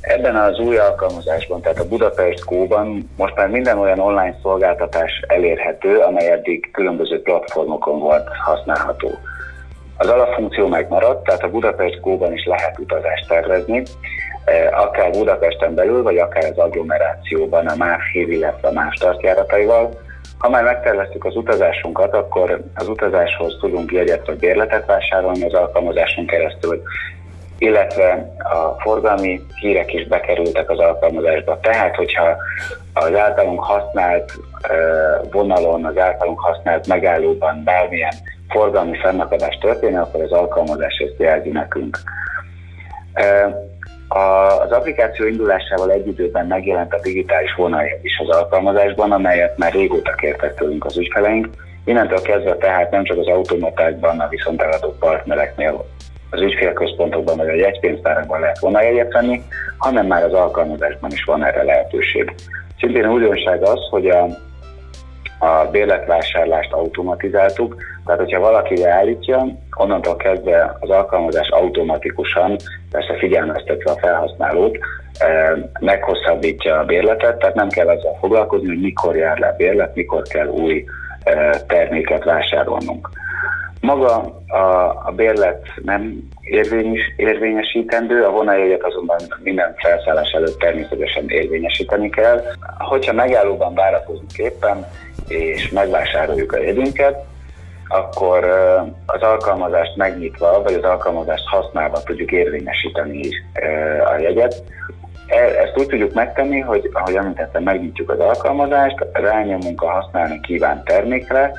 Ebben 0.00 0.36
az 0.36 0.58
új 0.58 0.76
alkalmazásban, 0.76 1.60
tehát 1.60 1.78
a 1.78 1.88
Budapest 1.88 2.44
Go-ban 2.44 3.10
most 3.16 3.34
már 3.34 3.48
minden 3.48 3.78
olyan 3.78 3.98
online 3.98 4.38
szolgáltatás 4.42 5.10
elérhető, 5.26 5.98
amely 5.98 6.30
eddig 6.30 6.70
különböző 6.72 7.22
platformokon 7.22 7.98
volt 7.98 8.28
használható. 8.44 9.18
Az 9.96 10.08
alapfunkció 10.08 10.66
megmaradt, 10.66 11.24
tehát 11.24 11.42
a 11.42 11.50
Budapest 11.50 12.00
Go-ban 12.00 12.32
is 12.32 12.44
lehet 12.44 12.78
utazást 12.78 13.28
tervezni, 13.28 13.82
akár 14.70 15.10
Budapesten 15.10 15.74
belül, 15.74 16.02
vagy 16.02 16.18
akár 16.18 16.44
az 16.44 16.58
agglomerációban 16.58 17.66
a 17.66 17.76
MÁV 17.76 18.00
hív, 18.12 18.30
illetve 18.30 18.68
a 18.68 18.72
MÁV 18.72 18.92
startjárataival. 18.92 20.02
Ha 20.38 20.48
már 20.48 20.64
megterveztük 20.64 21.24
az 21.24 21.36
utazásunkat, 21.36 22.14
akkor 22.14 22.64
az 22.74 22.88
utazáshoz 22.88 23.56
tudunk 23.60 23.92
jegyet 23.92 24.26
vagy 24.26 24.36
bérletet 24.36 24.86
vásárolni 24.86 25.44
az 25.44 25.54
alkalmazáson 25.54 26.26
keresztül, 26.26 26.82
illetve 27.58 28.34
a 28.38 28.80
forgalmi 28.80 29.40
hírek 29.60 29.92
is 29.92 30.06
bekerültek 30.06 30.70
az 30.70 30.78
alkalmazásba. 30.78 31.58
Tehát, 31.60 31.96
hogyha 31.96 32.36
az 32.92 33.14
általunk 33.14 33.64
használt 33.64 34.32
vonalon, 35.30 35.84
az 35.84 35.98
általunk 35.98 36.40
használt 36.40 36.86
megállóban 36.86 37.62
bármilyen 37.64 38.14
forgalmi 38.48 38.98
fennakadás 38.98 39.58
történik, 39.58 39.98
akkor 39.98 40.22
az 40.22 40.32
alkalmazás 40.32 40.96
ezt 40.96 41.18
jelzi 41.18 41.50
nekünk. 41.50 41.98
Az 44.08 44.70
applikáció 44.70 45.26
indulásával 45.26 45.90
egy 45.90 46.06
időben 46.06 46.46
megjelent 46.46 46.92
a 46.92 47.00
digitális 47.02 47.54
vonal 47.54 47.84
is 48.02 48.18
az 48.18 48.36
alkalmazásban, 48.36 49.12
amelyet 49.12 49.58
már 49.58 49.72
régóta 49.72 50.14
kértek 50.14 50.54
tőlünk 50.54 50.84
az 50.84 50.98
ügyfeleink. 50.98 51.48
Innentől 51.84 52.20
kezdve 52.20 52.56
tehát 52.56 52.90
nem 52.90 53.04
csak 53.04 53.18
az 53.18 53.26
automatákban, 53.26 54.20
a 54.20 54.28
viszonteladó 54.28 54.96
partnereknél 54.98 55.84
az 56.30 56.40
ügyfélközpontokban 56.40 57.36
vagy 57.36 57.48
a 57.48 57.54
jegypénztárakban 57.54 58.40
lehet 58.40 58.58
vonajegyet 58.58 59.12
venni, 59.12 59.42
hanem 59.78 60.06
már 60.06 60.24
az 60.24 60.32
alkalmazásban 60.32 61.10
is 61.10 61.24
van 61.24 61.44
erre 61.44 61.62
lehetőség. 61.62 62.34
Szintén 62.78 63.10
újdonság 63.10 63.62
az, 63.62 63.80
hogy 63.90 64.06
a, 64.08 64.24
a 65.38 65.68
bérletvásárlást 65.70 66.72
automatizáltuk, 66.72 67.76
tehát 68.04 68.20
hogyha 68.20 68.40
valaki 68.40 68.80
leállítja, 68.80 69.46
onnantól 69.76 70.16
kezdve 70.16 70.76
az 70.80 70.90
alkalmazás 70.90 71.48
automatikusan, 71.48 72.56
persze 72.90 73.16
figyelmeztetve 73.18 73.90
a 73.90 73.98
felhasználót, 73.98 74.78
eh, 75.18 75.52
meghosszabbítja 75.80 76.78
a 76.78 76.84
bérletet, 76.84 77.38
tehát 77.38 77.54
nem 77.54 77.68
kell 77.68 77.88
azzal 77.88 78.16
foglalkozni, 78.20 78.68
hogy 78.68 78.80
mikor 78.80 79.16
jár 79.16 79.38
le 79.38 79.46
a 79.46 79.56
bérlet, 79.56 79.94
mikor 79.94 80.22
kell 80.22 80.46
új 80.46 80.84
eh, 81.24 81.50
terméket 81.66 82.24
vásárolnunk. 82.24 83.08
Maga 83.84 84.40
a, 84.46 84.58
a 85.06 85.12
bérlet 85.16 85.66
nem 85.82 86.28
érvényes, 86.40 87.00
érvényesítendő, 87.16 88.22
a 88.22 88.30
vonajegyet 88.30 88.82
azonban 88.82 89.18
minden 89.42 89.74
felszállás 89.76 90.30
előtt 90.30 90.58
természetesen 90.58 91.24
érvényesíteni 91.28 92.10
kell. 92.10 92.42
Hogyha 92.78 93.12
megállóban 93.12 93.74
várakozunk 93.74 94.36
éppen, 94.36 94.86
és 95.28 95.70
megvásároljuk 95.70 96.52
a 96.52 96.62
jegyünket, 96.62 97.24
akkor 97.88 98.44
az 99.06 99.20
alkalmazást 99.20 99.96
megnyitva, 99.96 100.62
vagy 100.62 100.74
az 100.74 100.82
alkalmazást 100.82 101.46
használva 101.46 102.02
tudjuk 102.02 102.32
érvényesíteni 102.32 103.28
a 104.04 104.18
jegyet. 104.18 104.62
E, 105.26 105.36
ezt 105.36 105.78
úgy 105.78 105.86
tudjuk 105.86 106.12
megtenni, 106.12 106.60
hogy 106.60 106.90
ahogy 106.92 107.14
említettem, 107.14 107.62
megnyitjuk 107.62 108.10
az 108.10 108.18
alkalmazást, 108.18 109.06
rányomunk 109.12 109.82
a 109.82 109.90
használni 109.90 110.40
kívánt 110.40 110.84
termékre, 110.84 111.52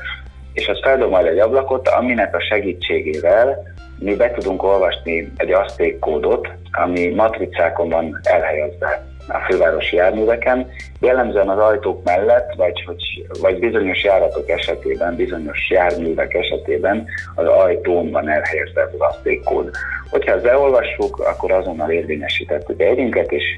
és 0.54 0.68
az 0.68 0.80
feldob 0.82 1.10
majd 1.10 1.26
egy 1.26 1.40
ablakot, 1.40 1.88
aminek 1.88 2.36
a 2.36 2.42
segítségével 2.42 3.74
mi 4.00 4.16
be 4.16 4.32
tudunk 4.32 4.64
olvasni 4.64 5.32
egy 5.38 5.52
asztékkódot, 5.52 6.50
ami 6.72 7.08
matricákon 7.08 7.90
van 7.90 8.20
elhelyezve 8.24 9.15
a 9.28 9.38
fővárosi 9.50 9.96
járműveken. 9.96 10.68
Jellemzően 11.00 11.50
az 11.50 11.58
ajtók 11.58 12.04
mellett, 12.04 12.54
vagy, 12.58 12.84
hogy, 12.86 13.28
vagy 13.42 13.60
bizonyos 13.60 14.04
járatok 14.04 14.50
esetében, 14.50 15.16
bizonyos 15.16 15.70
járművek 15.70 16.34
esetében 16.34 17.06
az 17.36 17.48
ajtón 17.48 18.12
van 18.12 18.30
elhelyezve 18.30 18.90
az 18.94 19.00
asztékkód. 19.00 19.70
Hogyha 20.10 20.32
ezt 20.32 20.44
beolvassuk, 20.44 21.20
akkor 21.20 21.52
azonnal 21.52 21.92
érvényesítettük 21.92 22.82
együnket, 22.82 23.32
és 23.32 23.54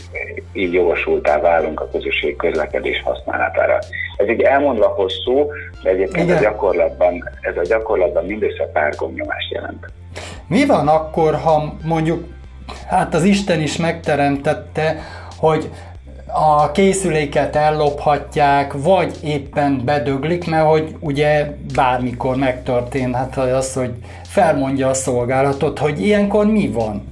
így 0.53 0.73
jogosultá 0.73 1.39
válunk 1.39 1.79
a 1.79 1.89
közösség 1.91 2.35
közlekedés 2.35 3.01
használatára. 3.01 3.79
Ez 4.17 4.29
így 4.29 4.41
elmondva 4.41 4.87
hosszú, 4.87 5.51
de 5.83 5.89
egyébként 5.89 6.31
a 6.31 6.39
gyakorlatban, 6.39 7.29
ez 7.41 7.57
a 7.57 7.61
gyakorlatban 7.61 8.25
mindössze 8.25 8.63
pár 8.63 8.95
gomnyomást 8.95 9.51
jelent. 9.51 9.85
Mi 10.47 10.65
van 10.65 10.87
akkor, 10.87 11.35
ha 11.35 11.73
mondjuk 11.83 12.23
hát 12.87 13.13
az 13.13 13.23
Isten 13.23 13.61
is 13.61 13.77
megteremtette, 13.77 14.95
hogy 15.37 15.69
a 16.33 16.71
készüléket 16.71 17.55
ellophatják, 17.55 18.73
vagy 18.73 19.17
éppen 19.23 19.81
bedöglik, 19.85 20.49
mert 20.49 20.67
hogy 20.67 20.95
ugye 20.99 21.47
bármikor 21.75 22.35
megtörténhet 22.35 23.37
az, 23.37 23.73
hogy 23.73 23.91
felmondja 24.23 24.87
a 24.87 24.93
szolgálatot, 24.93 25.79
hogy 25.79 26.01
ilyenkor 26.01 26.45
mi 26.45 26.67
van? 26.67 27.07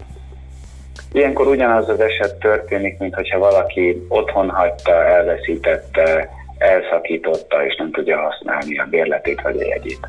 Ilyenkor 1.11 1.47
ugyanaz 1.47 1.89
az 1.89 1.99
eset 1.99 2.35
történik, 2.35 2.97
mint 2.97 3.15
hogyha 3.15 3.39
valaki 3.39 4.05
otthon 4.07 4.49
hagyta, 4.49 4.91
elveszítette, 4.91 6.29
elszakította, 6.57 7.65
és 7.65 7.75
nem 7.75 7.91
tudja 7.91 8.21
használni 8.21 8.79
a 8.79 8.85
bérletét 8.89 9.41
vagy 9.41 9.61
a 9.61 9.67
jegyét. 9.67 10.07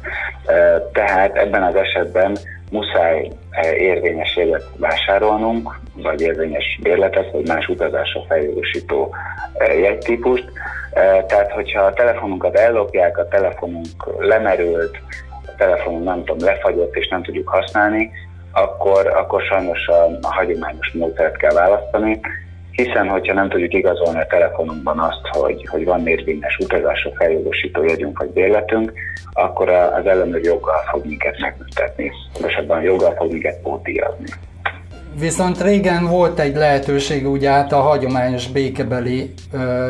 Tehát 0.92 1.36
ebben 1.36 1.62
az 1.62 1.74
esetben 1.74 2.36
muszáj 2.70 3.30
érvényes 3.78 4.36
jegyet 4.36 4.64
vásárolnunk, 4.76 5.78
vagy 5.94 6.20
érvényes 6.20 6.78
bérletet, 6.82 7.30
vagy 7.32 7.46
más 7.46 7.68
utazásra 7.68 8.20
feljogosító 8.28 9.14
jegytípust. 9.80 10.50
Tehát, 11.26 11.52
hogyha 11.52 11.82
a 11.82 11.92
telefonunkat 11.92 12.56
ellopják, 12.56 13.18
a 13.18 13.28
telefonunk 13.28 13.86
lemerült, 14.18 14.98
a 15.46 15.54
telefonunk 15.56 16.04
nem 16.04 16.24
tudom, 16.24 16.46
lefagyott, 16.46 16.96
és 16.96 17.08
nem 17.08 17.22
tudjuk 17.22 17.48
használni, 17.48 18.10
akkor, 18.52 19.06
akkor 19.06 19.42
sajnos 19.42 19.86
a, 19.86 20.04
a 20.22 20.34
hagyományos 20.34 20.92
módszert 20.92 21.36
kell 21.36 21.52
választani, 21.52 22.20
hiszen 22.76 23.08
hogyha 23.08 23.34
nem 23.34 23.48
tudjuk 23.48 23.74
igazolni 23.74 24.20
a 24.20 24.26
telefonunkban 24.26 24.98
azt, 24.98 25.20
hogy, 25.30 25.66
hogy 25.70 25.84
van 25.84 26.06
érvényes 26.06 26.58
utazásra 26.58 27.10
feljogosító 27.14 27.84
jegyünk 27.84 28.18
vagy 28.18 28.30
bérletünk, 28.30 28.92
akkor 29.32 29.68
az 29.68 30.06
ellenőr 30.06 30.44
joggal 30.44 30.82
fog 30.90 31.06
minket 31.06 31.38
megbüntetni, 31.38 32.12
pontosabban 32.32 32.82
joggal 32.82 33.14
fog 33.14 33.32
minket 33.32 33.60
pótíjazni. 33.62 34.26
Viszont 35.18 35.62
régen 35.62 36.06
volt 36.06 36.38
egy 36.38 36.56
lehetőség 36.56 37.28
ugye 37.28 37.50
hát 37.50 37.72
a 37.72 37.80
hagyományos 37.80 38.48
békebeli 38.48 39.32
ö, 39.52 39.88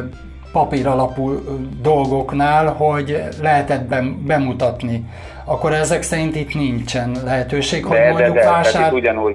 papír 0.53 0.87
alapú 0.87 1.35
dolgoknál, 1.83 2.67
hogy 2.67 3.23
lehetett 3.43 3.89
bemutatni. 4.27 5.05
Akkor 5.45 5.73
ezek 5.73 6.03
szerint 6.03 6.37
itt 6.37 6.55
nincsen 6.55 7.17
lehetőség, 7.25 7.85
hogy 7.85 7.97
de, 7.97 8.11
mondjuk 8.11 8.35
de, 8.35 8.45
vásár... 8.45 8.93
ugyanúgy, 8.93 9.35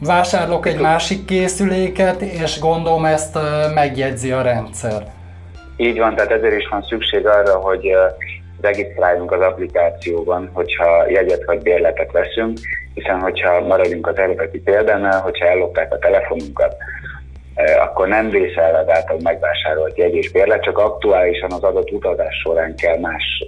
vásárlok 0.00 0.66
egy 0.66 0.80
másik 0.80 1.24
készüléket, 1.24 2.20
és 2.20 2.60
gondolom 2.60 3.04
ezt 3.04 3.38
megjegyzi 3.74 4.30
a 4.30 4.42
rendszer. 4.42 5.06
Így 5.76 5.98
van, 5.98 6.14
tehát 6.14 6.30
ezért 6.30 6.56
is 6.56 6.68
van 6.68 6.82
szükség 6.82 7.26
arra, 7.26 7.56
hogy 7.56 7.96
regisztráljunk 8.60 9.32
az 9.32 9.40
applikációban, 9.40 10.50
hogyha 10.52 11.08
jegyet 11.08 11.44
vagy 11.44 11.62
bérletet 11.62 12.12
veszünk, 12.12 12.58
hiszen 12.94 13.20
hogyha 13.20 13.60
maradjunk 13.60 14.06
az 14.06 14.18
eredeti 14.18 14.58
példánál, 14.58 15.20
hogyha 15.20 15.46
ellopták 15.46 15.92
a 15.92 15.98
telefonunkat, 15.98 16.76
akkor 17.80 18.08
nem 18.08 18.30
vészel 18.30 18.74
az 18.74 18.88
által 18.88 19.18
megvásárolt 19.22 19.98
jegy 19.98 20.14
és 20.14 20.30
bérlet, 20.30 20.62
csak 20.62 20.78
aktuálisan 20.78 21.52
az 21.52 21.62
adott 21.62 21.90
utazás 21.90 22.40
során 22.42 22.74
kell 22.76 22.98
más 22.98 23.44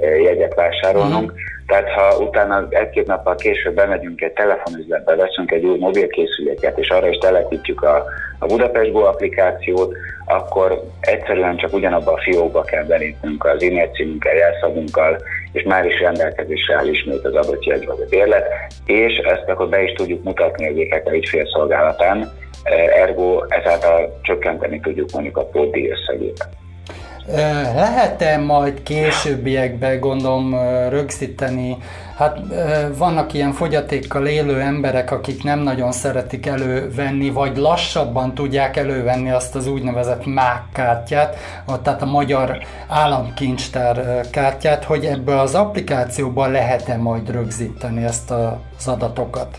jegyet 0.00 0.54
vásárolnunk. 0.54 1.30
Uh-huh. 1.30 1.44
Tehát 1.66 1.88
ha 1.90 2.18
utána 2.18 2.66
egy-két 2.70 3.06
nappal 3.06 3.34
később 3.34 3.74
bemegyünk 3.74 4.20
egy 4.20 4.32
telefonüzletbe, 4.32 5.14
veszünk 5.14 5.50
egy 5.50 5.64
új 5.64 5.78
mobilkészüléket, 5.78 6.78
és 6.78 6.88
arra 6.88 7.08
is 7.08 7.18
telepítjük 7.18 7.82
a, 7.82 8.04
a 8.38 8.46
Budapest 8.46 8.92
Go 8.92 9.00
applikációt, 9.00 9.96
akkor 10.26 10.82
egyszerűen 11.00 11.56
csak 11.56 11.72
ugyanabba 11.72 12.12
a 12.12 12.20
fiókba 12.20 12.62
kell 12.62 12.84
belépnünk 12.84 13.44
az 13.44 13.62
e-mail 13.62 13.90
címünkkel, 13.92 14.34
jelszavunkkal, 14.34 15.22
és 15.52 15.62
már 15.62 15.86
is 15.86 16.00
rendelkezésre 16.00 16.76
áll 16.76 16.86
ismét 16.86 17.24
az 17.24 17.34
adott 17.34 17.64
jegy 17.64 17.86
vagy 17.86 18.00
a 18.00 18.08
bérlet, 18.08 18.46
és 18.84 19.16
ezt 19.16 19.48
akkor 19.48 19.68
be 19.68 19.82
is 19.82 19.92
tudjuk 19.92 20.24
mutatni 20.24 20.66
egyébként 20.66 21.06
a 21.06 21.14
ügyfélszolgálatán, 21.14 22.32
ergo 22.94 23.44
ezáltal 23.48 24.20
csökkenteni 24.22 24.80
tudjuk 24.80 25.10
mondjuk 25.12 25.36
a 25.36 25.44
pótdíj 25.44 25.90
összegét. 25.90 26.48
Lehet-e 27.74 28.38
majd 28.38 28.82
későbbiekben 28.82 30.00
gondolom 30.00 30.54
rögzíteni, 30.88 31.76
hát 32.16 32.38
vannak 32.98 33.32
ilyen 33.32 33.52
fogyatékkal 33.52 34.26
élő 34.26 34.60
emberek, 34.60 35.10
akik 35.10 35.42
nem 35.42 35.58
nagyon 35.58 35.92
szeretik 35.92 36.46
elővenni, 36.46 37.30
vagy 37.30 37.56
lassabban 37.56 38.34
tudják 38.34 38.76
elővenni 38.76 39.30
azt 39.30 39.54
az 39.54 39.66
úgynevezett 39.66 40.26
MÁK 40.26 40.62
kártyát, 40.72 41.36
tehát 41.82 42.02
a 42.02 42.06
magyar 42.06 42.58
államkincstár 42.88 44.20
kártyát, 44.30 44.84
hogy 44.84 45.04
ebből 45.04 45.38
az 45.38 45.54
applikációban 45.54 46.50
lehet-e 46.50 46.96
majd 46.96 47.30
rögzíteni 47.30 48.04
ezt 48.04 48.30
az 48.30 48.88
adatokat? 48.88 49.58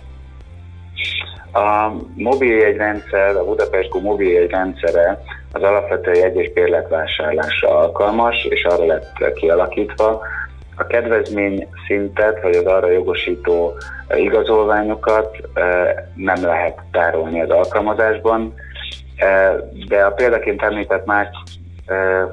A 1.54 1.92
mobiljegyrendszer, 2.16 3.36
a 3.36 3.46
Budapest 3.46 3.94
mobiljegyrendszere 4.02 5.22
az 5.52 5.64
alapvetően 5.64 6.16
jegy- 6.16 6.40
és 6.40 6.54
bérletvásárlásra 6.54 7.78
alkalmas, 7.78 8.46
és 8.50 8.64
arra 8.64 8.86
lett 8.86 9.34
kialakítva. 9.34 10.22
A 10.76 10.88
kedvezmény 10.88 11.68
szintet, 11.88 12.42
vagy 12.42 12.56
az 12.56 12.66
arra 12.66 12.92
jogosító 12.92 13.74
igazolványokat 14.16 15.38
nem 16.16 16.44
lehet 16.44 16.80
tárolni 16.92 17.42
az 17.42 17.50
alkalmazásban, 17.50 18.54
de 19.88 20.04
a 20.06 20.12
példaként 20.12 20.62
említett 20.62 21.06
más 21.06 21.28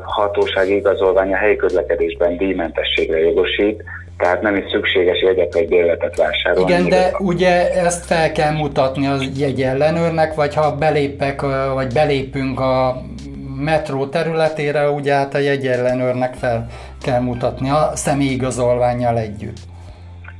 hatósági 0.03 0.75
igazolvány 0.75 1.33
a 1.33 1.37
helyi 1.37 1.57
közlekedésben 1.57 2.37
díjmentességre 2.37 3.19
jogosít, 3.19 3.85
tehát 4.19 4.43
nem 4.43 4.57
is 4.57 4.65
szükséges 4.71 5.23
jegyet 5.23 5.55
vagy 5.55 5.69
bérletet 5.69 6.17
vásárolni. 6.17 6.73
Igen, 6.73 6.89
de 6.89 7.11
a... 7.13 7.23
ugye 7.23 7.73
ezt 7.73 8.05
fel 8.05 8.33
kell 8.33 8.53
mutatni 8.53 9.07
az 9.07 9.39
jegy 9.39 9.63
ellenőrnek, 9.63 10.35
vagy 10.35 10.55
ha 10.55 10.77
belépek, 10.77 11.41
vagy 11.75 11.93
belépünk 11.93 12.61
a 12.61 13.03
metró 13.61 14.07
területére, 14.07 14.91
ugye 14.91 15.15
hát 15.15 15.35
a 15.35 15.39
jegy 15.39 15.67
ellenőrnek 15.67 16.35
fel 16.35 16.67
kell 17.03 17.21
mutatni 17.21 17.71
a 17.71 17.91
személyigazolványjal 17.95 19.19
együtt. 19.19 19.59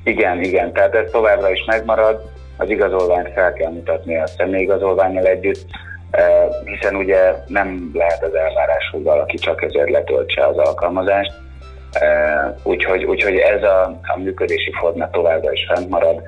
Igen, 0.05 0.43
igen, 0.43 0.73
tehát 0.73 0.95
ez 0.95 1.11
továbbra 1.11 1.51
is 1.51 1.65
megmarad, 1.67 2.21
az 2.57 2.71
igazolványt 2.71 3.33
fel 3.33 3.53
kell 3.53 3.71
mutatni 3.71 4.19
a 4.19 4.27
személyigazolványjal 4.27 5.27
együtt, 5.27 5.67
hiszen 6.65 6.95
ugye 6.95 7.33
nem 7.47 7.91
lehet 7.95 8.23
az 8.23 8.35
elvárás, 8.35 8.91
hogy 8.93 9.03
valaki 9.03 9.37
csak 9.37 9.63
ezért 9.63 9.91
letöltse 9.91 10.47
az 10.47 10.57
alkalmazást, 10.57 11.33
Úgyhogy, 12.63 13.05
úgyhogy 13.05 13.37
ez 13.37 13.63
a, 13.63 13.83
a 14.03 14.19
működési 14.19 14.73
forma 14.81 15.11
továbbra 15.11 15.53
is 15.53 15.67
fent 15.75 15.89
marad, 15.89 16.23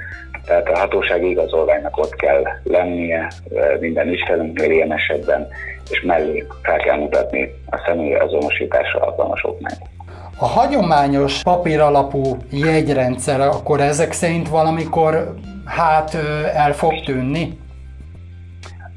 tehát 0.47 0.69
a 0.69 0.79
hatósági 0.79 1.29
igazolványnak 1.29 1.97
ott 1.97 2.15
kell 2.15 2.43
lennie 2.63 3.31
minden 3.81 4.09
ügyfelünknél 4.09 4.71
ilyen 4.71 4.93
esetben, 4.93 5.49
és 5.91 6.01
mellé 6.01 6.47
fel 6.63 6.77
kell 6.79 6.97
mutatni 6.97 7.55
a 7.71 7.83
személyi 7.87 8.15
azonosításra 8.15 9.01
alkalmas 9.01 9.45
okmányt. 9.45 9.81
A 10.39 10.47
hagyományos 10.47 11.43
papír 11.43 11.81
alapú 11.81 12.37
jegyrendszer 12.51 13.41
akkor 13.41 13.81
ezek 13.81 14.13
szerint 14.13 14.49
valamikor 14.49 15.35
hát 15.65 16.15
el 16.55 16.73
fog 16.73 17.01
tűnni? 17.05 17.59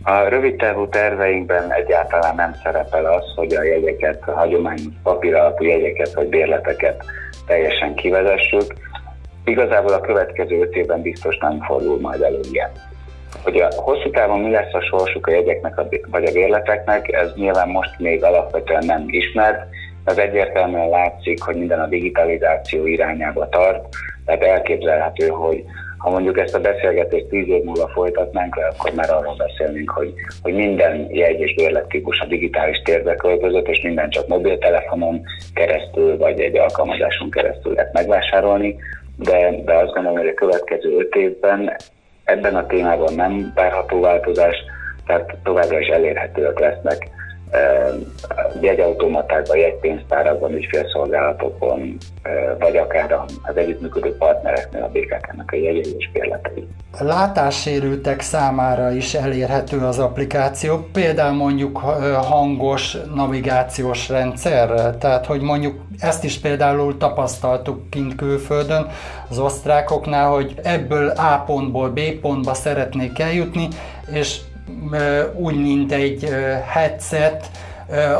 A 0.09 0.27
rövid 0.27 0.55
távú 0.55 0.87
terveinkben 0.87 1.73
egyáltalán 1.73 2.35
nem 2.35 2.55
szerepel 2.63 3.05
az, 3.05 3.23
hogy 3.35 3.53
a 3.53 3.63
jegyeket, 3.63 4.23
a 4.27 4.31
hagyományos 4.31 4.93
papíralapú 5.03 5.63
jegyeket 5.63 6.13
vagy 6.13 6.27
bérleteket 6.27 7.03
teljesen 7.47 7.95
kivezessük. 7.95 8.73
Igazából 9.45 9.93
a 9.93 10.01
következő 10.01 10.59
öt 10.59 10.75
évben 10.75 11.01
biztos 11.01 11.37
nem 11.37 11.61
fordul 11.61 11.99
majd 11.99 12.21
elő 12.21 12.39
ilyen. 12.51 12.69
Hogy 13.43 13.57
a 13.57 13.67
hosszú 13.75 14.09
távon 14.09 14.39
mi 14.39 14.51
lesz 14.51 14.73
a 14.73 14.81
sorsuk 14.81 15.27
a 15.27 15.31
jegyeknek 15.31 15.75
vagy 16.09 16.23
a 16.23 16.31
bérleteknek, 16.31 17.11
ez 17.11 17.33
nyilván 17.35 17.69
most 17.69 17.99
még 17.99 18.23
alapvetően 18.23 18.85
nem 18.85 19.03
ismert, 19.07 19.65
az 20.05 20.17
egyértelműen 20.17 20.89
látszik, 20.89 21.43
hogy 21.43 21.55
minden 21.55 21.79
a 21.79 21.87
digitalizáció 21.87 22.85
irányába 22.85 23.49
tart, 23.49 23.87
tehát 24.25 24.43
elképzelhető, 24.43 25.27
hogy 25.27 25.63
ha 25.99 26.09
mondjuk 26.09 26.37
ezt 26.37 26.55
a 26.55 26.59
beszélgetést 26.59 27.25
tíz 27.25 27.47
év 27.47 27.63
múlva 27.63 27.87
folytatnánk 27.87 28.55
le, 28.55 28.67
akkor 28.67 28.91
már 28.93 29.09
arról 29.09 29.35
beszélnénk, 29.37 29.89
hogy, 29.89 30.13
hogy 30.41 30.53
minden 30.53 31.07
jegy 31.11 31.39
és 31.39 31.53
bérlettípus 31.53 32.19
a 32.19 32.25
digitális 32.25 32.81
térbe 32.81 33.15
költözött, 33.15 33.67
és 33.67 33.81
minden 33.81 34.09
csak 34.09 34.27
mobiltelefonon 34.27 35.21
keresztül, 35.53 36.17
vagy 36.17 36.39
egy 36.39 36.57
alkalmazáson 36.57 37.29
keresztül 37.29 37.73
lehet 37.73 37.93
megvásárolni, 37.93 38.75
de, 39.15 39.61
de 39.65 39.73
azt 39.73 39.93
gondolom, 39.93 40.17
hogy 40.17 40.27
a 40.27 40.33
következő 40.33 40.97
öt 40.97 41.15
évben 41.15 41.75
ebben 42.23 42.55
a 42.55 42.65
témában 42.65 43.13
nem 43.13 43.51
várható 43.55 43.99
változás, 43.99 44.55
tehát 45.05 45.35
továbbra 45.43 45.79
is 45.79 45.87
elérhetőek 45.87 46.59
lesznek 46.59 47.07
jegyautomatákban, 48.61 49.57
jegypénztárakban, 49.57 50.53
ügyfélszolgálatokon, 50.53 51.97
vagy 52.59 52.77
akár 52.77 53.19
az 53.41 53.57
együttműködő 53.57 54.15
partnereknél 54.17 54.83
a 54.83 54.87
BKK-nak 54.87 55.51
a 55.51 55.55
jegyei 55.55 55.95
és 55.97 56.09
bérletei. 56.13 56.67
Látássérültek 56.99 58.21
számára 58.21 58.91
is 58.91 59.13
elérhető 59.13 59.85
az 59.85 59.99
applikáció, 59.99 60.87
például 60.93 61.35
mondjuk 61.35 61.77
hangos 62.21 62.97
navigációs 63.15 64.09
rendszer, 64.09 64.95
tehát 64.99 65.25
hogy 65.25 65.41
mondjuk 65.41 65.81
ezt 65.99 66.23
is 66.23 66.39
például 66.39 66.97
tapasztaltuk 66.97 67.89
kint 67.89 68.15
külföldön 68.15 68.87
az 69.29 69.39
osztrákoknál, 69.39 70.29
hogy 70.29 70.53
ebből 70.63 71.07
A 71.07 71.43
pontból 71.45 71.89
B 71.89 71.99
pontba 72.21 72.53
szeretnék 72.53 73.19
eljutni, 73.19 73.67
és 74.11 74.39
úgy, 75.35 75.61
mint 75.61 75.91
egy 75.91 76.29
headset, 76.67 77.49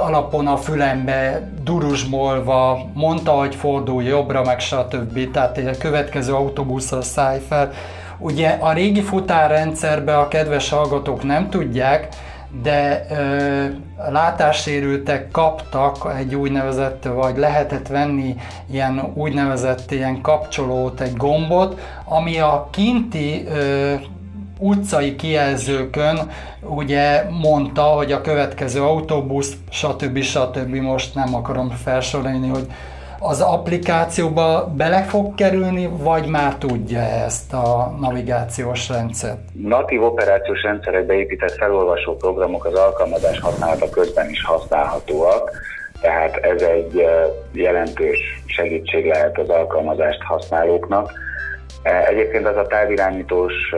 alapon 0.02 0.47
a 0.47 0.58
fülembe 0.58 1.50
duruzsmolva 1.64 2.89
mondta, 2.93 3.32
hogy 3.32 3.56
fordulj 3.56 4.06
jobbra, 4.06 4.43
meg 4.43 4.60
stb. 4.60 5.32
Tehát 5.32 5.58
a 5.58 5.78
következő 5.80 6.34
autóbuszra 6.34 7.02
szállj 7.02 7.39
fel. 7.47 7.72
Ugye 8.18 8.58
a 8.60 8.74
régi 8.74 9.02
futárrendszerbe 9.02 10.18
a 10.18 10.28
kedves 10.28 10.70
hallgatók 10.70 11.24
nem 11.24 11.50
tudják, 11.50 12.08
de 12.62 13.06
ö, 13.10 13.66
látássérültek 14.12 15.32
kaptak 15.32 16.14
egy 16.18 16.36
úgynevezett, 16.36 17.04
vagy 17.04 17.38
lehetett 17.38 17.88
venni 17.88 18.36
ilyen 18.72 19.12
úgynevezett 19.14 19.91
ilyen 19.91 20.22
kapcsolót, 20.22 21.02
egy 21.02 21.16
gombot, 21.16 21.80
ami 22.06 22.39
a 22.39 22.68
kinti 22.72 23.45
ö, 23.47 23.93
utcai 24.60 25.16
kijelzőkön 25.16 26.32
ugye 26.62 27.24
mondta, 27.41 27.82
hogy 27.82 28.12
a 28.12 28.22
következő 28.22 28.82
autóbusz, 28.82 29.53
stb. 29.70 30.22
stb. 30.22 30.76
most 30.76 31.16
nem 31.16 31.36
akarom 31.36 31.70
felsorolni, 31.70 32.47
hogy 32.47 32.68
az 33.20 33.41
applikációba 33.41 34.74
bele 34.76 35.03
fog 35.03 35.36
kerülni, 35.36 35.89
vagy 35.97 36.26
már 36.26 36.55
tudja 36.55 36.99
ezt 36.99 37.53
a 37.53 37.95
navigációs 37.99 38.89
rendszert? 38.89 39.39
Natív 39.53 40.03
operációs 40.03 40.62
rendszerekbe 40.62 41.14
épített 41.14 41.51
felolvasó 41.51 42.16
programok 42.16 42.66
az 42.66 42.74
alkalmazás 42.74 43.39
használata 43.39 43.89
közben 43.89 44.30
is 44.30 44.43
használhatóak, 44.43 45.51
tehát 46.01 46.36
ez 46.36 46.62
egy 46.62 47.05
jelentős 47.51 48.18
segítség 48.45 49.05
lehet 49.05 49.39
az 49.39 49.49
alkalmazást 49.49 50.22
használóknak 50.22 51.12
egyébként 51.84 52.47
az 52.47 52.55
a 52.55 52.67
távirányítós 52.67 53.53
e, 53.71 53.77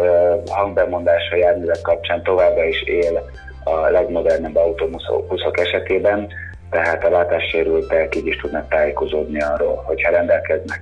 hangbemondása 0.49 1.35
járművek 1.35 1.81
kapcsán 1.81 2.23
továbbra 2.23 2.65
is 2.65 2.81
él 2.81 3.29
a 3.63 3.89
legmodernebb 3.89 4.55
autóbuszok 4.55 5.59
esetében, 5.59 6.27
tehát 6.69 7.03
a 7.03 7.09
látássérültek 7.09 8.15
így 8.15 8.27
is 8.27 8.35
tudnak 8.35 8.69
tájékozódni 8.69 9.41
arról, 9.41 9.83
hogyha 9.85 10.11
rendelkeznek 10.11 10.81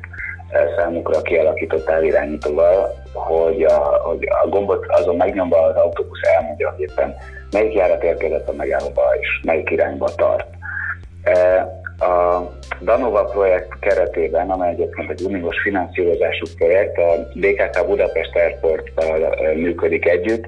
e, 0.49 0.59
számukra 0.78 1.22
kialakított 1.22 1.86
távirányítóval, 1.86 2.93
hogy 3.13 3.63
a, 3.63 3.99
hogy 4.03 4.28
a 4.43 4.47
gombot 4.47 4.86
azon 4.88 5.15
megnyomva 5.15 5.61
az 5.61 5.76
autóbusz 5.76 6.22
elmondja, 6.36 6.70
hogy 6.70 6.82
éppen 6.82 7.15
melyik 7.51 7.74
járat 7.74 8.03
érkezett 8.03 8.47
a 8.49 8.53
megállóba 8.53 9.03
és 9.20 9.28
melyik 9.43 9.70
irányba 9.70 10.09
tart. 10.15 10.47
A 12.00 12.50
Danova 12.80 13.24
projekt 13.24 13.80
keretében, 13.80 14.50
amely 14.50 14.70
egyébként 14.70 15.10
egy 15.10 15.22
uniós 15.22 15.62
finanszírozású 15.62 16.45
projekt, 16.58 16.97
a 16.97 17.28
BKK 17.34 17.88
Budapest 17.88 18.36
airport 18.36 18.91
működik 19.56 20.06
együtt, 20.06 20.47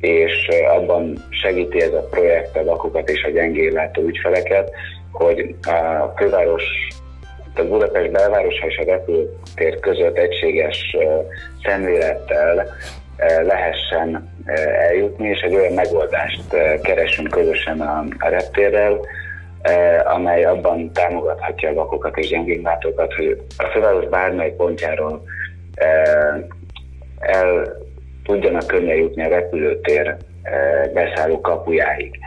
és 0.00 0.48
abban 0.76 1.24
segíti 1.30 1.82
ez 1.82 1.92
a 1.92 2.08
projekt 2.10 2.56
a 2.56 2.64
lakokat 2.64 3.10
és 3.10 3.22
a 3.22 3.30
gyengéllátó 3.30 4.02
ügyfeleket, 4.02 4.70
hogy 5.12 5.54
a 5.62 6.12
főváros, 6.16 6.62
a 7.56 7.62
Budapest 7.62 8.10
belvárosa 8.10 8.66
és 8.66 8.76
a 8.76 8.84
repülőtér 8.84 9.80
között 9.80 10.16
egységes 10.16 10.96
szemlélettel 11.62 12.66
lehessen 13.42 14.32
eljutni, 14.88 15.28
és 15.28 15.40
egy 15.40 15.54
olyan 15.54 15.72
megoldást 15.72 16.42
keresünk 16.82 17.30
közösen 17.30 17.80
a, 17.80 18.04
reptérrel, 18.18 19.00
amely 20.04 20.44
abban 20.44 20.92
támogathatja 20.92 21.68
a 21.68 21.72
lakokat 21.72 22.16
és 22.16 22.28
gyengénlátókat, 22.28 23.14
hogy 23.14 23.42
a 23.56 23.64
főváros 23.64 24.06
bármely 24.06 24.50
pontjáról 24.50 25.22
eh, 25.74 26.34
el 27.18 27.76
tudjanak 28.24 28.66
könnyen 28.66 28.96
jutni 28.96 29.24
a 29.24 29.28
repülőtér 29.28 30.16
eh, 30.42 30.90
beszálló 30.94 31.40
kapujáig. 31.40 32.18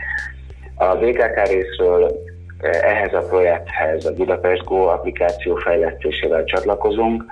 A 0.74 0.96
BKK 0.96 1.48
részről 1.48 2.26
ehhez 2.60 3.14
a 3.14 3.26
projekthez 3.28 4.04
a 4.04 4.12
Budapest 4.12 4.64
Go 4.64 4.86
applikáció 4.86 5.54
fejlesztésével 5.54 6.44
csatlakozunk, 6.44 7.24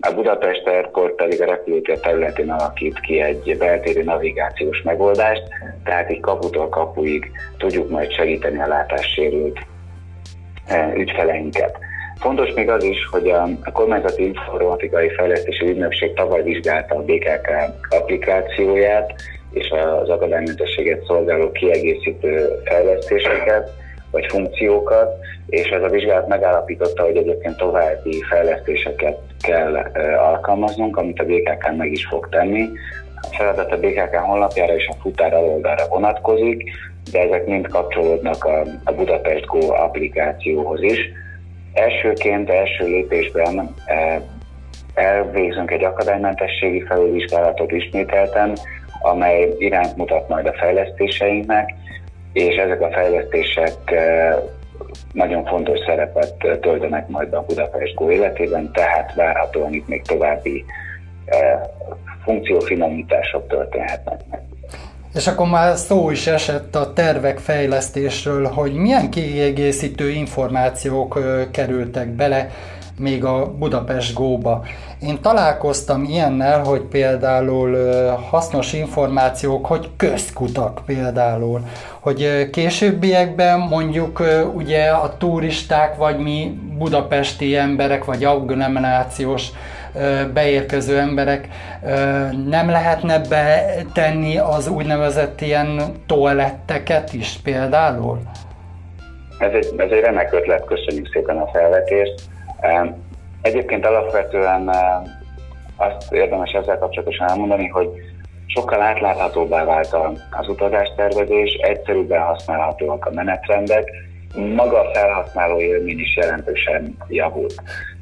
a 0.00 0.12
Budapest 0.14 0.66
Airport 0.66 1.14
pedig 1.14 1.42
a 1.42 1.44
repülőtér 1.44 1.98
területén 1.98 2.50
alakít 2.50 3.00
ki 3.00 3.20
egy 3.20 3.56
beltéri 3.58 4.02
navigációs 4.02 4.82
megoldást, 4.82 5.42
tehát 5.84 6.10
így 6.10 6.20
kaputól 6.20 6.68
kapuig 6.68 7.30
tudjuk 7.56 7.90
majd 7.90 8.12
segíteni 8.12 8.60
a 8.60 8.66
látássérült 8.66 9.58
e, 10.66 10.92
ügyfeleinket. 10.96 11.78
Fontos 12.18 12.52
még 12.54 12.70
az 12.70 12.84
is, 12.84 13.06
hogy 13.10 13.28
a 13.30 13.72
kormányzati 13.72 14.24
informatikai 14.24 15.08
fejlesztési 15.08 15.66
ügynökség 15.66 16.14
tavaly 16.14 16.42
vizsgálta 16.42 16.94
a 16.94 17.02
BKK 17.02 17.50
applikációját 17.88 19.14
és 19.52 19.70
az 19.70 20.08
akadálymentességet 20.08 21.04
szolgáló 21.04 21.50
kiegészítő 21.52 22.48
fejlesztéseket, 22.64 23.70
vagy 24.10 24.26
funkciókat, 24.28 25.16
és 25.46 25.68
ez 25.68 25.82
a 25.82 25.88
vizsgálat 25.88 26.28
megállapította, 26.28 27.02
hogy 27.02 27.16
egyébként 27.16 27.56
további 27.56 28.22
fejlesztéseket 28.22 29.18
kell 29.40 29.74
alkalmaznunk, 30.18 30.96
amit 30.96 31.20
a 31.20 31.24
BKK 31.24 31.76
meg 31.76 31.92
is 31.92 32.06
fog 32.06 32.28
tenni. 32.28 32.68
A 33.20 33.34
feladat 33.36 33.72
a 33.72 33.78
BKK 33.78 34.14
honlapjára 34.14 34.74
és 34.74 34.86
a 34.86 34.96
futár 35.00 35.34
aloldalra 35.34 35.88
vonatkozik, 35.88 36.70
de 37.12 37.20
ezek 37.20 37.46
mind 37.46 37.68
kapcsolódnak 37.68 38.44
a, 38.44 38.62
a 38.84 38.92
Budapest 38.92 39.46
Go 39.46 39.74
applikációhoz 39.74 40.82
is. 40.82 40.98
Elsőként, 41.72 42.50
első 42.50 42.84
lépésben 42.84 43.74
elvégzünk 44.94 45.70
egy 45.70 45.84
akadálymentességi 45.84 46.82
felülvizsgálatot 46.82 47.72
ismételten, 47.72 48.56
amely 49.00 49.54
iránt 49.58 49.96
mutat 49.96 50.28
majd 50.28 50.46
a 50.46 50.52
fejlesztéseinknek, 50.52 51.74
és 52.32 52.56
ezek 52.56 52.80
a 52.80 52.90
fejlesztések 52.90 53.74
nagyon 55.12 55.44
fontos 55.44 55.78
szerepet 55.86 56.34
töltenek 56.60 57.08
majd 57.08 57.32
a 57.32 57.44
Budapest 57.46 58.00
életében, 58.00 58.70
tehát 58.72 59.14
várhatóan 59.14 59.72
itt 59.72 59.88
még 59.88 60.02
további 60.02 60.64
funkciófinomítások 62.24 63.48
történhetnek 63.48 64.20
meg. 64.30 64.40
És 65.14 65.26
akkor 65.26 65.46
már 65.46 65.76
szó 65.76 66.10
is 66.10 66.26
esett 66.26 66.74
a 66.74 66.92
tervek 66.92 67.38
fejlesztésről, 67.38 68.46
hogy 68.46 68.72
milyen 68.72 69.10
kiegészítő 69.10 70.10
információk 70.10 71.18
kerültek 71.52 72.08
bele 72.08 72.50
még 72.98 73.24
a 73.24 73.52
Budapest 73.58 74.14
Go-ba. 74.14 74.62
Én 75.00 75.20
találkoztam 75.20 76.04
ilyennel, 76.04 76.62
hogy 76.62 76.80
például 76.80 77.76
hasznos 78.30 78.72
információk, 78.72 79.66
hogy 79.66 79.90
közkutak 79.96 80.82
például, 80.86 81.60
hogy 82.00 82.50
későbbiekben 82.50 83.58
mondjuk 83.58 84.22
ugye 84.54 84.90
a 84.90 85.16
turisták, 85.16 85.96
vagy 85.96 86.18
mi 86.18 86.58
budapesti 86.78 87.56
emberek, 87.56 88.04
vagy 88.04 88.24
agglomerációs 88.24 89.50
beérkező 90.34 90.98
emberek 90.98 91.48
nem 92.46 92.70
lehetne 92.70 93.18
betenni 93.18 94.38
az 94.38 94.68
úgynevezett 94.68 95.40
ilyen 95.40 95.80
toaletteket 96.06 97.12
is 97.12 97.38
például? 97.42 98.18
Ez 99.38 99.52
egy, 99.52 99.74
ez 99.76 99.90
egy 99.90 100.00
remek 100.00 100.32
ötlet, 100.32 100.64
köszönjük 100.64 101.08
szépen 101.12 101.36
a 101.36 101.46
felvetést. 101.46 102.14
Egyébként 103.42 103.86
alapvetően 103.86 104.70
azt 105.76 106.12
érdemes 106.12 106.52
ezzel 106.52 106.78
kapcsolatosan 106.78 107.28
elmondani, 107.28 107.66
hogy 107.66 107.88
sokkal 108.46 108.80
átláthatóbbá 108.82 109.64
vált 109.64 109.96
az 110.30 110.48
utazástervezés, 110.48 111.52
egyszerűbben 111.52 112.20
használhatóak 112.20 113.06
a 113.06 113.14
menetrendek, 113.14 113.90
maga 114.34 114.80
a 114.80 114.90
felhasználó 114.92 115.60
élmény 115.60 115.98
is 115.98 116.16
jelentősen 116.16 116.96
javult. 117.08 117.54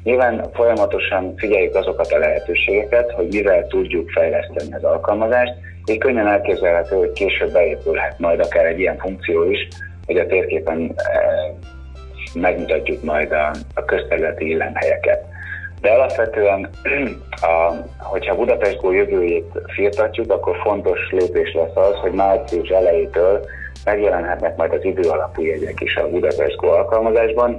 Nyilván 0.03 0.49
folyamatosan 0.53 1.33
figyeljük 1.37 1.75
azokat 1.75 2.11
a 2.11 2.17
lehetőségeket, 2.17 3.11
hogy 3.11 3.27
mivel 3.27 3.67
tudjuk 3.67 4.09
fejleszteni 4.09 4.73
az 4.73 4.83
alkalmazást, 4.83 5.53
így 5.85 5.97
könnyen 5.97 6.27
elképzelhető, 6.27 6.95
hogy 6.95 7.11
később 7.11 7.51
beépülhet 7.51 8.19
majd 8.19 8.39
akár 8.39 8.65
egy 8.65 8.79
ilyen 8.79 8.97
funkció 8.97 9.51
is, 9.51 9.67
hogy 10.05 10.17
a 10.17 10.25
térképen 10.25 10.95
megmutatjuk 12.39 13.03
majd 13.03 13.31
a, 13.31 13.51
a 13.73 13.85
közterületi 13.85 14.49
illemhelyeket. 14.49 15.25
De 15.81 15.89
alapvetően, 15.89 16.69
a, 17.51 17.73
hogyha 17.97 18.35
Budapest 18.35 18.81
Go 18.81 18.91
jövőjét 18.91 19.51
firtatjuk, 19.73 20.31
akkor 20.31 20.55
fontos 20.63 20.99
lépés 21.11 21.53
lesz 21.53 21.75
az, 21.75 21.95
hogy 21.95 22.11
március 22.11 22.69
elejétől 22.69 23.45
megjelenhetnek 23.85 24.55
majd 24.55 24.73
az 24.73 24.83
idő 24.83 25.09
alapú 25.09 25.41
jegyek 25.41 25.81
is 25.81 25.95
a 25.95 26.09
Budapest 26.09 26.55
Go 26.55 26.67
alkalmazásban. 26.67 27.55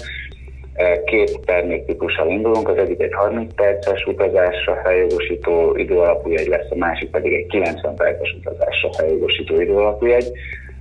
Két 1.05 1.41
terméktípussal 1.45 2.29
indulunk, 2.29 2.69
az 2.69 2.77
egyik 2.77 3.01
egy 3.01 3.15
30 3.15 3.55
perces 3.55 4.05
utazásra 4.05 4.81
feljogosító 4.83 5.77
időalapú 5.77 6.31
jegy 6.31 6.47
lesz, 6.47 6.71
a 6.71 6.77
másik 6.77 7.11
pedig 7.11 7.33
egy 7.33 7.47
90 7.47 7.95
perces 7.95 8.37
utazásra 8.41 8.93
feljogosító 8.93 9.61
időalapú 9.61 10.07
jegy. 10.07 10.33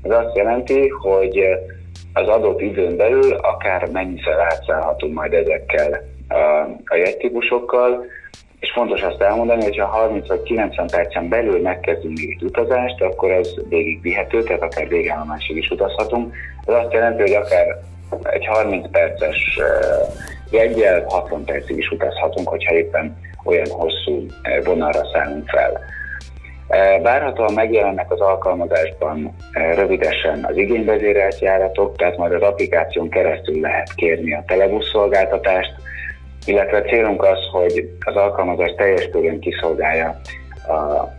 Ez 0.04 0.12
azt 0.12 0.36
jelenti, 0.36 0.88
hogy 0.88 1.42
az 2.22 2.28
adott 2.28 2.62
időn 2.62 2.98
belül 2.98 3.34
akár 3.34 3.90
mennyiszer 3.92 4.40
átszállhatunk 4.40 5.14
majd 5.14 5.34
ezekkel 5.34 6.04
a, 6.28 6.36
a 6.86 6.96
jegytípusokkal, 6.96 8.06
és 8.60 8.72
fontos 8.72 9.02
azt 9.02 9.22
elmondani, 9.22 9.64
hogy 9.64 9.78
ha 9.78 9.86
30 9.86 10.28
vagy 10.28 10.44
90 10.44 10.88
percen 10.88 11.30
belül 11.30 11.62
megkezdünk 11.62 12.20
egy 12.20 12.44
utazást, 12.44 13.02
akkor 13.02 13.32
ez 13.32 13.50
végig 13.70 14.02
vihető, 14.02 14.44
tehát 14.44 14.62
akár 14.62 14.88
végállomásig 14.88 15.58
is 15.58 15.70
utazhatunk. 15.70 16.36
Ez 16.66 16.74
azt 16.74 16.94
jelenti, 16.94 17.22
hogy 17.22 17.34
akár 17.34 17.66
egy 18.24 18.46
30 18.46 18.92
perces 18.92 19.60
jegyel 20.52 21.04
60 21.08 21.46
percig 21.46 21.78
is 21.78 21.90
utazhatunk, 21.90 22.48
hogyha 22.48 22.76
éppen 22.76 23.18
olyan 23.44 23.70
hosszú 23.70 24.26
vonalra 24.64 25.02
szállunk 25.14 25.50
fel. 25.50 25.80
Várhatóan 27.02 27.54
megjelennek 27.54 28.12
az 28.12 28.20
alkalmazásban 28.20 29.36
rövidesen 29.76 30.46
az 30.46 30.58
igényvezérelt 30.58 31.40
járatok, 31.40 31.98
tehát 31.98 32.18
majd 32.18 32.34
az 32.34 32.42
applikáción 32.42 33.10
keresztül 33.10 33.60
lehet 33.60 33.94
kérni 33.94 34.34
a 34.34 34.44
telebusz 34.48 34.90
szolgáltatást, 34.90 35.74
illetve 36.46 36.82
célunk 36.82 37.24
az, 37.24 37.40
hogy 37.52 37.90
az 38.00 38.16
alkalmazás 38.16 38.74
teljes 38.78 39.10
körön 39.10 39.40
kiszolgálja 39.40 40.20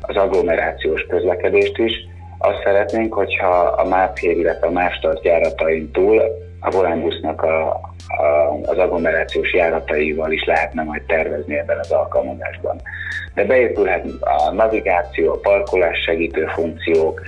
az 0.00 0.16
agglomerációs 0.16 1.02
közlekedést 1.08 1.78
is. 1.78 1.92
Azt 2.38 2.62
szeretnénk, 2.64 3.14
hogyha 3.14 3.48
a 3.58 3.88
MÁPHÉR, 3.88 4.36
illetve 4.36 4.66
a 4.66 4.70
MÁV 4.70 4.92
járatain 5.22 5.90
túl 5.90 6.22
a 6.60 6.70
Volánbusznak 6.70 7.42
a, 7.42 7.66
a, 8.08 8.50
az 8.62 8.78
agglomerációs 8.78 9.52
járataival 9.52 10.32
is 10.32 10.44
lehetne 10.44 10.82
majd 10.82 11.02
tervezni 11.02 11.58
ebben 11.58 11.78
az 11.78 11.90
alkalmazásban. 11.90 12.80
De 13.34 13.44
beépülhet 13.44 14.06
a 14.20 14.50
navigáció, 14.52 15.32
a 15.32 15.38
parkolás 15.38 15.98
segítő 16.06 16.46
funkciók, 16.46 17.22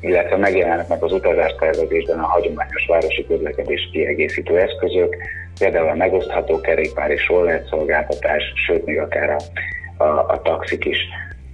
illetve 0.00 0.36
megjelennek 0.36 1.02
az 1.02 1.20
tervezésben 1.58 2.18
a 2.18 2.26
hagyományos 2.26 2.86
városi 2.88 3.26
közlekedés 3.26 3.88
kiegészítő 3.92 4.58
eszközök, 4.58 5.16
például 5.58 5.88
a 5.88 5.94
megosztható 5.94 6.60
kerékpár 6.60 7.10
és 7.10 7.28
roller 7.28 7.62
szolgáltatás, 7.70 8.52
sőt 8.66 8.84
még 8.84 8.98
akár 8.98 9.30
a, 9.30 10.04
a, 10.04 10.26
a 10.28 10.42
taxik 10.42 10.84
is. 10.84 10.98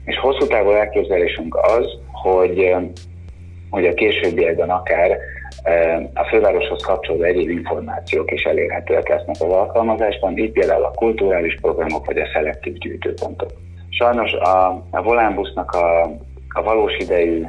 És 0.09 0.19
hosszú 0.19 0.47
távú 0.47 0.71
elképzelésünk 0.71 1.57
az, 1.57 1.87
hogy, 2.13 2.75
hogy 3.71 3.87
a 3.87 3.95
későbbiekben 3.95 4.71
akár 4.71 5.19
a 6.15 6.25
fővároshoz 6.25 6.83
kapcsolódó 6.83 7.23
egyéb 7.23 7.49
információk 7.49 8.31
is 8.31 8.43
elérhetőek 8.43 9.09
lesznek 9.09 9.37
az 9.41 9.53
alkalmazásban, 9.53 10.39
így 10.39 10.53
például 10.53 10.85
a 10.85 10.91
kulturális 10.91 11.55
programok 11.61 12.07
vagy 12.07 12.19
a 12.19 12.29
szelektív 12.33 12.79
gyűjtőpontok. 12.79 13.51
Sajnos 13.89 14.33
a, 14.33 14.67
a 14.91 15.03
volánbusznak 15.03 15.71
a, 15.71 16.03
a 16.49 16.63
valós 16.63 16.97
idejű 16.99 17.45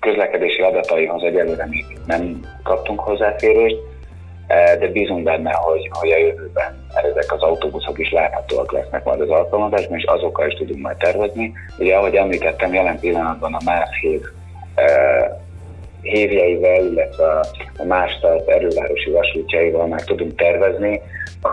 közlekedési 0.00 0.62
adataihoz 0.62 1.22
egyelőre 1.22 1.66
még 1.66 1.84
nem 2.06 2.40
kaptunk 2.62 3.00
hozzáférést, 3.00 3.76
de 4.78 4.88
bízunk 4.92 5.22
benne, 5.22 5.52
hogy, 5.52 5.90
hogy 5.92 6.10
a 6.10 6.16
jövőben 6.16 6.86
ezek 6.94 7.32
az 7.32 7.42
autóbuszok 7.42 7.98
is 7.98 8.12
láthatóak 8.12 8.72
lesznek 8.72 9.04
majd 9.04 9.20
az 9.20 9.28
alkalmazásban, 9.28 9.98
és 9.98 10.04
azokkal 10.04 10.46
is 10.46 10.54
tudunk 10.54 10.82
majd 10.82 10.96
tervezni. 10.96 11.52
Ugye, 11.78 11.96
ahogy 11.96 12.14
említettem, 12.14 12.74
jelen 12.74 13.00
pillanatban 13.00 13.54
a 13.54 13.60
MÁV 13.64 13.88
hív 14.00 14.20
hívjeivel, 16.00 16.86
illetve 16.86 17.40
a 17.78 17.84
más 17.84 18.20
erővárosi 18.46 19.10
vasútjaival 19.10 19.86
már 19.86 20.02
tudunk 20.02 20.36
tervezni. 20.36 21.00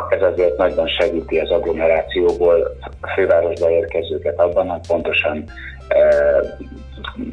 Ez 0.09 0.21
azért 0.21 0.57
nagyban 0.57 0.87
segíti 0.87 1.39
az 1.39 1.51
agglomerációból 1.51 2.77
a 3.01 3.07
fővárosba 3.07 3.69
érkezőket 3.69 4.39
abban, 4.39 4.69
hogy 4.69 4.87
pontosan 4.87 5.43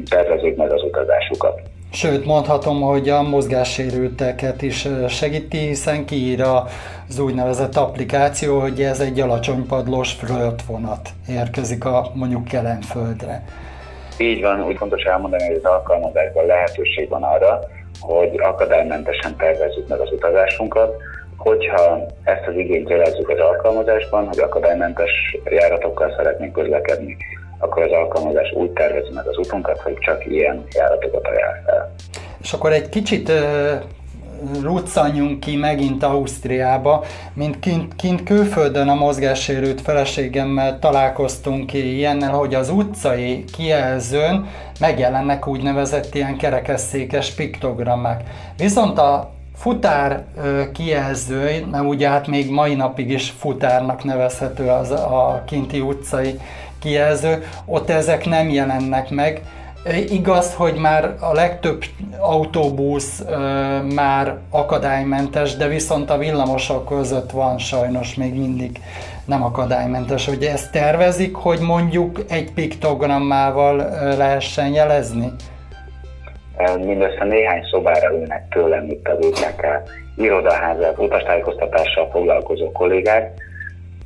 tervezik 0.09 0.57
meg 0.57 0.73
az 0.73 0.83
utazásukat. 0.83 1.61
Sőt, 1.93 2.25
mondhatom, 2.25 2.81
hogy 2.81 3.09
a 3.09 3.23
mozgássérülteket 3.23 4.63
is 4.63 4.89
segíti, 5.09 5.59
hiszen 5.59 6.05
kiír 6.05 6.41
az 6.41 7.19
úgynevezett 7.19 7.77
applikáció, 7.77 8.59
hogy 8.59 8.83
ez 8.83 9.01
egy 9.01 9.21
alacsony 9.21 9.67
padlós 9.67 10.17
vonat 10.67 11.09
érkezik 11.29 11.85
a 11.85 12.11
mondjuk 12.15 12.45
Kelenföldre. 12.45 13.45
Így 14.19 14.41
van, 14.43 14.65
úgy 14.65 14.77
fontos 14.77 15.03
elmondani, 15.03 15.47
hogy 15.47 15.57
az 15.57 15.65
alkalmazásban 15.65 16.47
lehetőség 16.47 17.09
van 17.09 17.23
arra, 17.23 17.61
hogy 18.01 18.41
akadálymentesen 18.41 19.37
tervezzük 19.37 19.89
meg 19.89 20.01
az 20.01 20.13
utazásunkat, 20.13 20.97
hogyha 21.37 22.07
ezt 22.25 22.47
az 22.47 22.55
igényt 22.55 22.89
jelezzük 22.89 23.29
az 23.29 23.39
alkalmazásban, 23.39 24.27
hogy 24.27 24.39
akadálymentes 24.39 25.37
járatokkal 25.45 26.15
szeretnénk 26.17 26.53
közlekedni, 26.53 27.17
akkor 27.61 27.83
az 27.83 27.93
alkalmazás 27.93 28.53
úgy 28.53 28.71
tervezi 28.71 29.13
meg 29.15 29.27
az 29.27 29.39
utunkat, 29.39 29.81
hogy 29.81 29.99
csak 29.99 30.27
ilyen 30.27 30.65
járatokat 30.73 31.27
ajánl 31.27 31.63
fel. 31.67 31.95
És 32.43 32.53
akkor 32.53 32.73
egy 32.73 32.89
kicsit 32.89 33.33
ruccanjunk 34.63 35.41
ki 35.41 35.57
megint 35.57 36.03
Ausztriába, 36.03 37.05
mint 37.33 37.59
kint, 37.59 37.97
kint 37.97 38.23
külföldön 38.23 38.89
a 38.89 38.95
mozgássérült 38.95 39.81
feleségemmel 39.81 40.79
találkoztunk 40.79 41.73
ilyennel, 41.73 42.33
hogy 42.33 42.55
az 42.55 42.71
utcai 42.71 43.45
kijelzőn 43.45 44.47
megjelennek 44.81 45.47
úgynevezett 45.47 46.15
ilyen 46.15 46.37
kerekesszékes 46.37 47.31
piktogramák. 47.31 48.23
Viszont 48.57 48.99
a 48.99 49.31
futár 49.55 50.25
kijelző, 50.73 51.67
mert 51.71 51.85
ugye 51.85 52.09
hát 52.09 52.27
még 52.27 52.51
mai 52.51 52.75
napig 52.75 53.11
is 53.11 53.31
futárnak 53.31 54.05
nevezhető 54.05 54.69
az 54.69 54.91
a 54.91 55.43
kinti 55.47 55.81
utcai 55.81 56.41
kijelző, 56.81 57.45
ott 57.67 57.91
ezek 57.91 58.25
nem 58.27 58.49
jelennek 58.49 59.11
meg. 59.11 59.41
Igaz, 60.09 60.55
hogy 60.55 60.75
már 60.75 61.15
a 61.21 61.33
legtöbb 61.33 61.85
autóbusz 62.19 63.25
már 63.95 64.37
akadálymentes, 64.51 65.57
de 65.57 65.69
viszont 65.69 66.11
a 66.11 66.19
villamosok 66.19 66.89
között 66.89 67.31
van 67.31 67.59
sajnos 67.59 68.15
még 68.15 68.35
mindig 68.35 68.81
nem 69.25 69.43
akadálymentes. 69.43 70.27
Hogy 70.27 70.43
ezt 70.43 70.73
tervezik, 70.73 71.35
hogy 71.35 71.59
mondjuk 71.61 72.21
egy 72.29 72.53
piktogrammával 72.53 73.77
lehessen 74.17 74.73
jelezni? 74.73 75.33
Mindössze 76.85 77.25
néhány 77.25 77.63
szobára 77.71 78.13
ülnek 78.13 78.49
tőlem 78.51 78.89
itt 78.89 79.09
az 79.09 79.27
útnál 79.27 79.83
irodaházak, 80.17 80.99
utastájékoztatással 80.99 82.09
foglalkozó 82.11 82.73
kollégák, 82.73 83.50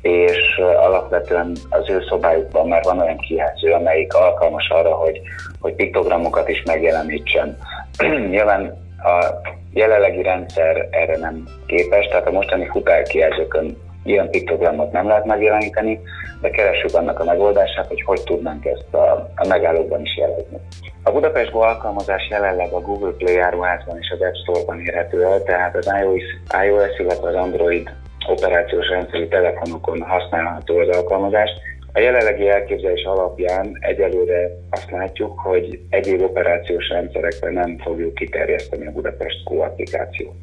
és 0.05 0.57
alapvetően 0.57 1.51
az 1.69 1.89
ő 1.89 2.01
szobájukban 2.09 2.67
már 2.67 2.83
van 2.83 2.99
olyan 2.99 3.17
kijelző, 3.17 3.71
amelyik 3.71 4.13
alkalmas 4.13 4.69
arra, 4.69 4.93
hogy, 4.93 5.21
hogy 5.59 5.73
piktogramokat 5.73 6.49
is 6.49 6.63
megjelenítsen. 6.65 7.57
Nyilván 8.29 8.77
a 8.97 9.25
jelenlegi 9.73 10.21
rendszer 10.21 10.87
erre 10.91 11.17
nem 11.17 11.47
képes, 11.65 12.07
tehát 12.07 12.27
a 12.27 12.31
mostani 12.31 12.67
futárkijelzőkön 12.67 13.77
ilyen 14.03 14.29
piktogramot 14.29 14.91
nem 14.91 15.07
lehet 15.07 15.25
megjeleníteni, 15.25 15.99
de 16.41 16.49
keressük 16.49 16.93
annak 16.93 17.19
a 17.19 17.23
megoldását, 17.23 17.87
hogy 17.87 18.01
hogy 18.01 18.23
tudnánk 18.23 18.65
ezt 18.65 18.93
a, 18.93 19.29
a 19.35 19.47
megállókban 19.47 20.01
is 20.01 20.17
jelezni. 20.17 20.57
A 21.03 21.11
Budapest 21.11 21.51
Go 21.51 21.59
alkalmazás 21.59 22.27
jelenleg 22.29 22.71
a 22.71 22.79
Google 22.79 23.11
Play 23.17 23.37
áruházban 23.37 23.97
és 23.97 24.09
az 24.09 24.21
App 24.21 24.33
Store-ban 24.33 24.79
érhető 24.79 25.23
el, 25.23 25.43
tehát 25.43 25.75
az 25.75 25.91
iOS, 26.01 26.23
iOS 26.65 26.99
illetve 26.99 27.27
az 27.27 27.35
Android 27.35 27.89
operációs 28.29 28.87
rendszerű 28.89 29.27
telefonokon 29.27 30.01
használható 30.01 30.77
az 30.77 30.87
alkalmazás. 30.87 31.49
A 31.93 31.99
jelenlegi 31.99 32.49
elképzelés 32.49 33.03
alapján 33.03 33.77
egyelőre 33.79 34.49
azt 34.69 34.91
látjuk, 34.91 35.39
hogy 35.39 35.79
egyéb 35.89 36.21
operációs 36.21 36.87
rendszerekre 36.89 37.51
nem 37.51 37.77
fogjuk 37.77 38.13
kiterjeszteni 38.13 38.87
a 38.87 38.91
Budapest 38.91 39.43
Go 39.43 39.59
applikációt. 39.59 40.35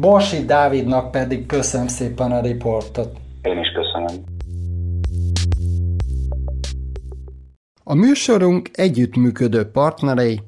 Borsi 0.00 0.44
Dávidnak 0.44 1.10
pedig 1.10 1.46
köszönöm 1.46 1.86
szépen 1.86 2.32
a 2.32 2.40
riportot. 2.40 3.16
Én 3.42 3.58
is 3.58 3.68
köszönöm. 3.68 4.24
A 7.84 7.94
műsorunk 7.94 8.68
együttműködő 8.72 9.70
partnerei 9.70 10.40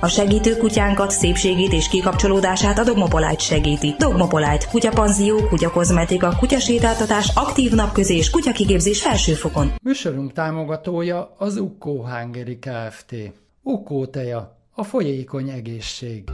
a 0.00 0.08
segítő 0.08 0.56
kutyánkat, 0.56 1.10
szépségét 1.10 1.72
és 1.72 1.88
kikapcsolódását 1.88 2.78
a 2.78 2.84
Dogmopolite 2.84 3.38
segíti. 3.38 3.94
Dogmopolite, 3.98 4.66
kutyapanzió, 4.70 5.48
kutyakozmetika, 5.48 6.36
kutyasétáltatás, 6.38 7.30
aktív 7.34 7.72
napközés, 7.72 8.30
kutyakigépzés 8.30 9.02
felsőfokon. 9.02 9.72
Műsorunk 9.82 10.32
támogatója 10.32 11.34
az 11.38 11.56
Ukko 11.56 11.90
Hungary 11.90 12.58
Kft. 12.58 13.14
Ukko 13.62 14.06
teja, 14.06 14.58
a 14.74 14.82
folyékony 14.82 15.48
egészség. 15.48 16.24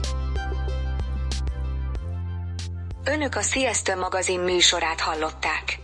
Önök 3.04 3.34
a 3.34 3.42
Sziasztő 3.42 3.96
magazin 3.96 4.40
műsorát 4.40 5.00
hallották. 5.00 5.78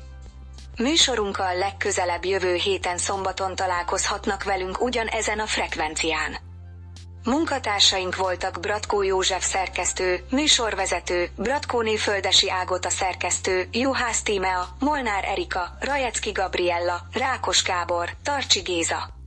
Műsorunkkal 0.78 1.56
legközelebb 1.56 2.24
jövő 2.24 2.54
héten 2.54 2.98
szombaton 2.98 3.54
találkozhatnak 3.54 4.44
velünk 4.44 4.82
ugyanezen 4.82 5.38
a 5.38 5.46
frekvencián. 5.46 6.51
Munkatársaink 7.24 8.16
voltak 8.16 8.60
Bratkó 8.60 9.02
József 9.02 9.44
szerkesztő, 9.44 10.24
műsorvezető, 10.30 11.30
Bratkóné 11.36 11.96
Földesi 11.96 12.50
Ágota 12.50 12.90
szerkesztő, 12.90 13.68
Juhász 13.72 14.22
Tímea, 14.22 14.76
Molnár 14.78 15.24
Erika, 15.24 15.76
Rajecki 15.80 16.30
Gabriella, 16.30 17.06
Rákos 17.12 17.62
Gábor, 17.62 18.10
Tarcsi 18.22 18.60
Géza. 18.60 19.20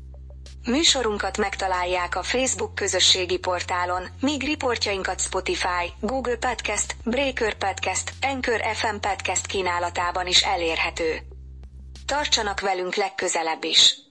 Műsorunkat 0.66 1.38
megtalálják 1.38 2.16
a 2.16 2.24
Facebook 2.24 2.76
közösségi 2.76 3.38
portálon, 3.38 4.08
míg 4.22 4.44
riportjainkat 4.44 5.20
Spotify, 5.20 5.94
Google 6.00 6.38
Podcast, 6.38 6.96
Breaker 7.04 7.54
Podcast, 7.54 8.14
Anchor 8.22 8.62
FM 8.74 8.96
Podcast 9.00 9.46
kínálatában 9.46 10.28
is 10.28 10.42
elérhető. 10.42 11.20
Tartsanak 12.06 12.60
velünk 12.60 12.96
legközelebb 12.96 13.64
is! 13.64 14.05